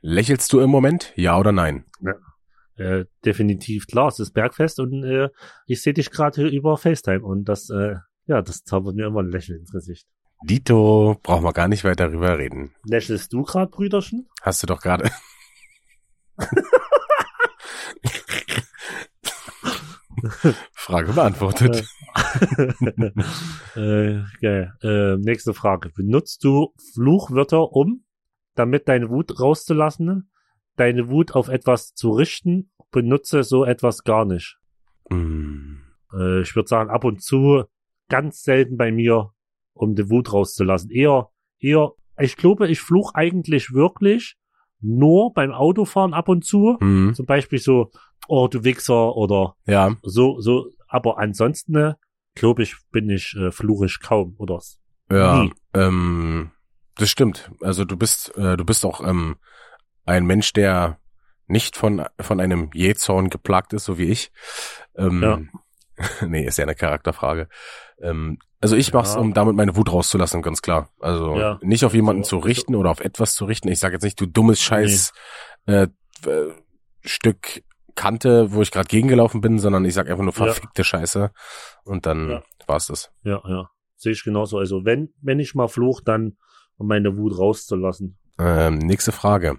Lächelst 0.00 0.52
du 0.52 0.60
im 0.60 0.70
Moment? 0.70 1.12
Ja 1.16 1.38
oder 1.38 1.52
nein? 1.52 1.84
Äh, 2.76 3.04
definitiv 3.24 3.86
klar, 3.86 4.08
es 4.08 4.20
ist 4.20 4.32
Bergfest 4.32 4.80
und 4.80 5.04
äh, 5.04 5.28
ich 5.66 5.82
sehe 5.82 5.92
dich 5.92 6.10
gerade 6.10 6.48
über 6.48 6.76
FaceTime 6.76 7.22
und 7.22 7.44
das, 7.44 7.70
äh, 7.70 7.96
ja, 8.26 8.42
das 8.42 8.64
zaubert 8.64 8.94
mir 8.94 9.06
immer 9.06 9.22
ein 9.22 9.30
Lächeln 9.30 9.60
ins 9.60 9.72
Gesicht. 9.72 10.06
Dito, 10.42 11.18
brauchen 11.22 11.44
wir 11.44 11.52
gar 11.52 11.68
nicht 11.68 11.84
weiter 11.84 12.08
darüber 12.08 12.38
reden. 12.38 12.74
Lächelst 12.84 13.32
du 13.32 13.42
gerade, 13.42 13.70
Brüderchen? 13.70 14.28
Hast 14.40 14.62
du 14.62 14.66
doch 14.66 14.80
gerade. 14.80 15.10
Frage 20.74 21.12
beantwortet. 21.12 21.84
äh, 23.76 24.22
geil. 24.40 24.72
Äh, 24.82 25.16
nächste 25.16 25.54
Frage. 25.54 25.90
Benutzt 25.90 26.44
du 26.44 26.74
Fluchwörter, 26.94 27.72
um, 27.72 28.04
damit 28.54 28.88
deine 28.88 29.10
Wut 29.10 29.40
rauszulassen, 29.40 30.30
deine 30.76 31.08
Wut 31.08 31.32
auf 31.34 31.48
etwas 31.48 31.94
zu 31.94 32.10
richten? 32.10 32.70
Benutze 32.90 33.42
so 33.42 33.64
etwas 33.64 34.04
gar 34.04 34.24
nicht. 34.24 34.58
Hm. 35.10 35.82
Äh, 36.12 36.42
ich 36.42 36.54
würde 36.56 36.68
sagen, 36.68 36.90
ab 36.90 37.04
und 37.04 37.22
zu, 37.22 37.64
ganz 38.08 38.42
selten 38.42 38.76
bei 38.76 38.90
mir, 38.90 39.32
um 39.72 39.94
die 39.94 40.10
Wut 40.10 40.32
rauszulassen. 40.32 40.90
Eher, 40.90 41.28
eher, 41.58 41.92
ich 42.18 42.36
glaube, 42.36 42.68
ich 42.68 42.80
fluch 42.80 43.14
eigentlich 43.14 43.72
wirklich 43.72 44.36
nur 44.80 45.32
beim 45.32 45.52
Autofahren 45.52 46.14
ab 46.14 46.28
und 46.28 46.44
zu. 46.44 46.76
Hm. 46.80 47.14
Zum 47.14 47.26
Beispiel 47.26 47.58
so, 47.58 47.90
oh, 48.28 48.48
du 48.48 48.64
Wichser 48.64 49.16
oder 49.16 49.56
Ja, 49.66 49.96
so, 50.02 50.40
so, 50.40 50.70
aber 50.88 51.18
ansonsten, 51.18 51.76
äh, 51.76 51.94
glaube 52.34 52.62
ich, 52.62 52.76
bin 52.90 53.10
ich 53.10 53.36
äh, 53.36 53.50
fluchisch 53.50 54.00
kaum 54.00 54.34
oder 54.38 54.60
ja. 55.10 55.42
Nie. 55.42 55.52
Ähm, 55.74 56.50
das 56.96 57.10
stimmt. 57.10 57.50
Also 57.60 57.84
du 57.84 57.96
bist, 57.96 58.36
äh, 58.36 58.56
du 58.56 58.64
bist 58.64 58.84
auch 58.84 59.06
ähm, 59.06 59.36
ein 60.10 60.26
Mensch, 60.26 60.52
der 60.52 60.98
nicht 61.46 61.76
von 61.76 62.04
von 62.20 62.40
einem 62.40 62.70
Jähzorn 62.74 63.28
geplagt 63.30 63.72
ist, 63.72 63.84
so 63.84 63.98
wie 63.98 64.10
ich. 64.10 64.30
Ähm, 64.96 65.50
nee, 66.26 66.44
ist 66.46 66.58
ja 66.58 66.64
eine 66.64 66.74
Charakterfrage. 66.74 67.48
Ähm, 68.00 68.38
also 68.60 68.76
ich 68.76 68.92
mach's, 68.92 69.14
Ja. 69.14 69.20
um 69.20 69.34
damit 69.34 69.56
meine 69.56 69.76
Wut 69.76 69.90
rauszulassen, 69.92 70.42
ganz 70.42 70.62
klar. 70.62 70.90
Also 71.00 71.34
Ja. 71.38 71.58
nicht 71.62 71.84
auf 71.84 71.94
jemanden 71.94 72.22
Also- 72.22 72.38
zu 72.40 72.44
richten 72.46 72.74
oder 72.74 72.90
auf 72.90 73.00
etwas 73.00 73.34
zu 73.34 73.44
richten. 73.46 73.68
Ich 73.68 73.78
sage 73.80 73.94
jetzt 73.94 74.02
nicht, 74.04 74.20
du 74.20 74.26
dummes 74.26 74.60
Scheiß 74.60 75.12
äh, 75.66 75.88
äh, 76.26 76.52
Stück 77.02 77.62
Kante, 77.96 78.52
wo 78.52 78.62
ich 78.62 78.70
gerade 78.70 78.88
gegengelaufen 78.88 79.40
bin, 79.40 79.58
sondern 79.58 79.84
ich 79.84 79.94
sag 79.94 80.08
einfach 80.08 80.22
nur 80.24 80.32
Ja. 80.34 80.44
verfickte 80.44 80.84
Scheiße. 80.84 81.30
Und 81.84 82.06
dann 82.06 82.30
Ja. 82.30 82.42
war's 82.66 82.86
das. 82.86 83.10
Ja, 83.24 83.42
ja. 83.46 83.68
Sehe 83.96 84.12
ich 84.12 84.22
genauso. 84.24 84.56
Also 84.58 84.84
wenn, 84.84 85.12
wenn 85.20 85.40
ich 85.40 85.54
mal 85.54 85.68
fluch, 85.68 86.00
dann 86.00 86.36
um 86.76 86.86
meine 86.86 87.16
Wut 87.18 87.36
rauszulassen. 87.38 88.18
Ähm, 88.40 88.78
nächste 88.78 89.12
Frage. 89.12 89.58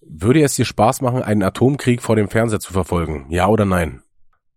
Würde 0.00 0.42
es 0.42 0.54
dir 0.54 0.64
Spaß 0.64 1.02
machen, 1.02 1.22
einen 1.22 1.42
Atomkrieg 1.42 2.00
vor 2.00 2.16
dem 2.16 2.28
Fernseher 2.28 2.60
zu 2.60 2.72
verfolgen? 2.72 3.26
Ja 3.30 3.48
oder 3.48 3.64
nein? 3.64 4.02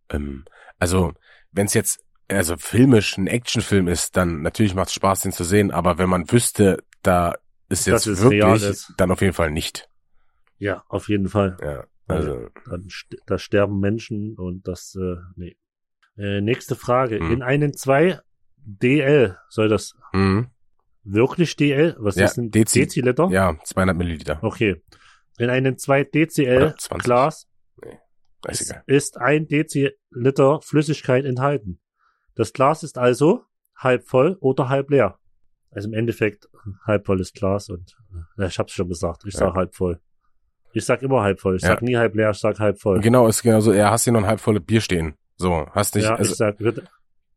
Ähm, 0.10 0.46
also, 0.78 1.14
wenn 1.52 1.66
es 1.66 1.74
jetzt 1.74 2.00
also 2.30 2.56
filmisch 2.58 3.18
ein 3.18 3.28
Actionfilm 3.28 3.88
ist, 3.88 4.16
dann 4.16 4.42
natürlich 4.42 4.76
macht 4.76 4.90
es 4.90 4.94
Spaß, 4.94 5.22
den 5.22 5.32
zu 5.32 5.44
sehen, 5.44 5.72
aber 5.72 5.98
wenn 5.98 6.10
man 6.10 6.32
wüsste, 6.32 6.84
da 7.02 7.36
ist 7.68 7.88
jetzt 7.88 8.08
real 8.08 8.32
wirklich, 8.32 8.70
ist. 8.70 8.94
dann 8.98 9.12
auf 9.12 9.22
jeden 9.22 9.34
Fall 9.34 9.52
nicht. 9.52 9.90
Ja, 10.58 10.84
auf 10.88 11.10
jeden 11.10 11.28
Fall. 11.28 11.58
Ja, 11.62 11.86
also, 12.08 12.50
Dann 12.66 12.88
da 13.26 13.38
sterben 13.38 13.80
Menschen 13.80 14.36
und 14.36 14.68
das, 14.68 14.96
äh, 14.96 15.16
nee. 15.36 15.58
Äh, 16.18 16.42
nächste 16.42 16.76
Frage. 16.76 17.20
Hm. 17.20 17.32
In 17.32 17.42
einen 17.42 17.74
2 17.74 18.20
DL 18.58 19.38
soll 19.48 19.70
das 19.70 19.96
mhm. 20.14 20.48
Wirklich 21.14 21.56
DL? 21.56 21.96
Was 22.00 22.16
Ja, 22.16 22.26
ist 22.26 22.38
ein 22.38 22.52
Dezi. 22.52 22.82
Deziliter? 22.82 23.28
ja, 23.32 23.58
200 23.64 23.96
Milliliter. 23.96 24.40
Okay. 24.44 24.82
In 25.38 25.50
einen 25.50 25.78
2 25.78 26.04
DCL 26.04 26.58
Oder 26.58 26.76
20. 26.78 27.04
Glas 27.06 27.48
Ist 28.48 28.62
ist, 28.62 28.76
ist 28.88 29.18
ein 29.18 29.48
Deziliter 29.48 30.62
Flüssigkeit 30.62 31.26
enthalten. 31.26 31.80
Das 32.36 32.54
Glas 32.54 32.84
ist 32.84 32.98
also 32.98 33.44
halb 33.76 34.06
voll 34.08 34.38
oder 34.40 34.70
halb 34.70 34.90
leer. 34.92 35.18
Also 35.72 35.88
im 35.90 35.94
Endeffekt 35.94 36.50
halb 36.86 37.06
volles 37.06 37.34
Glas 37.34 37.70
und 37.70 37.96
ja, 38.38 38.48
ich 38.48 38.58
hab's 38.60 38.72
schon 38.74 38.88
gesagt, 38.90 39.24
ich 39.26 39.34
Ja. 39.34 39.40
sag 39.42 39.54
halb 39.56 39.76
voll. 39.76 40.00
Ich 40.74 40.86
sag 40.86 41.02
immer 41.02 41.22
halb 41.22 41.40
voll. 41.40 41.56
Ich 41.58 41.62
Ja. 41.64 41.70
sag 41.70 41.82
nie 41.82 41.96
halb 41.98 42.16
leer, 42.16 42.32
ich 42.32 42.38
sag 42.40 42.60
halb 42.60 42.80
voll. 42.80 43.00
Genau, 43.02 43.28
ist 43.28 43.42
genauso, 43.42 43.74
ja, 43.74 43.92
hast 43.92 44.04
hier 44.04 44.14
noch 44.14 44.22
ein 44.22 44.28
halb 44.28 44.40
volle 44.40 44.60
Bier 44.60 44.82
stehen. 44.82 45.16
So, 45.38 45.68
hast 45.72 45.96
nicht, 45.96 46.06
ja, 46.06 46.16
also, 46.16 46.32
ich 46.32 46.38
sag, 46.38 46.58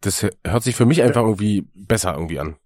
das 0.01 0.27
hört 0.45 0.63
sich 0.63 0.75
für 0.75 0.87
mich 0.87 1.03
einfach 1.03 1.23
irgendwie 1.23 1.69
besser 1.75 2.15
irgendwie 2.15 2.41
an. 2.41 2.57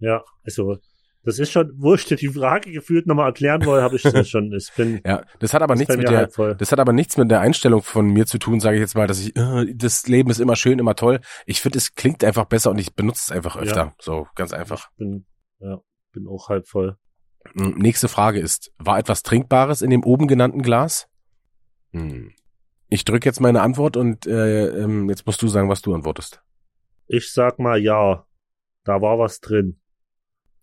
Ja, 0.00 0.24
also 0.44 0.78
das 1.22 1.38
ist 1.38 1.52
schon, 1.52 1.70
wo 1.76 1.94
ich 1.94 2.06
dir 2.06 2.16
die 2.16 2.28
Frage 2.28 2.72
gefühlt 2.72 3.06
nochmal 3.06 3.26
erklären 3.26 3.64
wollte, 3.66 3.82
habe 3.82 3.96
ich 3.96 4.02
das 4.02 4.28
schon. 4.28 4.52
Ich 4.54 4.72
bin 4.74 5.02
Ja, 5.06 5.22
das 5.38 5.52
hat 5.52 5.60
aber 5.60 5.74
nichts 5.74 5.94
mit 5.94 6.08
der, 6.08 6.28
das 6.28 6.72
hat 6.72 6.80
aber 6.80 6.94
nichts 6.94 7.18
mit 7.18 7.30
der 7.30 7.40
Einstellung 7.40 7.82
von 7.82 8.06
mir 8.06 8.24
zu 8.24 8.38
tun, 8.38 8.58
sage 8.58 8.76
ich 8.76 8.80
jetzt 8.80 8.94
mal, 8.94 9.06
dass 9.06 9.20
ich, 9.20 9.36
äh, 9.36 9.74
das 9.74 10.06
Leben 10.06 10.30
ist 10.30 10.40
immer 10.40 10.56
schön, 10.56 10.78
immer 10.78 10.94
toll. 10.94 11.20
Ich 11.44 11.60
finde, 11.60 11.76
es 11.76 11.94
klingt 11.94 12.24
einfach 12.24 12.46
besser 12.46 12.70
und 12.70 12.78
ich 12.78 12.94
benutze 12.94 13.24
es 13.26 13.36
einfach 13.36 13.56
öfter. 13.56 13.76
Ja. 13.76 13.94
So, 14.00 14.28
ganz 14.34 14.54
einfach. 14.54 14.88
Ich 14.92 14.96
bin, 14.96 15.26
ja, 15.58 15.78
bin 16.12 16.26
auch 16.26 16.48
halb 16.48 16.66
voll. 16.66 16.96
Hm, 17.54 17.74
Nächste 17.76 18.08
Frage 18.08 18.40
ist, 18.40 18.72
war 18.78 18.98
etwas 18.98 19.22
Trinkbares 19.22 19.82
in 19.82 19.90
dem 19.90 20.04
oben 20.04 20.26
genannten 20.26 20.62
Glas? 20.62 21.06
Hm. 21.92 22.32
ich 22.88 23.04
drücke 23.04 23.28
jetzt 23.28 23.40
meine 23.40 23.62
Antwort 23.62 23.96
und 23.96 24.24
äh, 24.24 24.68
ähm, 24.68 25.10
jetzt 25.10 25.26
musst 25.26 25.42
du 25.42 25.48
sagen, 25.48 25.68
was 25.68 25.82
du 25.82 25.92
antwortest. 25.92 26.40
Ich 27.08 27.32
sag 27.32 27.58
mal 27.58 27.78
ja. 27.78 28.24
Da 28.84 29.02
war 29.02 29.18
was 29.18 29.40
drin. 29.40 29.79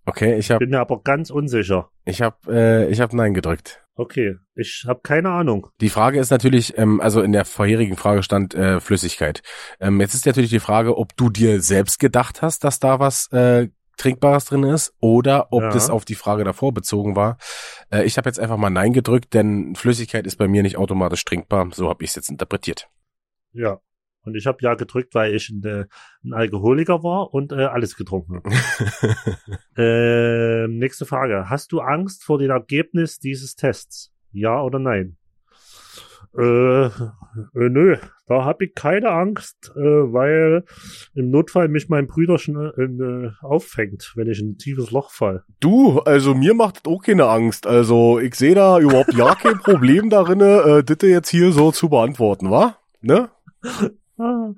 Okay, 0.08 0.38
ich 0.38 0.50
habe 0.52 0.60
Bin 0.60 0.70
mir 0.70 0.80
aber 0.80 1.02
ganz 1.04 1.30
unsicher. 1.30 1.90
ich 2.06 2.22
hab, 2.22 2.48
äh, 2.48 2.88
ich 2.88 3.02
hab 3.02 3.12
Nein 3.14 3.34
gedrückt. 3.34 3.84
Okay, 3.96 4.36
ich 4.56 4.86
habe 4.88 5.02
keine 5.04 5.30
Ahnung. 5.32 5.68
Die 5.82 5.90
Frage 5.90 6.20
ist 6.20 6.30
natürlich, 6.30 6.78
ähm, 6.78 7.02
also 7.02 7.22
in 7.22 7.32
der 7.34 7.44
vorherigen 7.46 7.98
Frage 7.98 8.24
stand 8.24 8.54
äh, 8.56 8.80
Flüssigkeit. 8.80 9.42
Ähm, 9.82 10.00
jetzt 10.00 10.14
ist 10.14 10.26
natürlich 10.26 10.50
die 10.52 10.60
Frage, 10.60 10.98
ob 10.98 11.18
du 11.18 11.30
dir 11.30 11.62
selbst 11.62 12.00
gedacht 12.00 12.42
hast, 12.42 12.64
dass 12.64 12.80
da 12.80 13.00
was 13.00 13.30
äh, 13.34 13.68
Trinkbares 13.98 14.46
drin 14.46 14.64
ist 14.64 14.94
oder 15.02 15.52
ob 15.52 15.64
Ja. 15.64 15.70
das 15.72 15.90
auf 15.90 16.06
die 16.06 16.16
Frage 16.16 16.44
davor 16.44 16.72
bezogen 16.74 17.16
war. 17.16 17.38
Äh, 17.92 18.04
ich 18.04 18.18
habe 18.18 18.30
jetzt 18.30 18.40
einfach 18.40 18.58
mal 18.58 18.70
Nein 18.70 18.94
gedrückt, 18.94 19.34
denn 19.34 19.76
Flüssigkeit 19.76 20.26
ist 20.26 20.38
bei 20.38 20.48
mir 20.48 20.62
nicht 20.64 20.78
automatisch 20.78 21.26
trinkbar. 21.26 21.68
So 21.74 21.90
habe 21.90 22.04
ich 22.04 22.12
es 22.12 22.16
jetzt 22.16 22.30
interpretiert. 22.30 22.88
Ja. 23.52 23.80
Und 24.28 24.36
ich 24.36 24.46
habe 24.46 24.58
ja 24.62 24.76
gedrückt, 24.76 25.16
weil 25.16 25.34
ich 25.34 25.50
ein, 25.50 25.64
äh, 25.64 25.86
ein 26.26 26.34
Alkoholiker 26.34 27.02
war 27.02 27.34
und 27.34 27.54
äh, 27.54 27.64
alles 27.64 27.96
getrunken 27.96 28.36
habe. 28.36 28.50
ähm, 30.68 30.78
nächste 30.80 31.06
Frage. 31.06 31.50
Hast 31.50 31.72
du 31.72 31.80
Angst 31.80 32.26
vor 32.26 32.38
dem 32.38 32.52
Ergebnis 32.52 33.20
dieses 33.20 33.56
Tests? 33.56 34.12
Ja 34.34 34.62
oder 34.62 34.80
nein? 34.80 35.16
Äh, 36.38 36.88
äh, 36.88 36.90
nö, 37.54 37.96
da 38.28 38.44
habe 38.44 38.66
ich 38.66 38.76
keine 38.76 39.12
Angst, 39.12 39.72
äh, 39.78 39.80
weil 39.80 40.66
im 41.16 41.30
Notfall 41.30 41.70
mich 41.70 41.88
mein 41.88 42.06
Brüderchen 42.06 42.58
äh, 42.58 42.84
äh, 42.84 43.32
auffängt, 43.42 44.12
wenn 44.16 44.30
ich 44.30 44.40
in 44.42 44.50
ein 44.50 44.58
tiefes 44.58 44.92
Loch 44.92 45.12
fall. 45.12 45.46
Du, 45.62 46.00
also 46.02 46.36
mir 46.36 46.54
macht 46.54 46.86
das 46.86 46.94
auch 46.94 47.02
keine 47.02 47.28
Angst. 47.28 47.66
Also 47.66 48.20
ich 48.20 48.36
sehe 48.36 48.56
da 48.56 48.78
überhaupt 48.78 49.14
ja 49.14 49.36
kein 49.36 49.60
Problem 49.60 50.10
darin, 50.10 50.42
äh, 50.42 50.84
das 50.84 50.98
jetzt 51.02 51.30
hier 51.30 51.54
so 51.54 51.72
zu 51.72 51.88
beantworten, 51.88 52.52
wa? 52.52 52.76
Ne? 53.00 53.30
Ah, 54.18 54.50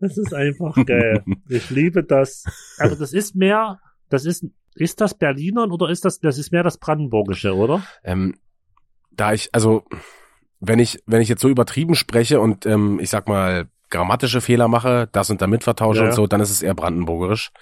das 0.00 0.16
ist 0.16 0.32
einfach 0.32 0.74
geil. 0.86 1.24
Ich 1.48 1.68
liebe 1.70 2.02
das. 2.04 2.44
Aber 2.78 2.96
das 2.96 3.12
ist 3.12 3.34
mehr, 3.34 3.80
das 4.08 4.24
ist, 4.24 4.46
ist 4.74 5.00
das 5.00 5.14
Berlinern 5.14 5.70
oder 5.70 5.88
ist 5.90 6.04
das, 6.04 6.20
das 6.20 6.38
ist 6.38 6.52
mehr 6.52 6.62
das 6.62 6.78
Brandenburgische, 6.78 7.54
oder? 7.54 7.82
Ähm, 8.02 8.34
da 9.12 9.32
ich, 9.32 9.50
also, 9.52 9.84
wenn 10.60 10.78
ich, 10.78 11.02
wenn 11.06 11.20
ich 11.20 11.28
jetzt 11.28 11.42
so 11.42 11.48
übertrieben 11.48 11.94
spreche 11.94 12.40
und 12.40 12.64
ähm, 12.66 12.98
ich 13.00 13.10
sag 13.10 13.28
mal, 13.28 13.68
grammatische 13.90 14.40
Fehler 14.40 14.66
mache, 14.68 15.08
das 15.12 15.30
und 15.30 15.40
damit 15.42 15.62
vertausche 15.64 16.00
Ja. 16.00 16.06
und 16.06 16.12
so, 16.14 16.26
dann 16.26 16.40
ist 16.40 16.50
es 16.50 16.62
eher 16.62 16.74
brandenburgerisch. 16.74 17.52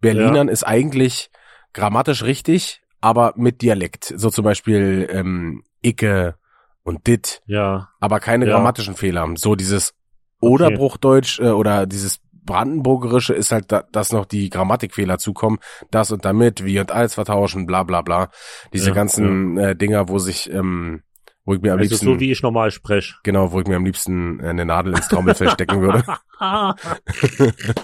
Berlinern 0.00 0.48
ist 0.48 0.64
eigentlich 0.64 1.30
grammatisch 1.72 2.24
richtig, 2.24 2.82
aber 3.00 3.32
mit 3.36 3.62
Dialekt. 3.62 4.12
So 4.16 4.28
zum 4.30 4.44
Beispiel 4.44 5.08
ähm, 5.10 5.62
Icke 5.82 6.34
und 6.82 7.06
Dit, 7.06 7.40
Ja. 7.46 7.88
aber 8.00 8.20
keine 8.20 8.46
Ja. 8.46 8.52
grammatischen 8.54 8.94
Fehler. 8.96 9.26
So 9.36 9.54
dieses 9.54 9.94
Oderbruchdeutsch 10.40 11.40
äh, 11.40 11.50
oder 11.50 11.86
dieses 11.86 12.20
Brandenburgerische 12.32 13.34
ist 13.34 13.52
halt, 13.52 13.70
da, 13.72 13.84
dass 13.92 14.12
noch 14.12 14.24
die 14.24 14.48
Grammatikfehler 14.48 15.18
zukommen, 15.18 15.58
das 15.90 16.10
und 16.12 16.24
damit, 16.24 16.64
wie 16.64 16.80
und 16.80 16.90
als 16.92 17.14
vertauschen, 17.14 17.66
bla 17.66 17.82
bla 17.82 18.00
bla. 18.02 18.30
Diese 18.72 18.88
Ja, 18.88 18.94
ganzen 18.94 19.58
Äh, 19.58 19.76
Dinger, 19.76 20.08
wo 20.08 20.18
sich, 20.18 20.50
ähm, 20.50 21.02
wo 21.44 21.54
ich 21.54 21.60
mir 21.60 21.72
am 21.74 21.78
Also 21.78 21.90
liebsten, 21.90 22.06
so 22.14 22.20
wie 22.20 22.30
ich 22.32 22.42
normal 22.42 22.70
spreche. 22.70 23.16
genau, 23.22 23.52
wo 23.52 23.60
ich 23.60 23.66
mir 23.66 23.76
am 23.76 23.84
liebsten 23.84 24.40
äh, 24.40 24.48
eine 24.48 24.64
Nadel 24.64 24.94
ins 24.94 25.08
Trommelfell 25.08 25.50
stecken 25.50 25.82
würde. 25.82 26.04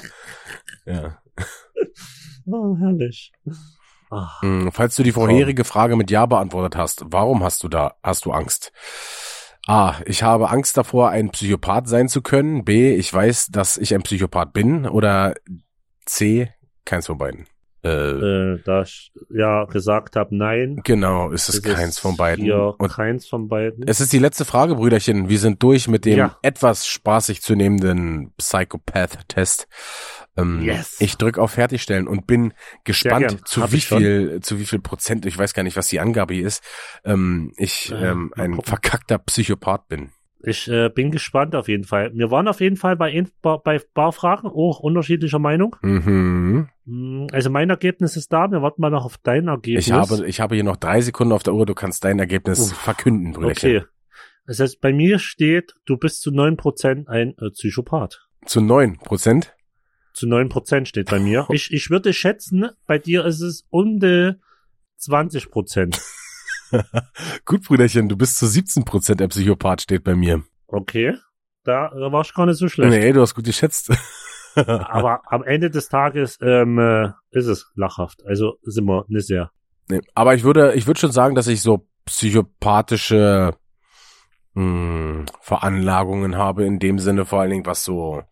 Ja. 0.87 1.19
oh, 2.47 2.77
herrlich. 2.79 3.33
Ah, 4.11 4.31
Mm, 4.43 4.69
Falls 4.71 4.97
du 4.97 5.03
die 5.03 5.13
vorherige 5.13 5.65
Frage 5.65 5.97
mit 5.97 6.11
Ja 6.11 6.27
beantwortet 6.27 6.77
hast, 6.77 7.05
warum 7.07 7.43
hast 7.43 7.63
du 7.63 7.69
da, 7.69 7.95
hast 8.03 8.25
du 8.27 8.33
Angst? 8.33 8.73
A, 9.67 9.95
ich 10.05 10.23
habe 10.23 10.51
Angst 10.51 10.77
davor, 10.77 11.11
ein 11.11 11.31
Psychopath 11.31 11.89
sein 11.89 12.09
zu 12.09 12.21
können. 12.23 12.65
B, 12.65 12.95
ich 12.95 13.12
weiß, 13.12 13.47
dass 13.47 13.77
ich 13.77 13.95
ein 13.95 14.03
Psychopath 14.03 14.53
bin. 14.53 14.87
Oder 14.87 15.35
C, 16.05 16.51
keins 16.85 17.07
von 17.07 17.19
beiden. 17.19 17.47
Äh, 17.83 17.89
äh, 17.91 18.61
da 18.65 18.83
ich 18.83 19.12
ja 19.29 19.65
gesagt 19.67 20.17
habe, 20.17 20.35
nein. 20.35 20.81
genau, 20.85 21.31
ist 21.31 21.51
es 21.51 21.57
es 21.57 21.62
keins 21.62 21.99
von 21.99 22.17
beiden. 22.17 22.51
Und 22.51 22.91
keins 22.91 23.27
von 23.27 23.49
beiden. 23.49 23.87
es 23.87 24.01
ist 24.01 24.11
die 24.12 24.19
letzte 24.19 24.47
Frage, 24.47 24.75
Brüderchen. 24.77 25.29
Wir 25.29 25.39
sind 25.39 25.62
durch 25.62 25.87
mit 25.87 26.07
dem 26.07 26.17
Ja. 26.17 26.39
etwas 26.41 26.87
spaßig 26.87 27.43
zu 27.43 27.55
nehmenden 27.55 28.33
Psychopath-Test. 28.39 29.69
Ähm, 30.37 30.62
Yes. 30.62 30.97
Ich 31.01 31.16
drücke 31.16 31.41
auf 31.41 31.53
Fertigstellen 31.53 32.09
und 32.09 32.26
bin 32.26 32.55
gespannt, 32.85 33.47
zu 33.47 33.62
Hab 33.62 33.72
wie 33.72 33.80
viel, 33.80 34.41
zu 34.43 34.59
wie 34.59 34.64
viel 34.64 34.80
Prozent, 34.80 35.26
ich 35.26 35.39
weiß 35.39 35.55
gar 35.55 35.62
nicht, 35.62 35.76
was 35.76 35.89
die 35.89 36.01
Angabe 36.01 36.35
hier 36.35 36.47
ist, 36.47 36.62
ähm, 37.05 37.53
ich 37.57 37.93
Äh, 37.93 38.11
ähm, 38.11 38.32
ein 38.37 38.61
verkackter 38.61 39.18
Psychopath 39.18 39.89
bin. 39.89 40.11
Ich 40.47 40.68
äh, 40.68 40.91
bin 40.91 41.11
gespannt 41.11 41.55
auf 41.55 41.68
jeden 41.68 41.85
Fall. 41.85 42.11
Wir 42.14 42.30
waren 42.30 42.49
auf 42.49 42.61
jeden 42.61 42.76
Fall 42.76 42.97
bei, 42.97 43.11
ein- 43.12 43.30
bei, 43.41 43.57
bei 43.57 43.78
paar 43.95 44.12
Fragen 44.12 44.49
auch 44.49 44.78
unterschiedlicher 44.80 45.39
Meinung. 45.39 45.74
Mhm. 45.80 46.68
Mm, 46.85 47.26
Also 47.32 47.49
mein 47.49 47.70
Ergebnis 47.70 48.14
ist 48.16 48.30
da. 48.30 48.51
Wir 48.51 48.61
warten 48.61 48.82
mal 48.82 48.91
noch 48.91 49.07
auf 49.07 49.16
dein 49.22 49.49
Ergebnis. 49.49 49.87
Ich 49.87 49.93
habe, 49.93 50.26
ich 50.26 50.41
habe 50.41 50.55
hier 50.57 50.64
noch 50.64 50.76
drei 50.76 51.01
Sekunden 51.01 51.32
auf 51.32 51.43
der 51.45 51.55
Uhr. 51.55 51.64
Du 51.64 51.74
kannst 51.74 52.05
dein 52.05 52.18
Ergebnis 52.18 52.59
Uff. 52.72 52.76
verkünden, 52.78 53.32
Brüderchen. 53.32 53.76
Okay. 53.78 53.87
Das 54.47 54.61
heißt, 54.61 54.82
bei 54.82 54.93
mir 54.93 55.18
steht, 55.18 55.72
du 55.87 55.97
bist 55.97 56.20
zu 56.20 56.30
neun 56.30 56.59
Prozent 56.59 57.09
ein 57.09 57.30
äh, 57.41 57.49
Psychopath. 57.53 58.28
Zu 58.45 58.61
neun 58.61 58.99
Prozent. 58.99 59.54
Zu 60.15 60.29
neun 60.29 60.49
Prozent 60.49 60.89
steht 60.89 61.11
bei 61.11 61.19
mir. 61.19 61.47
Ich, 61.51 61.73
ich 61.73 61.91
würde 61.91 62.12
schätzen, 62.12 62.71
bei 62.87 62.99
dir 62.99 63.25
ist 63.25 63.41
es 63.41 63.67
um 63.69 63.99
die 63.99 64.33
20 64.99 65.51
Prozent. 65.51 66.01
Gut, 67.45 67.65
Brüderchen, 67.65 68.09
du 68.09 68.17
bist 68.17 68.39
zu 68.39 68.47
17 68.47 68.85
Prozent 68.85 69.21
der 69.21 69.29
Psychopath, 69.29 69.83
steht 69.83 70.05
bei 70.05 70.15
mir. 70.15 70.43
Okay. 70.67 71.15
Da 71.65 71.89
äh, 71.89 72.12
war 72.12 72.23
ich 72.23 72.33
gar 72.33 72.47
nicht 72.47 72.59
so 72.59 72.69
schlecht. 72.69 72.91
Nee, 72.91 73.12
du 73.12 73.21
hast 73.21 73.35
gut 73.35 73.45
geschätzt. 73.45 73.91
Aber 74.55 75.23
am 75.27 75.43
Ende 75.43 75.69
des 75.71 75.89
Tages 75.89 76.39
ähm, 76.41 76.79
äh, 76.79 77.11
ist 77.31 77.47
es 77.47 77.71
lachhaft. 77.75 78.25
Also 78.25 78.55
sind 78.62 78.85
wir 78.85 79.05
nicht 79.09 79.27
sehr. 79.27 79.51
Nee, 79.89 80.01
aber 80.15 80.35
ich 80.35 80.45
würde, 80.45 80.75
ich 80.75 80.87
würde 80.87 81.01
schon 81.01 81.12
sagen, 81.12 81.35
dass 81.35 81.47
ich 81.47 81.61
so 81.61 81.87
psychopathische 82.07 83.55
mh, 84.55 85.27
Veranlagungen 85.41 86.37
habe, 86.37 86.65
in 86.65 86.79
dem 86.79 86.99
Sinne 86.99 87.27
vor 87.27 87.41
allen 87.41 87.51
Dingen, 87.51 87.67
was 87.67 87.85
so, 87.85 88.23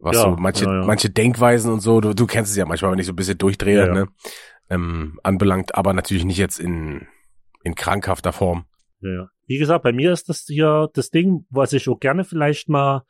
was 0.00 0.16
Ja, 0.16 0.22
so 0.22 0.36
manche, 0.36 0.64
ja, 0.64 0.80
ja. 0.80 0.86
manche 0.86 1.10
Denkweisen 1.10 1.72
und 1.72 1.80
so, 1.80 2.00
du, 2.00 2.14
du 2.14 2.26
kennst 2.26 2.50
es 2.50 2.56
ja 2.56 2.66
manchmal, 2.66 2.92
wenn 2.92 2.98
ich 2.98 3.06
so 3.06 3.12
ein 3.12 3.16
bisschen 3.16 3.38
durchdrehe, 3.38 3.92
ne, 3.92 4.08
ähm, 4.68 5.18
anbelangt, 5.22 5.74
aber 5.74 5.92
natürlich 5.92 6.24
nicht 6.24 6.38
jetzt 6.38 6.58
in, 6.58 7.06
in 7.62 7.74
krankhafter 7.74 8.32
Form. 8.32 8.64
Ja. 9.00 9.28
Wie 9.46 9.58
gesagt, 9.58 9.82
bei 9.82 9.92
mir 9.92 10.12
ist 10.12 10.28
das 10.28 10.44
hier 10.46 10.88
das 10.94 11.10
Ding, 11.10 11.46
was 11.50 11.72
ich 11.72 11.88
auch 11.88 11.98
gerne 11.98 12.24
vielleicht 12.24 12.68
mal 12.68 13.02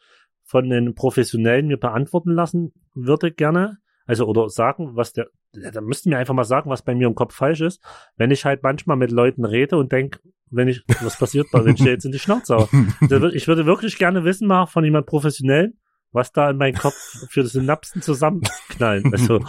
von 0.45 0.69
den 0.69 0.95
Professionellen 0.95 1.69
mir 1.69 1.77
beantworten 1.77 2.33
lassen 2.33 2.73
würde, 2.95 3.31
gerne. 3.31 3.79
Also, 4.07 4.27
oder 4.27 4.49
sagen, 4.49 4.97
was 4.97 5.13
der, 5.13 5.29
da 5.53 5.81
müssten 5.81 6.11
mir 6.11 6.19
einfach 6.19 6.35
mal 6.35 6.45
sagen, 6.45 6.71
was 6.71 6.83
bei 6.83 6.95
mir 6.95 7.07
im 7.07 7.15
Kopf 7.15 7.35
falsch 7.35 7.61
ist. 7.61 7.83
Wenn 8.17 8.31
ich 8.31 8.45
halt 8.45 8.63
manchmal 8.63 8.97
mit 8.97 9.11
Leuten 9.11 9.45
rede 9.45 9.77
und 9.77 9.93
denk, 9.93 10.21
wenn 10.51 10.69
ich, 10.69 10.83
was 11.03 11.19
passiert, 11.19 11.47
ich 11.67 11.75
dir 11.77 11.91
jetzt 11.91 12.05
in 12.05 12.13
die 12.13 12.19
Schnauze 12.19 12.69
Ich 13.35 13.47
würde 13.47 13.67
wirklich 13.67 13.99
gerne 13.99 14.25
wissen, 14.25 14.49
mal 14.49 14.67
von 14.67 14.85
jemand 14.85 15.07
Professionellen, 15.07 15.79
was 16.13 16.33
da 16.33 16.51
in 16.51 16.57
meinem 16.57 16.75
Kopf 16.77 16.95
für 17.29 17.45
Synapsen 17.47 18.03
zusammenknallen. 18.03 19.13
Also, 19.13 19.41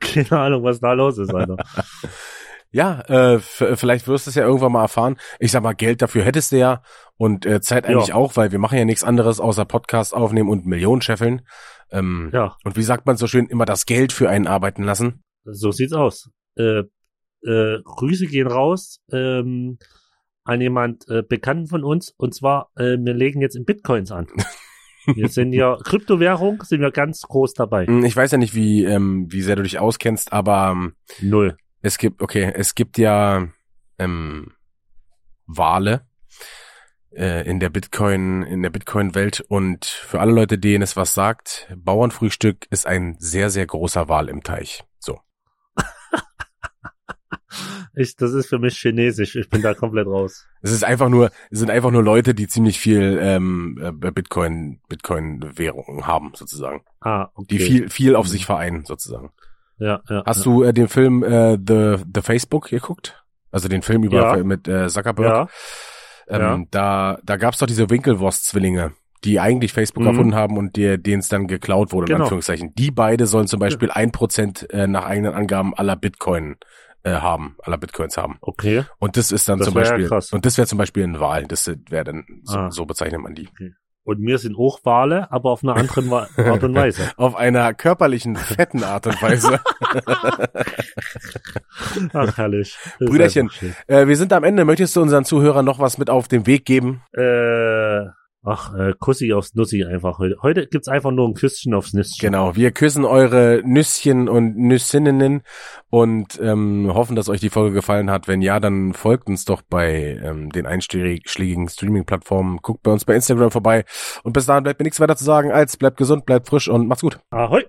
keine 0.00 0.32
Ahnung, 0.32 0.62
was 0.64 0.80
da 0.80 0.92
los 0.92 1.18
ist, 1.18 1.32
Alter. 1.34 1.56
Ja, 2.74 3.00
äh, 3.02 3.38
vielleicht 3.40 4.08
wirst 4.08 4.26
du 4.26 4.30
es 4.30 4.34
ja 4.34 4.44
irgendwann 4.44 4.72
mal 4.72 4.82
erfahren. 4.82 5.16
Ich 5.38 5.52
sag 5.52 5.62
mal, 5.62 5.74
Geld 5.74 6.00
dafür 6.00 6.24
hättest 6.24 6.52
du 6.52 6.58
ja 6.58 6.82
und 7.16 7.44
äh, 7.44 7.60
Zeit 7.60 7.84
eigentlich 7.86 8.08
Ja. 8.08 8.14
auch, 8.14 8.36
weil 8.36 8.50
wir 8.50 8.58
machen 8.58 8.78
ja 8.78 8.86
nichts 8.86 9.04
anderes 9.04 9.40
außer 9.40 9.66
Podcast 9.66 10.14
aufnehmen 10.14 10.48
und 10.48 10.64
Millionen 10.64 11.02
scheffeln. 11.02 11.42
Ähm, 11.90 12.30
Ja, 12.32 12.56
Und 12.64 12.76
wie 12.76 12.82
sagt 12.82 13.04
man 13.04 13.18
so 13.18 13.26
schön, 13.26 13.46
immer 13.46 13.66
das 13.66 13.84
Geld 13.84 14.10
für 14.12 14.30
einen 14.30 14.46
arbeiten 14.46 14.84
lassen? 14.84 15.22
So 15.44 15.70
sieht's 15.70 15.92
aus. 15.92 16.30
Äh, 16.56 16.84
äh, 17.44 17.82
Grüße 17.84 18.26
gehen 18.26 18.46
raus 18.46 19.00
ähm, 19.12 19.78
an 20.44 20.60
jemand 20.62 21.06
äh, 21.08 21.22
Bekannten 21.22 21.66
von 21.66 21.84
uns. 21.84 22.14
Und 22.16 22.34
zwar, 22.34 22.70
äh, 22.76 22.96
wir 22.98 23.12
legen 23.12 23.42
jetzt 23.42 23.56
in 23.56 23.66
Bitcoins 23.66 24.10
an. 24.12 24.28
Wir 25.06 25.28
sind 25.28 25.52
ja 25.52 25.76
Kryptowährung, 25.84 26.62
sind 26.62 26.80
wir 26.80 26.90
ganz 26.90 27.22
groß 27.22 27.54
dabei. 27.54 27.86
Hm, 27.86 28.04
Ich 28.04 28.16
weiß 28.16 28.30
ja 28.32 28.38
nicht, 28.38 28.54
wie, 28.54 28.84
ähm, 28.84 29.26
wie 29.30 29.42
sehr 29.42 29.56
du 29.56 29.62
dich 29.62 29.78
auskennst, 29.78 30.32
aber 30.32 30.70
ähm, 30.72 30.94
Null. 31.20 31.56
es 31.80 31.98
gibt, 31.98 32.22
okay, 32.22 32.52
es 32.54 32.74
gibt 32.74 32.98
ja 32.98 33.48
ähm, 33.98 34.52
Wale 35.46 36.06
äh, 37.14 37.46
in 37.48 37.60
der 37.60 37.68
Bitcoin, 37.70 38.42
in 38.42 38.62
der 38.62 38.70
Bitcoin-Welt 38.70 39.40
und 39.48 39.84
für 39.84 40.20
alle 40.20 40.32
Leute, 40.32 40.58
denen 40.58 40.82
es 40.82 40.96
was 40.96 41.14
sagt, 41.14 41.68
Bauernfrühstück 41.76 42.66
ist 42.70 42.86
ein 42.86 43.16
sehr, 43.18 43.50
sehr 43.50 43.66
großer 43.66 44.08
Wal 44.08 44.28
im 44.28 44.42
Teich. 44.42 44.84
So. 44.98 45.18
Ich, 47.94 48.16
das 48.16 48.32
ist 48.32 48.46
für 48.48 48.58
mich 48.58 48.78
chinesisch. 48.78 49.36
Ich 49.36 49.48
bin 49.50 49.60
da 49.62 49.74
komplett 49.74 50.06
raus. 50.06 50.46
Es 50.64 50.70
ist 50.70 50.84
einfach 50.84 51.08
nur, 51.08 51.30
es 51.50 51.58
sind 51.58 51.70
einfach 51.70 51.90
nur 51.90 52.04
Leute, 52.04 52.34
die 52.34 52.46
ziemlich 52.46 52.78
viel 52.78 53.18
ähm, 53.20 53.78
äh, 53.82 54.10
Bitcoin, 54.12 54.80
Bitcoin-Währung 54.88 56.06
haben, 56.06 56.30
sozusagen. 56.34 56.82
Ah, 57.00 57.28
okay. 57.34 57.46
Die 57.50 57.58
viel, 57.58 57.88
viel 57.90 58.14
auf 58.16 58.28
sich 58.28 58.46
vereinen, 58.46 58.84
sozusagen. 58.84 59.30
ja, 59.78 60.00
ja, 60.08 60.22
Hast 60.24 60.38
ja. 60.38 60.52
du 60.52 60.62
äh, 60.62 60.72
den 60.72 60.88
Film 60.88 61.22
äh, 61.24 61.56
The, 61.56 61.96
The 62.14 62.22
Facebook 62.22 62.68
geguckt? 62.68 63.22
Also 63.50 63.68
den 63.68 63.82
Film 63.82 64.04
über 64.04 64.36
Ja. 64.36 64.44
mit 64.44 64.68
äh, 64.68 64.88
Zuckerberg? 64.88 65.48
Ja, 66.28 66.36
Ähm, 66.36 66.40
Ja. 66.40 66.64
Da, 66.70 67.18
da 67.24 67.36
gab's 67.36 67.58
doch 67.58 67.66
diese 67.66 67.90
Winkelwurst-Zwillinge, 67.90 68.92
die 69.24 69.40
eigentlich 69.40 69.72
Facebook 69.72 70.04
Mhm. 70.04 70.08
erfunden 70.10 70.34
haben 70.36 70.56
und 70.58 70.76
denen 70.76 71.18
es 71.18 71.28
dann 71.28 71.48
geklaut 71.48 71.92
wurde, 71.92 72.04
in 72.04 72.14
Genau. 72.14 72.24
Anführungszeichen. 72.26 72.72
Die 72.76 72.90
beide 72.92 73.26
sollen 73.26 73.48
zum 73.48 73.58
Beispiel 73.60 73.90
ein 73.90 74.12
Prozent 74.12 74.70
äh, 74.70 74.86
nach 74.86 75.04
eigenen 75.06 75.34
Angaben 75.34 75.74
aller 75.74 75.96
Bitcoin 75.96 76.56
äh, 77.04 77.12
haben, 77.12 77.56
aller 77.62 77.78
Bitcoins 77.78 78.16
haben. 78.16 78.38
Okay. 78.40 78.84
Und 78.98 79.16
das 79.16 79.30
ist 79.32 79.48
dann 79.48 79.58
Das 79.58 79.68
zum 79.68 79.74
ja 79.76 79.80
Beispiel, 79.82 80.08
krass. 80.08 80.32
und 80.32 80.44
das 80.46 80.56
wäre 80.58 80.66
zum 80.68 80.78
Beispiel 80.78 81.04
eine 81.04 81.20
Wahl. 81.20 81.46
Das 81.46 81.70
wäre 81.88 82.04
dann, 82.04 82.24
so, 82.44 82.58
Ah. 82.58 82.70
so 82.70 82.84
bezeichnet 82.86 83.20
man 83.20 83.34
die. 83.34 83.48
Und 84.04 84.18
mir 84.18 84.38
sind 84.38 84.56
auch 84.58 84.80
Wale, 84.84 85.30
aber 85.30 85.50
auf 85.50 85.62
einer 85.62 85.76
anderen 85.76 86.10
Wa- 86.10 86.26
Art 86.36 86.64
und 86.64 86.74
Weise. 86.74 87.12
Auf 87.16 87.36
einer 87.36 87.72
körperlichen, 87.72 88.34
fetten 88.36 88.82
Art 88.82 89.06
und 89.06 89.20
Weise. 89.22 89.60
Ach, 92.12 92.36
herrlich. 92.36 92.76
Das 92.98 93.08
Brüderchen. 93.08 93.50
äh, 93.86 94.06
wir 94.06 94.16
sind 94.16 94.32
am 94.32 94.44
Ende. 94.44 94.64
Möchtest 94.64 94.96
du 94.96 95.02
unseren 95.02 95.24
Zuhörern 95.24 95.64
noch 95.64 95.78
was 95.78 95.98
mit 95.98 96.10
auf 96.10 96.28
den 96.28 96.46
Weg 96.46 96.64
geben? 96.64 97.02
Äh, 97.12 98.06
ach, 98.44 98.74
äh, 98.74 98.92
Kussi 98.98 99.32
aufs 99.32 99.54
Nussi 99.54 99.84
einfach 99.84 100.18
heute. 100.18 100.36
Heute 100.42 100.66
gibt's 100.66 100.88
einfach 100.88 101.10
nur 101.10 101.28
ein 101.28 101.34
Küsschen 101.34 101.74
aufs 101.74 101.92
Nüsschen. 101.92 102.18
Genau, 102.20 102.56
wir 102.56 102.70
küssen 102.72 103.04
eure 103.04 103.62
Nüsschen 103.64 104.28
und 104.28 104.56
Nüssinnen 104.56 105.42
und 105.90 106.40
ähm, 106.42 106.90
hoffen, 106.92 107.16
dass 107.16 107.28
euch 107.28 107.40
die 107.40 107.50
Folge 107.50 107.74
gefallen 107.74 108.10
hat. 108.10 108.28
Wenn 108.28 108.42
ja, 108.42 108.60
dann 108.60 108.94
folgt 108.94 109.28
uns 109.28 109.44
doch 109.44 109.62
bei 109.62 110.20
ähm, 110.22 110.50
den 110.50 110.66
einschlägigen 110.66 111.68
Streaming-Plattformen. 111.68 112.58
Guckt 112.62 112.82
bei 112.82 112.90
uns 112.90 113.04
bei 113.04 113.14
Instagram 113.14 113.50
vorbei. 113.50 113.84
Und 114.22 114.32
bis 114.32 114.46
dahin 114.46 114.64
bleibt 114.64 114.80
mir 114.80 114.84
nichts 114.84 115.00
weiter 115.00 115.16
zu 115.16 115.24
sagen 115.24 115.52
als 115.52 115.76
bleibt 115.76 115.96
gesund, 115.96 116.26
bleibt 116.26 116.48
frisch 116.48 116.68
und 116.68 116.88
macht's 116.88 117.02
gut. 117.02 117.18
Ahoi. 117.30 117.60